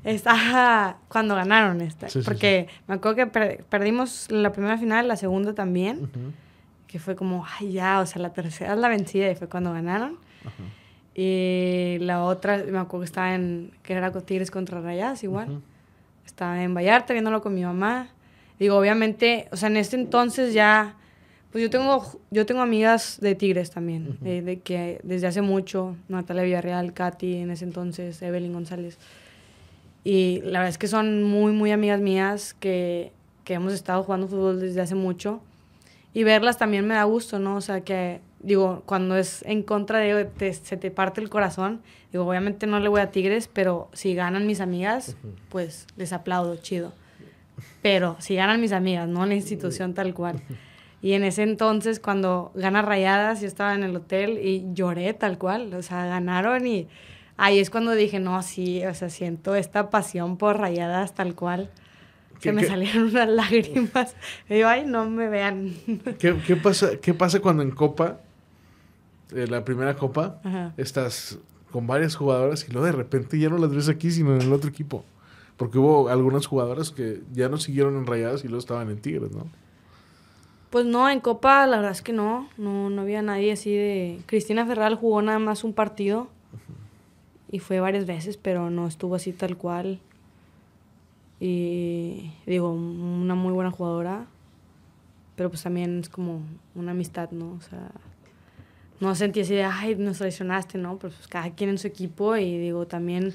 estaba 0.04 0.98
cuando 1.08 1.36
ganaron 1.36 1.80
esta. 1.80 2.08
porque 2.26 2.68
me 2.86 2.96
acuerdo 2.96 3.16
que 3.16 3.64
perdimos 3.70 4.30
la 4.30 4.52
primera 4.52 4.78
final, 4.78 5.08
la 5.08 5.16
segunda 5.16 5.54
también. 5.54 6.12
Que 6.86 7.00
fue 7.00 7.16
como, 7.16 7.46
ay, 7.58 7.72
ya, 7.72 8.02
o 8.02 8.06
sea, 8.06 8.22
la 8.22 8.34
tercera 8.34 8.74
es 8.74 8.80
la 8.80 8.90
vencida 8.90 9.32
y 9.32 9.36
fue 9.36 9.48
cuando 9.48 9.72
ganaron. 9.72 10.18
Y 11.22 11.98
la 12.00 12.24
otra, 12.24 12.64
me 12.66 12.78
acuerdo 12.78 13.00
que 13.00 13.06
estaba 13.06 13.36
en, 13.36 13.72
que 13.84 13.92
era 13.92 14.10
Tigres 14.10 14.52
contra 14.52 14.80
Rayadas 14.80 15.22
igual. 15.26 15.62
Estaba 16.26 16.64
en 16.64 16.74
Vallarta 16.74 17.12
viéndolo 17.12 17.42
con 17.42 17.54
mi 17.54 17.62
mamá. 17.62 18.08
Digo, 18.58 18.78
obviamente, 18.78 19.50
o 19.52 19.58
sea, 19.58 19.68
en 19.68 19.76
este 19.76 19.98
entonces 19.98 20.54
ya 20.54 20.96
pues 21.52 21.62
yo 21.62 21.70
tengo, 21.70 22.22
yo 22.32 22.46
tengo 22.46 22.62
amigas 22.62 23.18
de 23.20 23.36
Tigres 23.36 23.70
también, 23.70 24.18
de, 24.22 24.62
que 24.64 25.02
desde 25.04 25.28
hace 25.28 25.42
mucho, 25.42 25.98
Natalia 26.08 26.44
Villarreal, 26.44 26.94
Katy 26.94 27.36
en 27.36 27.52
ese 27.52 27.66
entonces, 27.66 28.22
Evelyn 28.22 28.54
González. 28.54 28.98
Y 30.06 30.40
la 30.44 30.60
verdad 30.60 30.70
es 30.70 30.78
que 30.78 30.88
son 30.88 31.24
muy, 31.24 31.52
muy 31.52 31.72
amigas 31.72 32.00
mías 32.00 32.54
que, 32.54 33.12
que 33.44 33.56
hemos 33.56 33.74
estado 33.74 34.04
jugando 34.04 34.30
fútbol 34.30 34.62
desde 34.62 34.80
hace 34.80 34.96
mucho. 34.96 35.42
Y 36.14 36.24
verlas 36.24 36.58
también 36.58 36.88
me 36.88 36.94
da 36.94 37.04
gusto, 37.04 37.40
¿no? 37.40 37.58
O 37.58 37.62
sea, 37.62 37.82
que 37.82 38.22
digo, 38.40 38.84
cuando 38.86 39.16
es 39.18 39.44
en 39.44 39.64
contra 39.64 40.00
de 40.00 40.26
te, 40.26 40.54
se 40.54 40.78
te 40.78 40.92
parte 40.92 41.22
el 41.22 41.30
corazón, 41.30 41.82
digo, 42.12 42.26
obviamente 42.26 42.68
no 42.68 42.80
le 42.80 42.90
voy 42.90 43.02
a 43.02 43.12
Tigres, 43.12 43.50
pero 43.52 43.90
si 43.94 44.16
ganan 44.16 44.48
mis 44.48 44.62
amigas, 44.62 45.16
pues 45.50 45.88
les 45.98 46.14
aplaudo, 46.14 46.56
chido. 46.58 46.94
Pero 47.82 48.16
si 48.20 48.36
ganan 48.36 48.62
mis 48.62 48.72
amigas, 48.72 49.08
no 49.08 49.26
la 49.26 49.36
institución 49.36 49.94
tal 49.94 50.14
cual. 50.14 50.42
Y 51.02 51.14
en 51.14 51.24
ese 51.24 51.44
entonces, 51.44 52.00
cuando 52.00 52.52
gana 52.56 52.82
Rayadas, 52.82 53.40
yo 53.40 53.48
estaba 53.48 53.74
en 53.74 53.84
el 53.84 53.96
hotel 53.96 54.38
y 54.38 54.66
lloré 54.74 55.14
tal 55.14 55.38
cual. 55.38 55.74
O 55.74 55.82
sea, 55.82 56.06
ganaron 56.06 56.68
y 56.68 56.88
ahí 57.38 57.60
es 57.60 57.70
cuando 57.70 57.94
dije, 57.94 58.20
no, 58.20 58.42
sí, 58.44 58.86
o 58.86 58.94
sea, 58.94 59.10
siento 59.10 59.56
esta 59.56 59.90
pasión 59.90 60.38
por 60.38 60.58
Rayadas 60.60 61.16
tal 61.16 61.36
cual. 61.36 61.70
Que 62.42 62.52
me 62.52 62.66
salieron 62.66 63.04
unas 63.04 63.30
lágrimas. 63.30 64.16
Y 64.50 64.56
digo, 64.56 64.68
ay, 64.68 64.86
no 64.86 65.10
me 65.10 65.30
vean. 65.30 65.74
¿Qué, 66.20 66.36
qué 66.46 66.56
pasa, 66.56 66.98
¿Qué 67.02 67.14
pasa 67.14 67.40
cuando 67.40 67.64
en 67.64 67.72
Copa, 67.72 68.20
eh, 69.34 69.48
la 69.48 69.64
primera 69.64 69.96
Copa, 69.96 70.42
estás 70.78 71.40
con 71.72 71.88
varias 71.88 72.16
jugadoras 72.16 72.68
y 72.68 72.72
luego 72.72 72.86
de 72.86 72.92
repente 72.92 73.38
ya 73.38 73.50
no 73.50 73.58
las 73.58 73.72
ves 73.72 73.90
aquí, 73.90 74.12
sino 74.12 74.36
en 74.36 74.42
el 74.42 74.54
otro 74.54 74.70
equipo? 74.70 75.04
Porque 75.58 75.78
hubo 75.78 76.10
algunas 76.10 76.48
jugadoras 76.48 76.92
que 76.92 77.22
ya 77.34 77.50
no 77.50 77.58
siguieron 77.58 77.98
en 77.98 78.06
Rayadas 78.06 78.44
y 78.44 78.48
luego 78.48 78.60
estaban 78.60 78.90
en 78.90 79.02
Tigres, 79.02 79.32
¿no? 79.32 79.48
Pues 80.70 80.86
no, 80.86 81.10
en 81.10 81.20
Copa 81.20 81.66
la 81.66 81.78
verdad 81.78 81.92
es 81.92 82.02
que 82.02 82.14
no, 82.14 82.48
no, 82.58 82.90
no 82.90 83.02
había 83.02 83.22
nadie 83.22 83.52
así 83.52 83.74
de... 83.74 84.20
Cristina 84.28 84.66
Ferral 84.66 84.96
jugó 84.96 85.22
nada 85.22 85.40
más 85.40 85.64
un 85.64 85.74
partido 85.74 86.28
y 87.52 87.60
fue 87.60 87.80
varias 87.80 88.06
veces, 88.06 88.38
pero 88.38 88.70
no 88.70 88.88
estuvo 88.88 89.16
así 89.16 89.34
tal 89.34 89.58
cual. 89.58 90.00
Y 91.40 92.32
digo, 92.46 92.72
una 92.72 93.34
muy 93.34 93.52
buena 93.54 93.72
jugadora, 93.72 94.28
pero 95.36 95.50
pues 95.50 95.64
también 95.64 96.00
es 96.00 96.10
como 96.10 96.42
una 96.76 96.92
amistad, 96.92 97.32
¿no? 97.32 97.54
O 97.54 97.62
sea, 97.62 97.92
no 99.00 99.16
sentí 99.16 99.42
así 99.42 99.56
de, 99.56 99.64
ay, 99.64 99.96
nos 99.96 100.18
traicionaste, 100.18 100.78
¿no? 100.78 100.98
Pero 100.98 101.14
pues 101.14 101.28
cada 101.28 101.52
quien 101.52 101.70
en 101.70 101.78
su 101.78 101.88
equipo 101.88 102.36
y 102.36 102.58
digo, 102.58 102.86
también, 102.86 103.34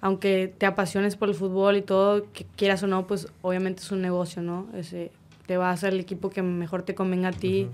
aunque 0.00 0.52
te 0.56 0.66
apasiones 0.66 1.16
por 1.16 1.28
el 1.28 1.34
fútbol 1.34 1.76
y 1.76 1.82
todo, 1.82 2.26
que 2.32 2.46
quieras 2.56 2.82
o 2.82 2.86
no, 2.86 3.06
pues 3.06 3.28
obviamente 3.42 3.82
es 3.82 3.90
un 3.92 4.00
negocio, 4.00 4.42
¿no? 4.42 4.66
Ese, 4.74 5.10
te 5.46 5.56
vas 5.56 5.84
al 5.84 6.00
equipo 6.00 6.30
que 6.30 6.42
mejor 6.42 6.82
te 6.82 6.94
convenga 6.94 7.28
a 7.28 7.32
ti 7.32 7.68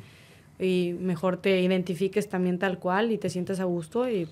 y 0.59 0.97
mejor 1.01 1.37
te 1.37 1.61
identifiques 1.61 2.29
también 2.29 2.59
tal 2.59 2.79
cual 2.79 3.13
y 3.13 3.19
te 3.19 3.31
sientas 3.31 3.61
a 3.61 3.65
gusto 3.65 4.09
y 4.09 4.29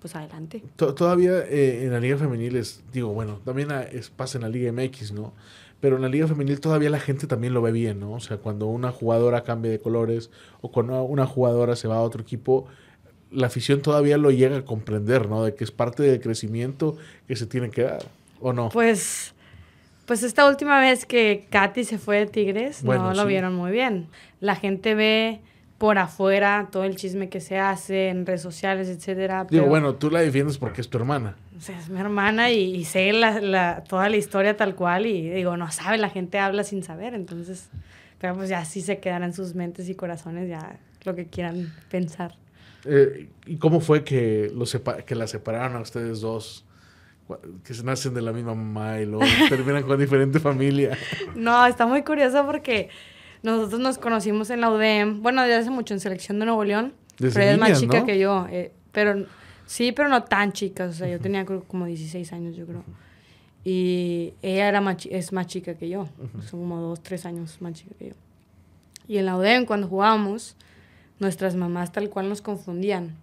pues 0.00 0.14
adelante. 0.14 0.62
Todavía 0.76 1.40
eh, 1.40 1.84
en 1.84 1.92
la 1.92 2.00
Liga 2.00 2.16
Femenil 2.16 2.56
es, 2.56 2.82
digo, 2.92 3.08
bueno, 3.08 3.40
también 3.44 3.68
es, 3.92 4.10
pasa 4.10 4.38
en 4.38 4.42
la 4.42 4.48
Liga 4.48 4.72
MX, 4.72 5.12
¿no? 5.12 5.32
Pero 5.80 5.96
en 5.96 6.02
la 6.02 6.08
Liga 6.08 6.26
Femenil 6.26 6.60
todavía 6.60 6.90
la 6.90 7.00
gente 7.00 7.26
también 7.26 7.54
lo 7.54 7.62
ve 7.62 7.72
bien, 7.72 8.00
¿no? 8.00 8.12
O 8.12 8.20
sea, 8.20 8.38
cuando 8.38 8.66
una 8.66 8.92
jugadora 8.92 9.42
cambia 9.42 9.70
de 9.70 9.78
colores 9.78 10.30
o 10.60 10.70
cuando 10.70 11.02
una 11.02 11.26
jugadora 11.26 11.76
se 11.76 11.86
va 11.86 11.96
a 11.96 12.00
otro 12.00 12.22
equipo, 12.22 12.66
la 13.30 13.48
afición 13.48 13.82
todavía 13.82 14.16
lo 14.16 14.30
llega 14.30 14.56
a 14.56 14.64
comprender, 14.64 15.28
¿no? 15.28 15.44
De 15.44 15.54
que 15.54 15.64
es 15.64 15.70
parte 15.70 16.02
del 16.02 16.20
crecimiento 16.20 16.96
que 17.28 17.36
se 17.36 17.46
tiene 17.46 17.70
que 17.70 17.82
dar, 17.82 18.02
¿o 18.40 18.52
no? 18.52 18.70
Pues 18.70 19.34
pues 20.06 20.22
esta 20.22 20.48
última 20.48 20.80
vez 20.80 21.04
que 21.04 21.46
Katy 21.50 21.84
se 21.84 21.98
fue 21.98 22.18
de 22.18 22.26
Tigres, 22.26 22.84
no 22.84 23.12
lo 23.12 23.26
vieron 23.26 23.54
muy 23.54 23.72
bien. 23.72 24.06
La 24.40 24.54
gente 24.54 24.94
ve 24.94 25.40
por 25.78 25.98
afuera 25.98 26.68
todo 26.70 26.84
el 26.84 26.96
chisme 26.96 27.28
que 27.28 27.40
se 27.40 27.58
hace 27.58 28.08
en 28.08 28.24
redes 28.24 28.40
sociales, 28.40 28.88
etcétera. 28.88 29.46
Digo, 29.48 29.66
bueno, 29.66 29.94
tú 29.94 30.10
la 30.10 30.20
defiendes 30.20 30.56
porque 30.56 30.80
es 30.80 30.88
tu 30.88 30.96
hermana. 30.98 31.36
O 31.56 31.60
sea, 31.60 31.78
es 31.78 31.90
mi 31.90 32.00
hermana 32.00 32.50
y, 32.50 32.84
sé 32.84 33.12
la, 33.12 33.84
toda 33.84 34.08
la 34.08 34.16
historia 34.16 34.56
tal 34.56 34.74
cual 34.74 35.06
y 35.06 35.28
digo, 35.28 35.56
no 35.56 35.70
sabe, 35.70 35.98
la 35.98 36.08
gente 36.08 36.38
habla 36.38 36.64
sin 36.64 36.82
saber, 36.82 37.14
entonces, 37.14 37.68
pero 38.18 38.34
pues 38.34 38.48
ya 38.48 38.64
sí 38.64 38.80
se 38.80 38.98
quedará 39.00 39.26
en 39.26 39.34
sus 39.34 39.54
mentes 39.54 39.88
y 39.88 39.94
corazones, 39.94 40.48
ya 40.48 40.78
lo 41.04 41.14
que 41.14 41.26
quieran 41.26 41.74
pensar. 41.90 42.34
Eh, 42.84 43.28
¿Y 43.46 43.56
cómo 43.56 43.80
fue 43.80 44.02
que, 44.02 44.50
lo 44.54 44.64
que 45.04 45.14
la 45.14 45.26
separaron 45.26 45.76
a 45.76 45.80
ustedes 45.80 46.20
dos? 46.20 46.62
que 47.64 47.74
se 47.74 47.82
nacen 47.82 48.14
de 48.14 48.22
la 48.22 48.32
misma 48.32 48.54
mamá 48.54 49.00
y 49.00 49.06
luego 49.06 49.24
terminan 49.48 49.82
con 49.82 49.98
diferente 49.98 50.38
familia. 50.38 50.96
No, 51.34 51.66
está 51.66 51.84
muy 51.84 52.02
curioso 52.02 52.46
porque 52.46 52.88
nosotros 53.42 53.80
nos 53.80 53.98
conocimos 53.98 54.50
en 54.50 54.60
la 54.60 54.70
UDEM, 54.70 55.22
bueno, 55.22 55.42
desde 55.42 55.56
hace 55.56 55.70
mucho 55.70 55.94
en 55.94 56.00
Selección 56.00 56.38
de 56.38 56.46
Nuevo 56.46 56.64
León, 56.64 56.92
pero 57.18 57.40
ella 57.40 57.52
es 57.52 57.58
más 57.58 57.80
chica 57.80 58.04
que 58.04 58.18
yo, 58.18 58.46
eh, 58.50 58.72
pero 58.92 59.26
sí, 59.66 59.92
pero 59.92 60.08
no 60.08 60.24
tan 60.24 60.52
chica, 60.52 60.86
o 60.86 60.92
sea, 60.92 61.08
yo 61.08 61.20
tenía 61.20 61.44
como 61.44 61.86
16 61.86 62.32
años, 62.32 62.56
yo 62.56 62.66
creo. 62.66 62.84
Y 63.64 64.34
ella 64.42 64.68
era 64.68 64.96
es 65.10 65.32
más 65.32 65.46
chica 65.46 65.74
que 65.74 65.88
yo, 65.88 66.08
son 66.48 66.60
como 66.60 66.80
dos, 66.80 67.02
tres 67.02 67.26
años 67.26 67.60
más 67.60 67.72
chica 67.74 67.94
que 67.98 68.08
yo. 68.08 68.14
Y 69.08 69.18
en 69.18 69.26
la 69.26 69.36
UDEM, 69.36 69.66
cuando 69.66 69.88
jugábamos, 69.88 70.56
nuestras 71.18 71.54
mamás 71.56 71.92
tal 71.92 72.10
cual 72.10 72.28
nos 72.28 72.42
confundían 72.42 73.16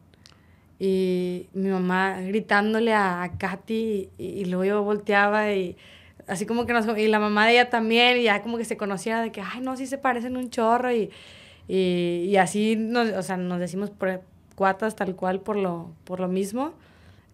y 0.80 1.48
mi 1.54 1.70
mamá 1.70 2.20
gritándole 2.22 2.94
a, 2.94 3.32
Katy 3.38 4.10
y, 4.18 4.46
luego 4.46 4.66
yo 4.66 4.84
volteaba 4.84 5.54
y 5.54 5.78
así 6.28 6.46
como 6.46 6.66
que 6.66 6.74
nos... 6.74 6.86
Y 6.98 7.08
la 7.08 7.20
mamá 7.20 7.46
de 7.46 7.54
ella 7.54 7.70
también 7.70 8.18
y 8.18 8.24
ya 8.24 8.42
como 8.42 8.58
que 8.58 8.66
se 8.66 8.78
conocía 8.78 9.22
de 9.22 9.32
que, 9.32 9.42
ay, 9.42 9.62
no, 9.62 9.76
sí 9.78 9.88
se 9.88 9.98
parecen 9.98 10.38
un 10.38 10.50
chorro 10.50 10.92
y, 10.92 11.10
y, 11.68 12.36
así 12.38 12.76
nos, 12.76 13.10
o 13.10 13.22
sea, 13.22 13.38
nos 13.38 13.60
decimos 13.60 13.90
por, 13.90 14.22
cuatas 14.56 14.96
tal 14.96 15.16
cual 15.16 15.42
por 15.42 15.56
lo, 15.56 15.92
por 16.04 16.20
lo 16.20 16.28
mismo. 16.28 16.74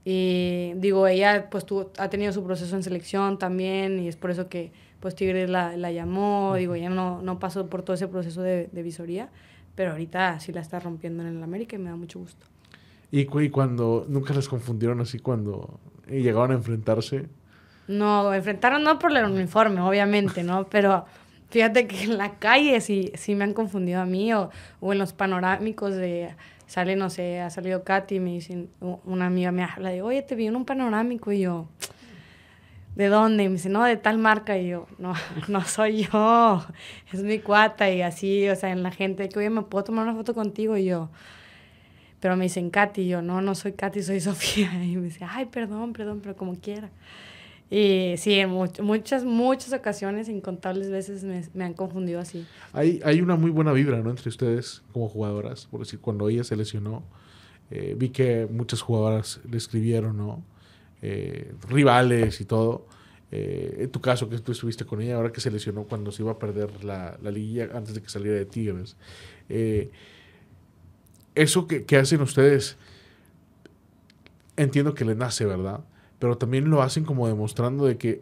Y 0.06 0.74
digo, 0.76 1.08
ella 1.08 1.50
pues 1.50 1.66
tuvo, 1.66 1.92
ha 1.98 2.10
tenido 2.10 2.32
su 2.32 2.44
proceso 2.44 2.76
en 2.76 2.84
selección 2.84 3.38
también 3.38 4.00
y 4.00 4.08
es 4.08 4.16
por 4.16 4.32
eso 4.32 4.48
que 4.50 4.72
pues 5.00 5.16
Tigres 5.16 5.50
la, 5.50 5.78
la 5.78 5.92
llamó, 5.92 6.56
digo, 6.58 6.76
ella 6.76 6.90
no, 6.90 7.22
no 7.22 7.40
pasó 7.40 7.70
por 7.70 7.84
todo 7.84 7.94
ese 7.94 8.08
proceso 8.08 8.42
de, 8.42 8.70
de 8.72 8.84
visoría, 8.84 9.30
pero 9.76 9.92
ahorita 9.92 10.40
sí 10.40 10.52
la 10.52 10.62
está 10.62 10.80
rompiendo 10.80 11.24
en 11.24 11.38
el 11.38 11.44
América 11.44 11.76
y 11.76 11.80
me 11.80 11.90
da 11.90 11.96
mucho 11.96 12.20
gusto. 12.20 12.46
Y, 13.12 13.26
cuando 13.50 14.06
nunca 14.08 14.34
les 14.34 14.48
confundieron 14.48 15.02
así 15.02 15.18
cuando 15.20 15.80
llegaban 16.08 16.52
a 16.52 16.54
enfrentarse. 16.56 17.28
No, 17.90 18.34
enfrentaron 18.34 18.84
no 18.84 19.00
por 19.00 19.16
el 19.16 19.26
uniforme, 19.26 19.82
obviamente, 19.82 20.44
¿no? 20.44 20.68
Pero 20.70 21.06
fíjate 21.50 21.88
que 21.88 22.04
en 22.04 22.18
la 22.18 22.36
calle 22.36 22.80
sí, 22.82 23.12
sí 23.16 23.36
me 23.36 23.44
han 23.44 23.54
confundido 23.54 24.00
a 24.00 24.06
mí 24.06 24.34
o, 24.34 24.50
o 24.80 24.94
en 24.94 25.00
los 25.00 25.14
panorámicos 25.14 25.96
de 25.96 26.34
Sale, 26.70 26.96
no 26.96 27.10
sé, 27.10 27.42
ha 27.42 27.50
salido 27.50 27.84
Katy 27.84 28.18
y 28.18 28.20
me 28.20 28.30
dice, 28.30 28.68
una 28.80 29.26
amiga 29.26 29.52
me 29.52 29.64
habla 29.64 29.90
de, 29.90 30.04
oye, 30.04 30.22
te 30.22 30.36
vi 30.36 30.46
en 30.46 30.56
un 30.56 30.66
panorámico 30.66 31.32
y 31.32 31.40
yo, 31.40 31.68
¿de 32.94 33.08
dónde? 33.08 33.46
Y 33.46 33.48
me 33.48 33.54
dice, 33.54 33.70
no, 33.70 33.84
de 33.84 33.98
tal 33.98 34.20
marca. 34.20 34.56
Y 34.56 34.68
yo, 34.68 34.86
no, 35.00 35.16
no 35.48 35.64
soy 35.64 36.04
yo, 36.04 36.64
es 37.12 37.24
mi 37.24 37.40
cuata. 37.40 37.90
Y 37.90 38.04
así, 38.04 38.48
o 38.50 38.56
sea, 38.56 38.70
en 38.70 38.84
la 38.84 38.92
gente, 38.92 39.30
que, 39.30 39.40
oye, 39.40 39.50
¿me 39.50 39.64
puedo 39.64 39.86
tomar 39.86 40.06
una 40.06 40.16
foto 40.16 40.36
contigo? 40.36 40.78
Y 40.78 40.86
yo, 40.86 41.10
pero 42.20 42.36
me 42.36 42.44
dicen 42.44 42.70
Katy. 42.70 43.02
Y 43.02 43.08
yo, 43.08 43.24
no, 43.24 43.42
no 43.42 43.56
soy 43.56 43.72
Katy, 43.72 44.04
soy 44.04 44.20
Sofía. 44.20 44.72
Y 44.84 44.96
me 44.98 45.06
dice, 45.06 45.26
ay, 45.28 45.46
perdón, 45.48 45.94
perdón, 45.94 46.20
pero 46.22 46.36
como 46.36 46.54
quiera. 46.54 46.92
Y 47.72 48.16
sí, 48.18 48.34
en 48.34 48.50
muchas, 48.50 49.24
muchas 49.24 49.74
ocasiones, 49.74 50.28
incontables 50.28 50.90
veces 50.90 51.24
me, 51.24 51.64
han 51.64 51.74
confundido 51.74 52.20
así. 52.20 52.46
Hay, 52.74 53.00
hay 53.04 53.22
una 53.22 53.36
muy 53.36 53.52
buena 53.52 53.72
vibra, 53.74 54.00
¿no? 54.02 54.10
Entre 54.10 54.28
ustedes 54.30 54.82
como 54.92 55.08
jugadoras. 55.08 55.68
Por 55.68 55.82
decir, 55.82 56.00
cuando 56.00 56.30
ella 56.30 56.44
se 56.44 56.56
lesionó, 56.56 57.04
eh, 57.70 57.94
vi 57.96 58.10
que 58.10 58.48
muchas 58.50 58.82
jugadoras 58.82 59.40
le 59.50 59.58
escribieron, 59.58 60.18
¿no? 60.18 60.44
Eh, 61.04 61.54
rivales 61.68 62.42
y 62.42 62.46
todo. 62.46 62.88
Eh, 63.32 63.78
en 63.82 63.92
tu 63.92 64.02
caso, 64.02 64.28
que 64.28 64.40
tú 64.40 64.52
estuviste 64.52 64.84
con 64.86 65.00
ella, 65.04 65.18
ahora 65.18 65.32
que 65.32 65.40
se 65.40 65.52
lesionó 65.52 65.84
cuando 65.84 66.12
se 66.12 66.24
iba 66.24 66.32
a 66.32 66.40
perder 66.40 66.84
la, 66.84 67.20
la 67.22 67.30
liguilla 67.30 67.70
antes 67.76 67.94
de 67.94 68.02
que 68.02 68.10
saliera 68.10 68.36
de 68.36 68.46
Tigres. 68.46 68.96
eso 71.36 71.68
que, 71.68 71.86
que 71.86 71.98
hacen 71.98 72.22
ustedes, 72.22 72.78
entiendo 74.58 74.96
que 74.96 75.06
le 75.06 75.14
nace, 75.14 75.46
¿verdad? 75.46 75.82
Pero 76.20 76.38
también 76.38 76.70
lo 76.70 76.82
hacen 76.82 77.06
como 77.06 77.28
demostrando 77.28 77.86
de 77.86 77.98
que 77.98 78.22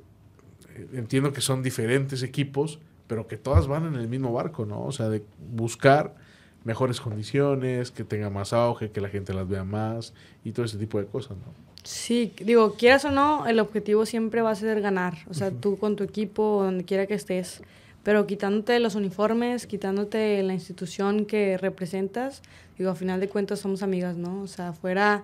eh, 0.76 0.88
entiendo 0.94 1.34
que 1.34 1.42
son 1.42 1.64
diferentes 1.64 2.24
equipos, 2.24 2.80
pero 3.08 3.28
que 3.28 3.38
todas 3.38 3.68
van 3.68 3.86
en 3.86 3.96
el 3.96 4.08
mismo 4.08 4.32
barco, 4.34 4.66
¿no? 4.66 4.84
O 4.84 4.92
sea, 4.92 5.10
de 5.10 5.24
buscar 5.52 6.16
mejores 6.64 7.00
condiciones, 7.00 7.92
que 7.92 8.04
tenga 8.04 8.30
más 8.30 8.54
auge, 8.54 8.92
que 8.92 9.02
la 9.02 9.10
gente 9.10 9.34
las 9.34 9.48
vea 9.48 9.64
más 9.64 10.14
y 10.44 10.52
todo 10.52 10.66
ese 10.66 10.78
tipo 10.78 11.00
de 11.00 11.06
cosas, 11.06 11.38
¿no? 11.38 11.68
Sí, 11.84 12.34
digo, 12.44 12.74
quieras 12.74 13.06
o 13.06 13.12
no, 13.12 13.48
el 13.48 13.62
objetivo 13.62 14.06
siempre 14.06 14.42
va 14.42 14.52
a 14.52 14.56
ser 14.56 14.82
ganar, 14.82 15.20
o 15.30 15.34
sea, 15.34 15.52
tú 15.52 15.78
con 15.78 15.96
tu 15.96 16.04
equipo, 16.04 16.62
donde 16.62 16.84
quiera 16.84 17.08
que 17.08 17.14
estés, 17.14 17.62
pero 18.04 18.28
quitándote 18.28 18.78
los 18.82 18.96
uniformes, 18.96 19.68
quitándote 19.68 20.44
la 20.44 20.54
institución 20.54 21.26
que 21.26 21.58
representas, 21.58 22.42
digo, 22.78 22.90
a 22.92 22.96
final 22.96 23.22
de 23.22 23.30
cuentas 23.30 23.60
somos 23.60 23.84
amigas, 23.84 24.18
¿no? 24.18 24.42
O 24.42 24.48
sea, 24.48 24.74
fuera 24.74 25.24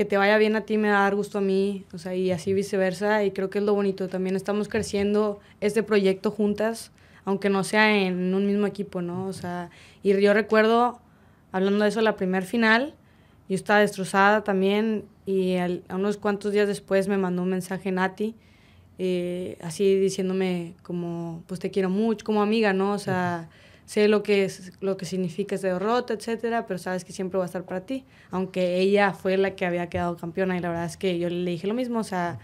que 0.00 0.06
te 0.06 0.16
vaya 0.16 0.38
bien 0.38 0.56
a 0.56 0.62
ti 0.62 0.78
me 0.78 0.88
va 0.90 1.00
a 1.00 1.02
dar 1.02 1.14
gusto 1.14 1.36
a 1.36 1.40
mí, 1.42 1.84
o 1.92 1.98
sea, 1.98 2.14
y 2.14 2.30
así 2.30 2.54
viceversa, 2.54 3.22
y 3.22 3.32
creo 3.32 3.50
que 3.50 3.58
es 3.58 3.64
lo 3.66 3.74
bonito, 3.74 4.08
también 4.08 4.34
estamos 4.34 4.66
creciendo 4.66 5.40
este 5.60 5.82
proyecto 5.82 6.30
juntas, 6.30 6.90
aunque 7.26 7.50
no 7.50 7.64
sea 7.64 7.94
en 7.94 8.34
un 8.34 8.46
mismo 8.46 8.66
equipo, 8.66 9.02
¿no? 9.02 9.26
O 9.26 9.34
sea, 9.34 9.68
y 10.02 10.18
yo 10.18 10.32
recuerdo, 10.32 10.98
hablando 11.52 11.84
de 11.84 11.90
eso, 11.90 12.00
la 12.00 12.16
primer 12.16 12.44
final, 12.44 12.94
yo 13.50 13.54
estaba 13.54 13.80
destrozada 13.80 14.42
también, 14.42 15.04
y 15.26 15.56
a 15.56 15.68
unos 15.90 16.16
cuantos 16.16 16.54
días 16.54 16.66
después 16.66 17.06
me 17.06 17.18
mandó 17.18 17.42
un 17.42 17.50
mensaje 17.50 17.92
Nati, 17.92 18.34
eh, 18.96 19.58
así 19.60 19.96
diciéndome 19.96 20.76
como, 20.82 21.42
pues 21.46 21.60
te 21.60 21.70
quiero 21.70 21.90
mucho, 21.90 22.24
como 22.24 22.40
amiga, 22.40 22.72
¿no? 22.72 22.92
O 22.92 22.98
sea 22.98 23.50
sé 23.90 24.06
lo 24.06 24.22
que, 24.22 24.44
es, 24.44 24.70
lo 24.80 24.96
que 24.96 25.04
significa 25.04 25.56
esa 25.56 25.66
derrota, 25.66 26.14
etcétera, 26.14 26.64
pero 26.64 26.78
sabes 26.78 27.04
que 27.04 27.12
siempre 27.12 27.38
va 27.38 27.44
a 27.44 27.46
estar 27.46 27.64
para 27.64 27.80
ti. 27.80 28.04
Aunque 28.30 28.78
ella 28.78 29.12
fue 29.12 29.36
la 29.36 29.56
que 29.56 29.66
había 29.66 29.88
quedado 29.88 30.16
campeona 30.16 30.56
y 30.56 30.60
la 30.60 30.68
verdad 30.68 30.84
es 30.84 30.96
que 30.96 31.18
yo 31.18 31.28
le 31.28 31.50
dije 31.50 31.66
lo 31.66 31.74
mismo, 31.74 31.98
o 31.98 32.04
sea, 32.04 32.38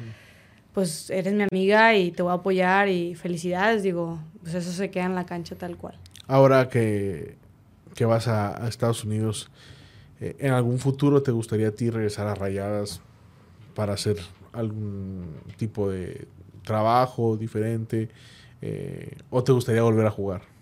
pues 0.75 1.09
eres 1.09 1.35
mi 1.35 1.45
amiga 1.45 1.95
y 1.95 2.11
te 2.11 2.25
voy 2.25 2.33
a 2.33 2.35
apoyar 2.35 2.89
y 2.89 3.15
felicidades, 3.15 3.85
digo, 3.85 4.19
pues 4.43 4.55
eso 4.55 4.73
se 4.73 4.91
queda 4.91 5.05
en 5.05 5.15
la 5.15 5.25
cancha 5.25 5.55
tal 5.55 5.77
cual. 5.77 5.95
Ahora 6.27 6.69
que, 6.69 7.37
que 7.95 8.05
vas 8.05 8.27
a, 8.27 8.67
Estados 8.67 9.05
Unidos, 9.05 9.49
eh, 10.21 10.35
¿en 10.41 10.53
algún 10.53 10.81
futuro 10.81 11.23
te 11.23 11.31
gustaría 11.31 11.69
a 11.69 11.71
ti 11.71 11.91
regresar 11.91 12.27
a 12.27 12.35
Rayadas 12.35 13.01
para 13.77 13.93
hacer 13.93 14.17
algún 14.53 15.27
tipo 15.59 15.89
de 15.89 16.27
trabajo 16.65 17.37
diferente? 17.37 18.09
Eh, 18.63 19.17
¿O 19.31 19.45
te 19.45 19.53
gustaría 19.53 19.83
volver 19.83 20.07
a 20.07 20.11
jugar? 20.11 20.56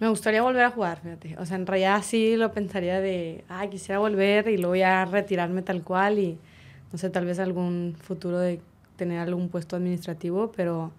Me 0.00 0.08
gustaría 0.08 0.40
volver 0.40 0.62
a 0.62 0.70
jugar, 0.70 1.00
fíjate. 1.02 1.36
O 1.38 1.44
sea, 1.44 1.56
en 1.56 1.66
realidad 1.66 2.02
sí 2.02 2.36
lo 2.36 2.52
pensaría 2.52 3.00
de, 3.00 3.44
ah, 3.50 3.66
quisiera 3.68 3.98
volver 3.98 4.48
y 4.48 4.56
luego 4.56 4.74
ya 4.74 5.04
retirarme 5.04 5.60
tal 5.60 5.82
cual 5.82 6.18
y, 6.18 6.38
no 6.90 6.98
sé, 6.98 7.10
tal 7.10 7.26
vez 7.26 7.38
algún 7.38 7.94
futuro 8.00 8.38
de 8.38 8.60
tener 8.96 9.18
algún 9.18 9.50
puesto 9.50 9.76
administrativo, 9.76 10.52
pero 10.56 10.90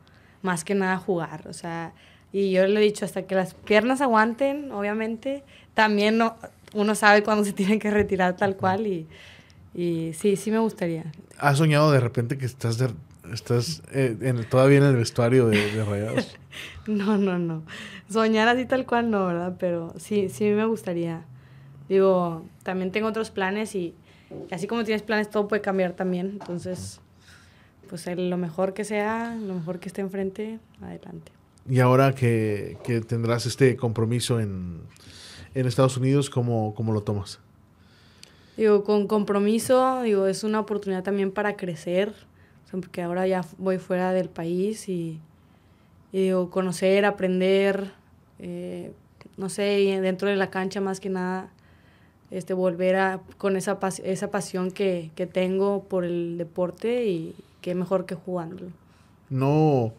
más 0.44 0.64
que 0.64 0.76
nada 0.76 0.98
jugar. 0.98 1.48
O 1.48 1.54
sea, 1.54 1.94
y 2.32 2.52
yo 2.52 2.68
le 2.68 2.80
he 2.80 2.84
dicho, 2.84 3.04
hasta 3.04 3.24
que 3.24 3.34
las 3.34 3.56
piernas 3.56 4.02
aguanten, 4.02 4.72
obviamente, 4.72 5.44
también 5.74 6.20
no, 6.20 6.36
uno 6.76 6.94
sabe 6.94 7.24
cuándo 7.24 7.44
se 7.44 7.54
tiene 7.54 7.80
que 7.80 7.90
retirar 7.90 8.36
tal 8.38 8.56
cual 8.56 8.86
y, 8.86 9.08
y 9.74 10.14
sí, 10.14 10.36
sí 10.36 10.52
me 10.52 10.60
gustaría. 10.60 11.12
¿Has 11.40 11.58
soñado 11.58 11.92
de 11.92 12.00
repente 12.00 12.38
que 12.38 12.46
estás, 12.46 12.78
estás 13.32 13.84
eh, 13.92 14.18
en, 14.22 14.44
todavía 14.50 14.78
en 14.78 14.86
el 14.86 14.96
vestuario 14.96 15.48
de, 15.48 15.72
de 15.72 15.84
Rayados? 15.84 16.38
no, 16.88 17.18
no, 17.18 17.38
no 17.38 17.64
soñar 18.12 18.48
así 18.48 18.66
tal 18.66 18.86
cual 18.86 19.10
no, 19.10 19.26
¿verdad? 19.28 19.56
Pero 19.60 19.94
sí, 19.98 20.30
sí 20.30 20.46
me 20.46 20.66
gustaría. 20.66 21.24
Digo, 21.88 22.46
también 22.64 22.92
tengo 22.92 23.08
otros 23.08 23.32
planes 23.32 23.76
y 23.76 23.96
así 24.52 24.68
como 24.68 24.84
tienes 24.84 25.02
planes, 25.02 25.30
todo 25.30 25.48
puede 25.48 25.62
cambiar 25.62 25.94
también. 25.94 26.38
Entonces, 26.40 27.00
pues 27.90 28.06
lo 28.08 28.38
mejor 28.38 28.74
que 28.74 28.84
sea, 28.84 29.36
lo 29.36 29.56
mejor 29.56 29.80
que 29.80 29.90
esté 29.90 30.02
enfrente, 30.02 30.60
adelante. 30.82 31.32
Y 31.70 31.80
ahora 31.80 32.14
que, 32.14 32.78
que 32.84 33.02
tendrás 33.02 33.46
este 33.46 33.76
compromiso 33.76 34.40
en, 34.40 34.82
en 35.54 35.66
Estados 35.66 35.98
Unidos, 35.98 36.30
¿cómo, 36.30 36.74
¿cómo, 36.76 36.92
lo 36.92 37.02
tomas? 37.02 37.40
Digo, 38.58 38.84
con 38.84 39.08
compromiso, 39.08 40.02
digo, 40.02 40.28
es 40.28 40.44
una 40.44 40.60
oportunidad 40.60 41.04
también 41.04 41.32
para 41.32 41.56
crecer, 41.56 42.14
porque 42.80 43.02
ahora 43.02 43.28
ya 43.28 43.44
voy 43.58 43.78
fuera 43.78 44.14
del 44.14 44.30
país 44.30 44.88
y, 44.88 45.20
y 46.12 46.24
digo, 46.24 46.50
conocer, 46.50 47.06
aprender, 47.06 47.92
eh, 48.40 48.94
no 49.38 49.50
sé, 49.50 50.00
dentro 50.02 50.30
de 50.30 50.36
la 50.36 50.50
cancha 50.50 50.80
más 50.82 51.00
que 51.00 51.10
nada, 51.10 51.50
este, 52.30 52.54
volver 52.54 52.96
a, 52.96 53.22
con 53.38 53.58
esa, 53.58 53.78
esa 54.04 54.32
pasión 54.32 54.72
que, 54.72 55.12
que 55.16 55.28
tengo 55.28 55.84
por 55.84 56.06
el 56.06 56.38
deporte 56.38 57.06
y 57.06 57.36
qué 57.62 57.76
mejor 57.76 58.06
que 58.06 58.16
jugándolo. 58.16 58.72
No, 59.30 59.94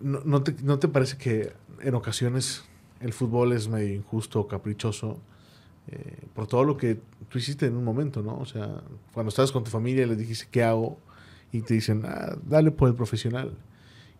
no, 0.00 0.20
no, 0.24 0.42
te, 0.42 0.54
¿No 0.62 0.78
te 0.78 0.88
parece 0.88 1.16
que 1.18 1.52
en 1.80 1.94
ocasiones 1.94 2.64
el 3.00 3.12
fútbol 3.12 3.52
es 3.52 3.68
medio 3.68 3.94
injusto, 3.94 4.46
caprichoso? 4.48 5.18
Eh, 5.90 6.26
por 6.34 6.46
todo 6.46 6.64
lo 6.64 6.76
que 6.76 6.98
tú 7.28 7.38
hiciste 7.38 7.66
en 7.66 7.76
un 7.76 7.84
momento, 7.84 8.22
¿no? 8.22 8.36
O 8.38 8.44
sea, 8.44 8.82
cuando 9.14 9.28
estabas 9.28 9.52
con 9.52 9.64
tu 9.64 9.70
familia 9.70 10.06
les 10.06 10.18
dijiste, 10.18 10.46
¿qué 10.50 10.62
hago? 10.62 10.98
Y 11.52 11.62
te 11.62 11.74
dicen, 11.74 12.02
ah, 12.04 12.36
dale 12.44 12.70
por 12.70 12.88
el 12.88 12.94
profesional 12.94 13.56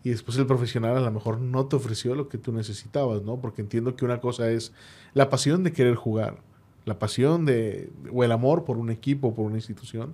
y 0.03 0.09
después 0.09 0.37
el 0.37 0.45
profesional 0.45 0.97
a 0.97 1.01
lo 1.01 1.11
mejor 1.11 1.39
no 1.39 1.65
te 1.65 1.75
ofreció 1.75 2.15
lo 2.15 2.29
que 2.29 2.37
tú 2.37 2.51
necesitabas, 2.53 3.21
¿no? 3.23 3.41
Porque 3.41 3.61
entiendo 3.61 3.95
que 3.95 4.05
una 4.05 4.21
cosa 4.21 4.49
es 4.49 4.71
la 5.13 5.29
pasión 5.29 5.63
de 5.63 5.73
querer 5.73 5.95
jugar, 5.95 6.37
la 6.85 6.97
pasión 6.99 7.45
de, 7.45 7.89
o 8.11 8.23
el 8.23 8.31
amor 8.31 8.63
por 8.63 8.77
un 8.77 8.89
equipo, 8.89 9.35
por 9.35 9.45
una 9.45 9.57
institución, 9.57 10.13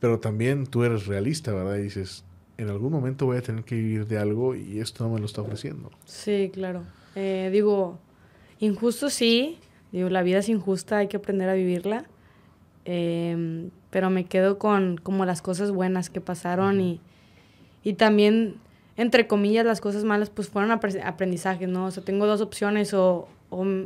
pero 0.00 0.18
también 0.18 0.66
tú 0.66 0.82
eres 0.82 1.06
realista, 1.06 1.52
¿verdad? 1.52 1.76
Y 1.76 1.82
dices, 1.82 2.24
en 2.56 2.70
algún 2.70 2.90
momento 2.90 3.26
voy 3.26 3.36
a 3.36 3.42
tener 3.42 3.64
que 3.64 3.74
vivir 3.74 4.06
de 4.06 4.18
algo 4.18 4.54
y 4.54 4.80
esto 4.80 5.04
no 5.04 5.12
me 5.12 5.20
lo 5.20 5.26
está 5.26 5.42
ofreciendo. 5.42 5.90
Sí, 6.06 6.50
claro. 6.52 6.82
Eh, 7.14 7.50
digo, 7.52 7.98
injusto 8.60 9.10
sí, 9.10 9.58
digo, 9.92 10.08
la 10.08 10.22
vida 10.22 10.38
es 10.38 10.48
injusta, 10.48 10.98
hay 10.98 11.08
que 11.08 11.18
aprender 11.18 11.50
a 11.50 11.54
vivirla, 11.54 12.06
em, 12.86 13.70
pero 13.90 14.10
me 14.10 14.24
quedo 14.24 14.58
con 14.58 14.98
como 14.98 15.24
las 15.24 15.42
cosas 15.42 15.70
buenas 15.70 16.10
que 16.10 16.20
pasaron 16.20 16.80
y, 16.80 17.00
y 17.82 17.94
también 17.94 18.56
entre 18.96 19.26
comillas, 19.26 19.66
las 19.66 19.80
cosas 19.80 20.04
malas, 20.04 20.30
pues 20.30 20.48
fueron 20.48 20.70
aprendizajes, 20.70 21.68
¿no? 21.68 21.86
O 21.86 21.90
sea, 21.90 22.02
tengo 22.02 22.26
dos 22.26 22.40
opciones, 22.40 22.94
o, 22.94 23.28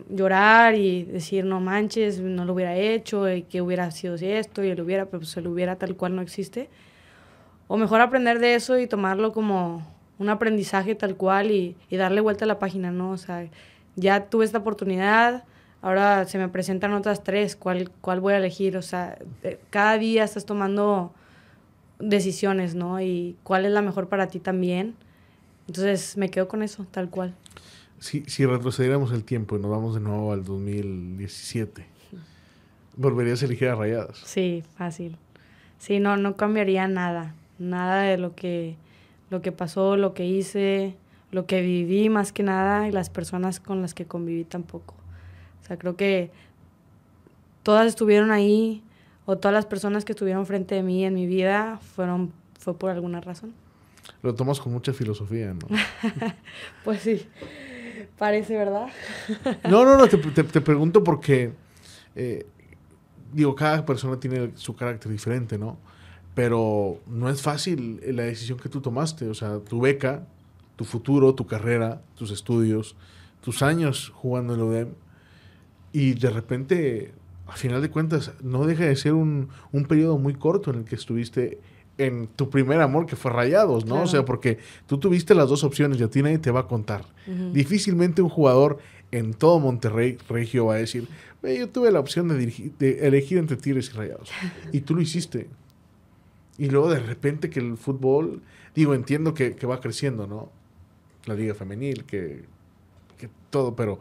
llorar 0.09 0.75
y 0.75 1.05
decir, 1.05 1.45
no 1.45 1.61
manches, 1.61 2.19
no 2.21 2.45
lo 2.45 2.55
hubiera 2.55 2.77
hecho, 2.77 3.31
y 3.31 3.43
que 3.43 3.61
hubiera 3.61 3.91
sido 3.91 4.15
esto, 4.15 4.65
y 4.65 4.75
lo 4.75 4.85
hubiera, 4.85 5.07
pero 5.07 5.19
pues 5.21 5.31
se 5.31 5.43
lo 5.43 5.51
hubiera 5.51 5.77
tal 5.77 5.97
cual 5.97 6.17
no 6.17 6.23
existe. 6.23 6.71
O 7.69 7.77
mejor 7.77 8.01
aprender 8.01 8.39
de 8.39 8.55
eso 8.55 8.79
y 8.79 8.87
tomarlo 8.87 9.33
como 9.33 9.87
un 10.19 10.29
aprendizaje 10.29 10.95
tal 10.95 11.17
cual 11.17 11.51
y, 11.51 11.77
darle 11.91 12.21
vuelta 12.21 12.45
a 12.45 12.49
la 12.49 12.59
página, 12.59 12.91
¿no? 12.91 13.11
O 13.11 13.17
sea, 13.17 13.49
ya 13.97 14.27
tuve 14.27 14.45
esta 14.45 14.59
oportunidad, 14.59 15.45
ahora 15.83 16.25
se 16.27 16.39
me 16.39 16.49
presentan 16.49 16.93
otras 16.93 17.25
tres, 17.25 17.57
¿cuál, 17.57 17.91
cuál 18.01 18.21
voy 18.21 18.35
a 18.35 18.39
elegir? 18.39 18.77
O 18.77 18.83
sea, 18.83 19.19
cada 19.71 19.99
día 19.99 20.25
estás 20.25 20.45
tomando 20.45 21.13
decisiones, 21.99 22.75
¿no? 22.75 23.01
Y 23.01 23.37
cuál 23.43 23.67
es 23.67 23.73
la 23.73 23.83
mejor 23.83 24.09
para 24.09 24.29
ti 24.29 24.41
también. 24.41 24.95
Entonces 25.67 26.17
me 26.17 26.31
quedo 26.31 26.49
con 26.49 26.63
eso, 26.63 26.87
tal 26.91 27.11
cual. 27.11 27.35
Si, 27.99 28.25
si 28.27 28.47
retrocediéramos 28.47 29.13
el 29.13 29.25
tiempo 29.25 29.57
y 29.57 29.61
nos 29.61 29.71
vamos 29.71 29.95
de 29.95 30.01
nuevo 30.01 30.33
al 30.33 30.43
2017, 30.45 31.87
¿volverías 32.97 33.43
a 33.43 33.45
elegir 33.45 33.69
a 33.69 33.75
Rayadas? 33.75 34.19
Sí, 34.25 34.65
fácil. 34.77 35.17
Sí, 35.79 36.01
no, 36.01 36.17
no 36.17 36.37
cambiaría 36.37 36.89
nada. 36.89 37.35
Nada 37.59 38.03
de 38.03 38.17
lo 38.17 38.35
que, 38.35 38.77
lo 39.29 39.43
que 39.43 39.53
pasó, 39.53 39.97
lo 39.97 40.15
que 40.15 40.25
hice, 40.27 40.97
lo 41.31 41.47
que 41.47 41.61
viví 41.61 42.09
más 42.09 42.33
que 42.33 42.43
nada 42.43 42.89
y 42.89 42.93
las 42.93 43.11
personas 43.11 43.61
con 43.61 43.83
las 43.83 43.95
que 43.95 44.07
conviví 44.07 44.45
tampoco. 44.45 44.95
Sea, 45.71 45.79
creo 45.79 45.95
que 45.95 46.33
todas 47.63 47.87
estuvieron 47.87 48.33
ahí 48.33 48.83
o 49.25 49.39
todas 49.39 49.55
las 49.55 49.67
personas 49.67 50.05
que 50.05 50.11
estuvieron 50.11 50.45
frente 50.45 50.75
de 50.75 50.83
mí 50.83 51.05
en 51.05 51.15
mi 51.15 51.27
vida 51.27 51.79
fueron 51.95 52.33
fue 52.59 52.77
por 52.77 52.91
alguna 52.91 53.21
razón. 53.21 53.53
Lo 54.25 54.35
tomas 54.35 54.59
con 54.59 54.73
mucha 54.73 54.93
filosofía, 54.93 55.55
¿no? 55.55 55.69
pues 56.85 57.03
sí, 57.03 57.25
parece, 58.19 58.57
¿verdad? 58.57 58.89
no, 59.71 59.85
no, 59.85 59.97
no, 59.97 60.09
te, 60.09 60.19
te, 60.19 60.61
pregunto 60.61 61.05
porque, 61.05 61.53
eh, 62.17 62.45
digo, 63.33 63.55
cada 63.55 63.87
persona 63.87 64.19
tiene 64.19 64.51
su 64.57 64.75
carácter 64.75 65.13
diferente, 65.13 65.57
¿no? 65.57 65.79
Pero 66.35 66.99
no 67.07 67.31
es 67.31 67.41
fácil 67.41 68.01
la 68.05 68.25
decisión 68.25 68.59
que 68.59 68.69
tú 68.69 68.81
tomaste, 68.81 69.29
o 69.29 69.35
sea, 69.35 69.61
tu 69.61 69.81
beca, 69.81 70.27
tu 70.75 70.85
futuro, 70.85 71.33
tu 71.37 71.47
carrera, 71.47 72.03
tus 72.17 72.33
estudios, 72.33 72.97
tus 73.41 73.63
años 73.63 74.11
jugando 74.13 74.55
en 74.55 74.61
el 74.61 74.67
UDEM, 74.67 74.95
y 75.93 76.15
de 76.15 76.31
repente, 76.31 77.13
a 77.47 77.57
final 77.57 77.83
de 77.83 77.91
cuentas, 77.91 78.33
no 78.43 78.67
deja 78.67 78.85
de 78.85 78.97
ser 78.97 79.15
un, 79.15 79.49
un 79.73 79.85
periodo 79.85 80.19
muy 80.19 80.35
corto 80.35 80.71
en 80.71 80.79
el 80.81 80.85
que 80.85 80.95
estuviste 80.95 81.59
en 81.99 82.29
tu 82.29 82.49
primer 82.49 82.81
amor, 82.81 83.05
que 83.05 83.15
fue 83.15 83.31
Rayados, 83.31 83.85
¿no? 83.85 84.03
O 84.03 84.07
sea, 84.07 84.25
porque 84.25 84.59
tú 84.87 84.99
tuviste 84.99 85.35
las 85.35 85.51
dos 85.51 85.65
opciones 85.65 86.01
y 86.01 86.03
a 86.03 86.09
ti 86.09 86.23
nadie 86.23 86.39
te 86.39 86.51
va 86.51 86.61
a 86.61 86.67
contar. 86.67 87.05
Difícilmente 87.53 88.23
un 88.23 88.31
jugador 88.31 88.79
en 89.11 89.35
todo 89.35 89.61
Monterrey 89.61 90.17
Regio 90.29 90.67
va 90.67 90.75
a 90.75 90.79
decir, 90.79 91.09
yo 91.43 91.69
tuve 91.69 91.91
la 91.91 92.01
opción 92.01 92.29
de, 92.29 92.73
de, 92.79 93.07
elegir 93.07 93.37
entre 93.37 93.57
Tigres 93.59 93.91
y 93.93 93.97
Rayados. 93.97 94.31
y 94.73 94.81
tú 94.81 94.95
lo 94.95 95.03
hiciste. 95.03 95.49
Y 96.57 96.71
luego 96.71 96.89
de 96.89 97.01
repente 97.01 97.51
que 97.51 97.61
el 97.61 97.77
fútbol, 97.77 98.41
digo, 98.75 98.95
entiendo 98.95 99.35
que, 99.35 99.55
que 99.55 99.67
va 99.67 99.81
creciendo, 99.81 100.27
¿no? 100.27 100.51
La 101.27 101.35
liga 101.35 101.55
femenil, 101.55 102.05
que, 102.05 102.45
que 103.19 103.29
todo, 103.51 103.77
pero 103.77 104.01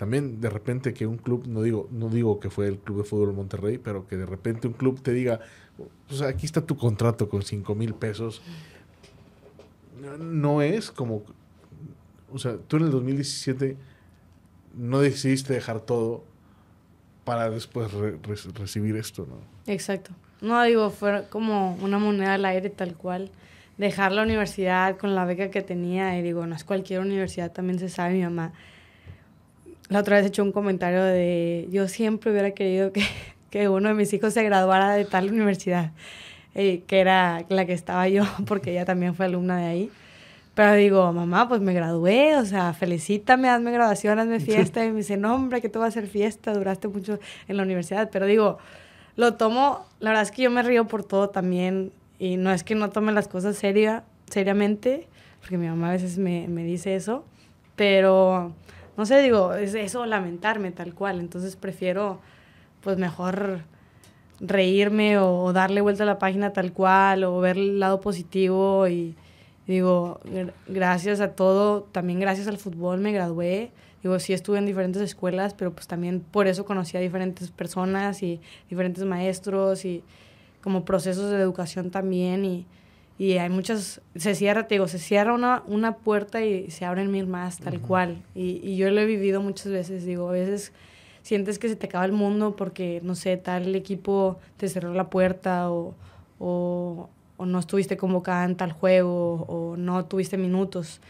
también 0.00 0.40
de 0.40 0.48
repente 0.48 0.94
que 0.94 1.06
un 1.06 1.18
club, 1.18 1.46
no 1.46 1.60
digo, 1.60 1.86
no 1.90 2.08
digo 2.08 2.40
que 2.40 2.48
fue 2.48 2.66
el 2.68 2.78
Club 2.78 3.02
de 3.02 3.04
Fútbol 3.04 3.34
Monterrey, 3.34 3.76
pero 3.76 4.06
que 4.06 4.16
de 4.16 4.24
repente 4.24 4.66
un 4.66 4.72
club 4.72 5.02
te 5.02 5.12
diga, 5.12 5.40
pues 6.08 6.22
aquí 6.22 6.46
está 6.46 6.62
tu 6.62 6.78
contrato 6.78 7.28
con 7.28 7.42
5 7.42 7.74
mil 7.74 7.92
pesos. 7.92 8.40
No 10.18 10.62
es 10.62 10.90
como, 10.90 11.22
o 12.32 12.38
sea, 12.38 12.56
tú 12.56 12.78
en 12.78 12.84
el 12.84 12.90
2017 12.92 13.76
no 14.74 15.00
decidiste 15.00 15.52
dejar 15.52 15.80
todo 15.80 16.24
para 17.26 17.50
después 17.50 17.92
recibir 18.54 18.96
esto, 18.96 19.26
¿no? 19.28 19.36
Exacto. 19.70 20.12
No 20.40 20.62
digo, 20.62 20.88
fue 20.88 21.26
como 21.28 21.74
una 21.74 21.98
moneda 21.98 22.32
al 22.32 22.46
aire 22.46 22.70
tal 22.70 22.94
cual. 22.94 23.30
Dejar 23.76 24.12
la 24.12 24.22
universidad 24.22 24.96
con 24.96 25.14
la 25.14 25.26
beca 25.26 25.50
que 25.50 25.60
tenía, 25.60 26.18
y 26.18 26.22
digo, 26.22 26.46
no 26.46 26.56
es 26.56 26.64
cualquier 26.64 27.00
universidad, 27.00 27.52
también 27.52 27.78
se 27.78 27.90
sabe, 27.90 28.14
mi 28.14 28.22
mamá 28.22 28.54
la 29.90 29.98
otra 29.98 30.16
vez 30.16 30.24
he 30.24 30.28
hecho 30.28 30.42
un 30.42 30.52
comentario 30.52 31.02
de 31.02 31.68
yo 31.70 31.88
siempre 31.88 32.30
hubiera 32.30 32.52
querido 32.52 32.92
que, 32.92 33.02
que 33.50 33.68
uno 33.68 33.88
de 33.88 33.94
mis 33.94 34.12
hijos 34.14 34.32
se 34.32 34.42
graduara 34.42 34.94
de 34.94 35.04
tal 35.04 35.30
universidad, 35.30 35.90
eh, 36.54 36.82
que 36.86 37.00
era 37.00 37.44
la 37.48 37.66
que 37.66 37.74
estaba 37.74 38.08
yo, 38.08 38.24
porque 38.46 38.70
ella 38.70 38.86
también 38.86 39.14
fue 39.14 39.26
alumna 39.26 39.58
de 39.58 39.66
ahí. 39.66 39.90
Pero 40.54 40.74
digo, 40.74 41.12
mamá, 41.12 41.48
pues 41.48 41.60
me 41.60 41.72
gradué, 41.72 42.36
o 42.36 42.44
sea, 42.44 42.72
felicítame, 42.72 43.48
hazme 43.48 43.72
graduación, 43.72 44.18
hazme 44.18 44.40
fiesta. 44.40 44.84
Y 44.84 44.90
me 44.90 44.98
dice, 44.98 45.16
no, 45.16 45.34
hombre, 45.34 45.60
que 45.60 45.68
tú 45.68 45.78
vas 45.78 45.86
a 45.86 46.00
hacer 46.00 46.08
fiesta, 46.08 46.52
duraste 46.52 46.88
mucho 46.88 47.18
en 47.48 47.56
la 47.56 47.62
universidad. 47.62 48.10
Pero 48.12 48.26
digo, 48.26 48.58
lo 49.16 49.34
tomo, 49.34 49.86
la 50.00 50.10
verdad 50.10 50.24
es 50.24 50.32
que 50.32 50.42
yo 50.42 50.50
me 50.50 50.62
río 50.62 50.86
por 50.86 51.04
todo 51.04 51.30
también. 51.30 51.92
Y 52.18 52.36
no 52.36 52.52
es 52.52 52.64
que 52.64 52.74
no 52.74 52.90
tome 52.90 53.12
las 53.12 53.28
cosas 53.28 53.56
seria, 53.56 54.04
seriamente, 54.28 55.06
porque 55.40 55.56
mi 55.56 55.66
mamá 55.66 55.90
a 55.90 55.92
veces 55.92 56.18
me, 56.18 56.46
me 56.48 56.64
dice 56.64 56.94
eso. 56.94 57.24
Pero 57.76 58.52
no 59.00 59.06
sé, 59.06 59.22
digo, 59.22 59.54
es 59.54 59.74
eso 59.74 60.04
lamentarme 60.04 60.72
tal 60.72 60.92
cual. 60.92 61.20
Entonces 61.20 61.56
prefiero, 61.56 62.20
pues 62.82 62.98
mejor 62.98 63.60
reírme 64.40 65.16
o 65.16 65.54
darle 65.54 65.80
vuelta 65.80 66.02
a 66.02 66.06
la 66.06 66.18
página 66.18 66.52
tal 66.52 66.74
cual 66.74 67.24
o 67.24 67.40
ver 67.40 67.56
el 67.56 67.80
lado 67.80 68.02
positivo 68.02 68.86
y 68.88 69.16
digo, 69.66 70.20
gracias 70.68 71.22
a 71.22 71.32
todo, 71.32 71.84
también 71.84 72.20
gracias 72.20 72.46
al 72.46 72.58
fútbol 72.58 73.00
me 73.00 73.10
gradué. 73.12 73.70
Digo, 74.02 74.18
sí 74.18 74.34
estuve 74.34 74.58
en 74.58 74.66
diferentes 74.66 75.00
escuelas, 75.00 75.54
pero 75.54 75.72
pues 75.72 75.86
también 75.86 76.20
por 76.20 76.46
eso 76.46 76.66
conocí 76.66 76.98
a 76.98 77.00
diferentes 77.00 77.50
personas 77.50 78.22
y 78.22 78.38
diferentes 78.68 79.06
maestros 79.06 79.86
y 79.86 80.04
como 80.60 80.84
procesos 80.84 81.30
de 81.30 81.38
educación 81.38 81.90
también 81.90 82.44
y, 82.44 82.66
y 83.20 83.36
hay 83.36 83.50
muchas, 83.50 84.00
se 84.16 84.34
cierra, 84.34 84.66
te 84.66 84.76
digo, 84.76 84.88
se 84.88 84.98
cierra 84.98 85.34
una, 85.34 85.62
una 85.66 85.96
puerta 85.96 86.42
y 86.42 86.70
se 86.70 86.86
abren 86.86 87.10
mil 87.10 87.26
más, 87.26 87.58
tal 87.58 87.78
cual. 87.78 88.22
Y, 88.34 88.62
y, 88.66 88.78
yo 88.78 88.90
lo 88.90 88.98
he 88.98 89.04
vivido 89.04 89.42
muchas 89.42 89.70
veces, 89.70 90.06
digo, 90.06 90.30
a 90.30 90.32
veces 90.32 90.72
sientes 91.20 91.58
que 91.58 91.68
se 91.68 91.76
te 91.76 91.84
acaba 91.84 92.06
el 92.06 92.12
mundo 92.12 92.56
porque, 92.56 93.02
no 93.04 93.14
sé, 93.14 93.36
tal 93.36 93.74
equipo 93.74 94.38
te 94.56 94.70
cerró 94.70 94.94
la 94.94 95.10
puerta 95.10 95.70
o, 95.70 95.94
o, 96.38 97.10
o 97.36 97.44
no 97.44 97.58
estuviste 97.58 97.98
convocada 97.98 98.46
en 98.46 98.56
tal 98.56 98.72
juego 98.72 99.44
o 99.48 99.76
no 99.76 100.02
tuviste 100.06 100.38
minutos 100.38 101.02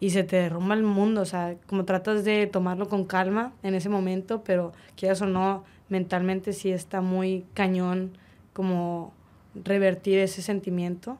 y 0.00 0.10
se 0.10 0.22
te 0.22 0.36
derrumba 0.36 0.74
el 0.74 0.82
mundo, 0.82 1.22
o 1.22 1.24
sea, 1.24 1.56
como 1.66 1.86
tratas 1.86 2.26
de 2.26 2.46
tomarlo 2.46 2.90
con 2.90 3.06
calma 3.06 3.54
en 3.62 3.74
ese 3.74 3.88
momento, 3.88 4.44
pero 4.44 4.74
quieras 4.96 5.22
o 5.22 5.26
no, 5.26 5.64
mentalmente 5.88 6.52
sí 6.52 6.70
está 6.70 7.00
muy 7.00 7.46
cañón 7.54 8.18
como 8.52 9.14
revertir 9.54 10.18
ese 10.18 10.42
sentimiento 10.42 11.18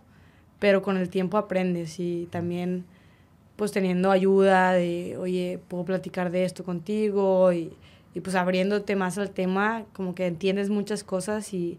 pero 0.65 0.81
con 0.81 0.97
el 0.97 1.11
tiempo 1.11 1.37
aprendes 1.37 2.01
y 2.01 2.27
también 2.31 2.87
pues 3.55 3.71
teniendo 3.71 4.11
ayuda 4.11 4.73
de, 4.73 5.15
oye, 5.19 5.61
puedo 5.69 5.85
platicar 5.85 6.31
de 6.31 6.47
esto 6.47 6.65
contigo 6.65 7.53
y, 7.53 7.77
y 8.15 8.21
pues 8.21 8.35
abriéndote 8.35 8.97
más 8.97 9.19
al 9.19 9.29
tema, 9.29 9.85
como 9.93 10.15
que 10.15 10.27
entiendes 10.27 10.71
muchas 10.71 11.05
cosas 11.05 11.53
y, 11.53 11.79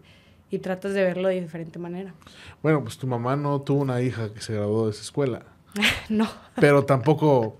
y 0.52 0.60
tratas 0.60 0.94
de 0.94 1.02
verlo 1.02 1.26
de 1.26 1.40
diferente 1.40 1.80
manera. 1.80 2.14
Bueno, 2.62 2.80
pues 2.84 2.96
tu 2.96 3.08
mamá 3.08 3.34
no 3.34 3.60
tuvo 3.60 3.80
una 3.82 4.00
hija 4.02 4.32
que 4.32 4.40
se 4.40 4.54
graduó 4.54 4.84
de 4.84 4.92
esa 4.92 5.02
escuela. 5.02 5.42
no. 6.08 6.28
Pero 6.54 6.84
tampoco, 6.84 7.56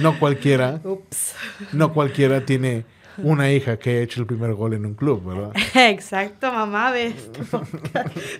no 0.00 0.20
cualquiera, 0.20 0.80
Ups. 0.84 1.34
no 1.72 1.92
cualquiera 1.92 2.46
tiene 2.46 2.84
una 3.22 3.52
hija 3.52 3.78
que 3.78 3.90
ha 3.90 4.00
hecho 4.02 4.20
el 4.20 4.26
primer 4.26 4.54
gol 4.54 4.74
en 4.74 4.86
un 4.86 4.94
club, 4.94 5.24
¿verdad? 5.24 5.52
Exacto, 5.74 6.52
mamá, 6.52 6.90
ve 6.90 7.06
este, 7.06 7.40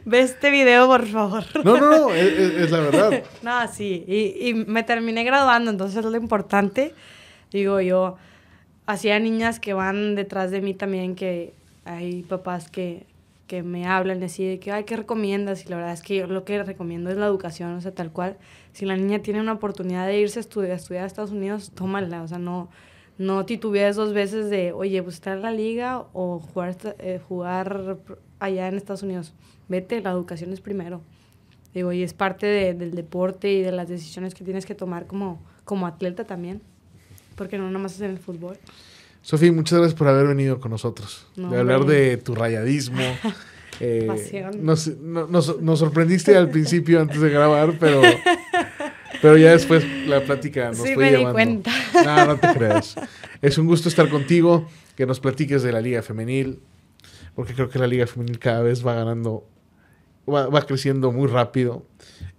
ve 0.05 0.21
este 0.21 0.51
video, 0.51 0.87
por 0.87 1.07
favor. 1.07 1.45
No, 1.65 1.79
no, 1.79 1.91
no, 1.91 2.15
es, 2.15 2.71
la 2.71 2.81
verdad. 2.81 3.23
No, 3.43 3.69
sí, 3.69 4.05
y, 4.07 4.49
y, 4.49 4.55
me 4.55 4.83
terminé 4.83 5.25
graduando, 5.25 5.71
entonces 5.71 6.05
es 6.05 6.11
lo 6.11 6.17
importante. 6.17 6.95
Digo, 7.51 7.81
yo 7.81 8.17
hacía 8.87 9.19
niñas 9.19 9.61
que 9.61 9.73
van 9.73 10.15
detrás 10.15 10.51
de 10.51 10.61
mí 10.61 10.75
también, 10.75 11.15
que 11.15 11.55
hay 11.85 12.23
papás 12.23 12.71
que, 12.71 13.07
que 13.47 13.63
me 13.63 13.87
hablan 13.87 14.23
así 14.23 14.45
de 14.45 14.61
que, 14.61 14.73
ay, 14.73 14.85
¿qué 14.85 14.97
recomiendas? 14.97 15.65
Y 15.65 15.69
la 15.69 15.77
verdad 15.77 15.93
es 15.93 16.03
que 16.03 16.17
yo 16.17 16.27
lo 16.27 16.45
que 16.45 16.63
recomiendo 16.63 17.11
es 17.11 17.17
la 17.17 17.27
educación, 17.27 17.75
o 17.75 17.81
sea, 17.81 17.93
tal 17.93 18.13
cual. 18.13 18.37
Si 18.73 18.87
la 18.87 18.97
niña 18.97 19.21
tiene 19.21 19.41
una 19.41 19.53
oportunidad 19.53 20.07
de 20.07 20.21
irse 20.21 20.39
a 20.39 20.43
estudiar, 20.43 20.73
a 20.73 20.77
estudiar 20.77 21.05
a 21.05 21.07
Estados 21.07 21.33
Unidos, 21.33 21.73
tómala, 21.75 22.23
o 22.23 22.29
sea, 22.29 22.39
no 22.39 22.69
no 23.21 23.45
titubees 23.45 23.97
dos 23.97 24.15
veces 24.15 24.49
de, 24.49 24.73
oye, 24.73 25.03
pues 25.03 25.17
estar 25.17 25.37
en 25.37 25.43
la 25.43 25.53
liga 25.53 26.07
o 26.15 26.39
jugar, 26.39 26.75
eh, 27.01 27.21
jugar 27.29 27.99
allá 28.39 28.67
en 28.67 28.77
Estados 28.77 29.03
Unidos. 29.03 29.35
Vete, 29.69 30.01
la 30.01 30.11
educación 30.11 30.55
es 30.55 30.63
primero. 30.63 31.03
Digo, 31.75 31.93
y 31.93 32.03
es 32.03 32.15
parte 32.15 32.47
del 32.47 32.95
deporte 32.95 33.53
y 33.53 33.61
de 33.61 33.73
las 33.73 33.91
decisiones 33.91 34.35
que 34.35 34.43
tienes 34.43 34.65
que 34.65 34.75
tomar 34.75 35.07
como, 35.07 35.45
como 35.65 35.87
atleta 35.87 36.25
también. 36.25 36.63
Porque 37.37 37.59
no 37.59 37.71
nomás 37.71 37.95
es 37.97 38.01
en 38.01 38.13
el 38.13 38.19
fútbol. 38.19 38.57
Sofía, 39.21 39.53
muchas 39.53 39.81
gracias 39.81 39.99
por 39.99 40.09
haber 40.09 40.27
venido 40.27 40.59
con 40.59 40.71
nosotros. 40.71 41.27
de 41.37 41.59
hablar 41.59 41.85
de 41.85 42.17
tu 42.17 42.35
rayadismo. 42.35 43.03
eh, 43.81 44.05
Pasión. 44.07 44.65
Nos, 44.65 44.87
nos, 44.97 45.61
nos, 45.61 45.79
sorprendiste 45.79 46.39
al 46.39 46.49
principio 46.49 47.03
antes 47.03 47.21
de 47.21 47.29
grabar, 47.29 47.77
pero 47.79 48.01
pero 49.23 49.37
ya 49.37 49.53
después 49.53 49.85
la 50.07 50.23
plática 50.23 50.69
nos 50.69 50.79
sí, 50.79 50.95
fue 50.95 51.05
me 51.05 51.11
llevando. 51.19 51.29
Di 51.29 51.33
cuenta. 51.33 51.73
No, 52.05 52.27
no 52.27 52.37
te 52.39 52.49
creas. 52.55 52.97
Es 53.43 53.59
un 53.59 53.67
gusto 53.67 53.89
estar 53.89 54.09
contigo, 54.09 54.69
que 54.97 55.07
nos 55.07 55.21
platiques 55.21 55.63
de 55.63 55.73
la 55.73 55.81
Liga 55.81 56.03
Femenil, 56.03 56.61
porque 57.35 57.55
creo 57.55 57.71
que 57.71 57.79
la 57.79 57.87
Liga 57.87 58.07
Femenil 58.07 58.39
cada 58.39 58.63
vez 58.63 58.87
va 58.87 58.95
ganando, 58.95 59.47
va, 60.29 60.47
va 60.49 60.63
creciendo 60.67 61.13
muy 61.13 61.29
rápido. 61.29 61.87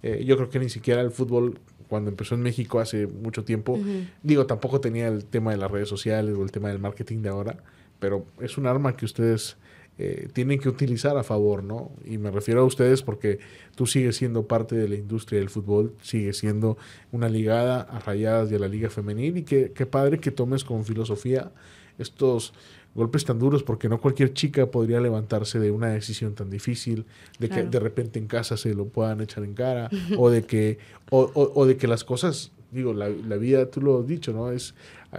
Eh, 0.04 0.24
yo 0.26 0.36
creo 0.38 0.50
que 0.50 0.60
ni 0.60 0.70
siquiera 0.70 1.02
el 1.02 1.12
fútbol, 1.12 1.60
cuando 1.88 2.10
empezó 2.10 2.36
en 2.36 2.42
México 2.42 2.80
hace 2.80 3.08
mucho 3.08 3.44
tiempo, 3.44 3.74
uh 3.74 3.84
-huh. 3.84 4.08
digo, 4.24 4.46
tampoco 4.46 4.80
tenía 4.80 5.08
el 5.08 5.26
tema 5.26 5.52
de 5.52 5.58
las 5.58 5.70
redes 5.72 5.90
sociales 5.90 6.36
o 6.38 6.44
el 6.44 6.52
tema 6.52 6.70
del 6.70 6.80
marketing 6.80 7.22
de 7.22 7.30
ahora, 7.30 7.58
pero 8.00 8.26
es 8.40 8.58
un 8.58 8.66
arma 8.68 8.96
que 8.96 9.06
ustedes 9.06 9.58
eh, 9.98 10.30
tienen 10.34 10.60
que 10.60 10.70
utilizar 10.70 11.18
a 11.18 11.24
favor, 11.24 11.64
¿no? 11.64 11.92
Y 12.06 12.18
me 12.18 12.32
refiero 12.32 12.62
a 12.62 12.64
ustedes 12.64 13.04
porque 13.04 13.40
tú 13.76 13.86
sigues 13.86 14.16
siendo 14.16 14.48
parte 14.48 14.76
de 14.76 14.88
la 14.88 14.96
industria 14.96 15.40
del 15.40 15.50
fútbol, 15.50 15.94
sigues 16.02 16.38
siendo 16.38 16.78
una 17.12 17.30
ligada 17.30 17.82
a 17.82 18.00
rayadas 18.00 18.50
de 18.50 18.58
la 18.58 18.68
liga 18.68 18.90
femenil 18.90 19.38
y 19.38 19.44
qué 19.44 19.72
que 19.72 19.86
padre 19.86 20.20
que 20.20 20.32
tomes 20.32 20.64
con 20.64 20.86
filosofía 20.86 21.52
estos 22.00 22.54
golpes 22.96 23.26
tan 23.26 23.38
duros 23.38 23.64
porque 23.64 23.90
no 23.90 24.00
cualquier 24.02 24.34
chica 24.34 24.72
podría 24.72 25.00
levantarse 25.00 25.60
de 25.60 25.72
una 25.72 25.90
decisión 25.90 26.36
tan 26.36 26.50
difícil, 26.50 27.06
de 27.40 27.48
claro. 27.48 27.64
que 27.64 27.70
de 27.70 27.80
repente 27.80 28.18
en 28.18 28.28
casa 28.28 28.58
se 28.58 28.74
lo 28.74 28.88
puedan 28.88 29.22
echar 29.22 29.44
en 29.44 29.54
cara 29.54 29.90
o 30.18 30.30
de 30.30 30.44
que 30.44 30.80
o, 31.10 31.30
o, 31.34 31.52
o 31.54 31.66
de 31.66 31.78
que 31.78 31.88
las 31.88 32.04
cosas, 32.04 32.52
digo, 32.72 32.94
la, 32.94 33.10
la, 33.10 33.38
vida, 33.38 33.70
tú 33.70 33.82
lo 33.82 34.00
has 34.00 34.08
dicho, 34.08 34.34
¿no? 34.34 34.52
Es, 34.52 34.74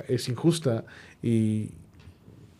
es 0.09 0.29
injusta 0.29 0.85
y, 1.23 1.71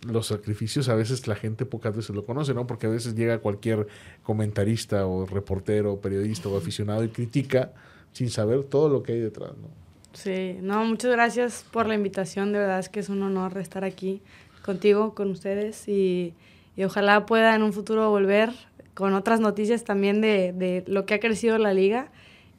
los 0.07 0.27
sacrificios 0.27 0.89
a 0.89 0.95
veces 0.95 1.27
la 1.27 1.37
gente 1.37 1.65
pocas 1.65 1.95
veces 1.95 2.15
lo 2.15 2.25
conoce, 2.25 2.55
¿no? 2.55 2.67
Porque 2.67 2.87
a 2.87 2.91
veces 2.91 3.15
llega 3.15 3.39
cualquier 3.39 3.87
comentarista 4.23 5.07
o 5.07 5.27
reportero, 5.27 6.01
periodista 6.01 6.49
o 6.49 6.57
aficionado 6.57 7.05
y 7.05 7.09
critica 7.09 7.73
sin 8.13 8.31
saber 8.31 8.65
todo 8.65 8.89
lo 8.89 9.03
que 9.03 9.13
hay 9.13 9.21
detrás, 9.21 9.51
¿no? 9.51 9.69
Sí, 10.13 10.59
no, 10.61 10.85
muchas 10.85 11.11
gracias 11.11 11.65
por 11.71 11.87
la 11.87 11.95
invitación, 11.95 12.53
de 12.53 12.59
verdad 12.59 12.79
es 12.81 12.89
que 12.89 13.01
es 13.01 13.09
un 13.09 13.23
honor 13.23 13.57
estar 13.57 13.85
aquí 13.85 14.21
contigo, 14.63 15.15
con 15.15 15.31
ustedes 15.31 15.89
y, 15.89 16.35
y 16.77 16.85
ojalá 16.85 17.25
pueda 17.25 17.55
en 17.55 17.63
un 17.63 17.73
futuro 17.73 18.11
volver 18.11 18.51
con 18.95 19.15
otras 19.15 19.41
noticias 19.41 19.85
también 19.85 20.21
de, 20.21 20.53
de 20.53 20.85
lo 20.87 21.07
que 21.07 21.15
ha 21.15 21.21
crecido 21.21 21.57
la 21.57 21.73
liga 21.73 22.11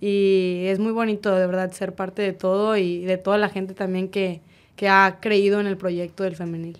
y 0.02 0.64
es 0.66 0.80
muy 0.80 0.92
bonito 0.92 1.34
de 1.36 1.46
verdad 1.46 1.72
ser 1.72 1.94
parte 1.94 2.24
de 2.24 2.34
todo 2.34 2.76
y 2.76 3.06
de 3.06 3.18
toda 3.18 3.38
la 3.38 3.50
gente 3.50 3.74
también 3.74 4.10
que, 4.10 4.42
que 4.76 4.90
ha 4.90 5.20
creído 5.22 5.60
en 5.60 5.68
el 5.68 5.78
proyecto 5.78 6.24
del 6.24 6.36
femenil. 6.36 6.80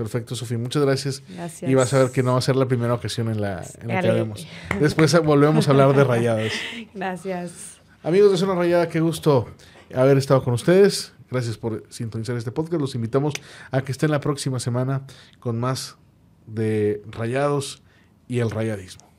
Perfecto, 0.00 0.34
Sofía. 0.34 0.56
Muchas 0.56 0.82
gracias. 0.82 1.22
Gracias. 1.28 1.70
Y 1.70 1.74
vas 1.74 1.92
a 1.92 1.98
ver 1.98 2.10
que 2.10 2.22
no 2.22 2.32
va 2.32 2.38
a 2.38 2.40
ser 2.40 2.56
la 2.56 2.64
primera 2.64 2.94
ocasión 2.94 3.28
en 3.28 3.38
la, 3.38 3.62
en 3.82 3.88
la 3.88 4.00
que 4.00 4.08
haremos. 4.08 4.46
Después 4.80 5.12
volvemos 5.22 5.68
a 5.68 5.72
hablar 5.72 5.94
de 5.94 6.04
rayadas. 6.04 6.54
Gracias. 6.94 7.82
Amigos 8.02 8.32
de 8.32 8.38
Zona 8.38 8.54
Rayada, 8.54 8.88
qué 8.88 9.00
gusto 9.00 9.50
haber 9.94 10.16
estado 10.16 10.42
con 10.42 10.54
ustedes. 10.54 11.12
Gracias 11.30 11.58
por 11.58 11.84
sintonizar 11.90 12.34
este 12.38 12.50
podcast. 12.50 12.80
Los 12.80 12.94
invitamos 12.94 13.34
a 13.70 13.82
que 13.82 13.92
estén 13.92 14.10
la 14.10 14.20
próxima 14.20 14.58
semana 14.58 15.02
con 15.38 15.60
más 15.60 15.98
de 16.46 17.02
rayados 17.10 17.82
y 18.26 18.38
el 18.38 18.50
rayadismo. 18.50 19.09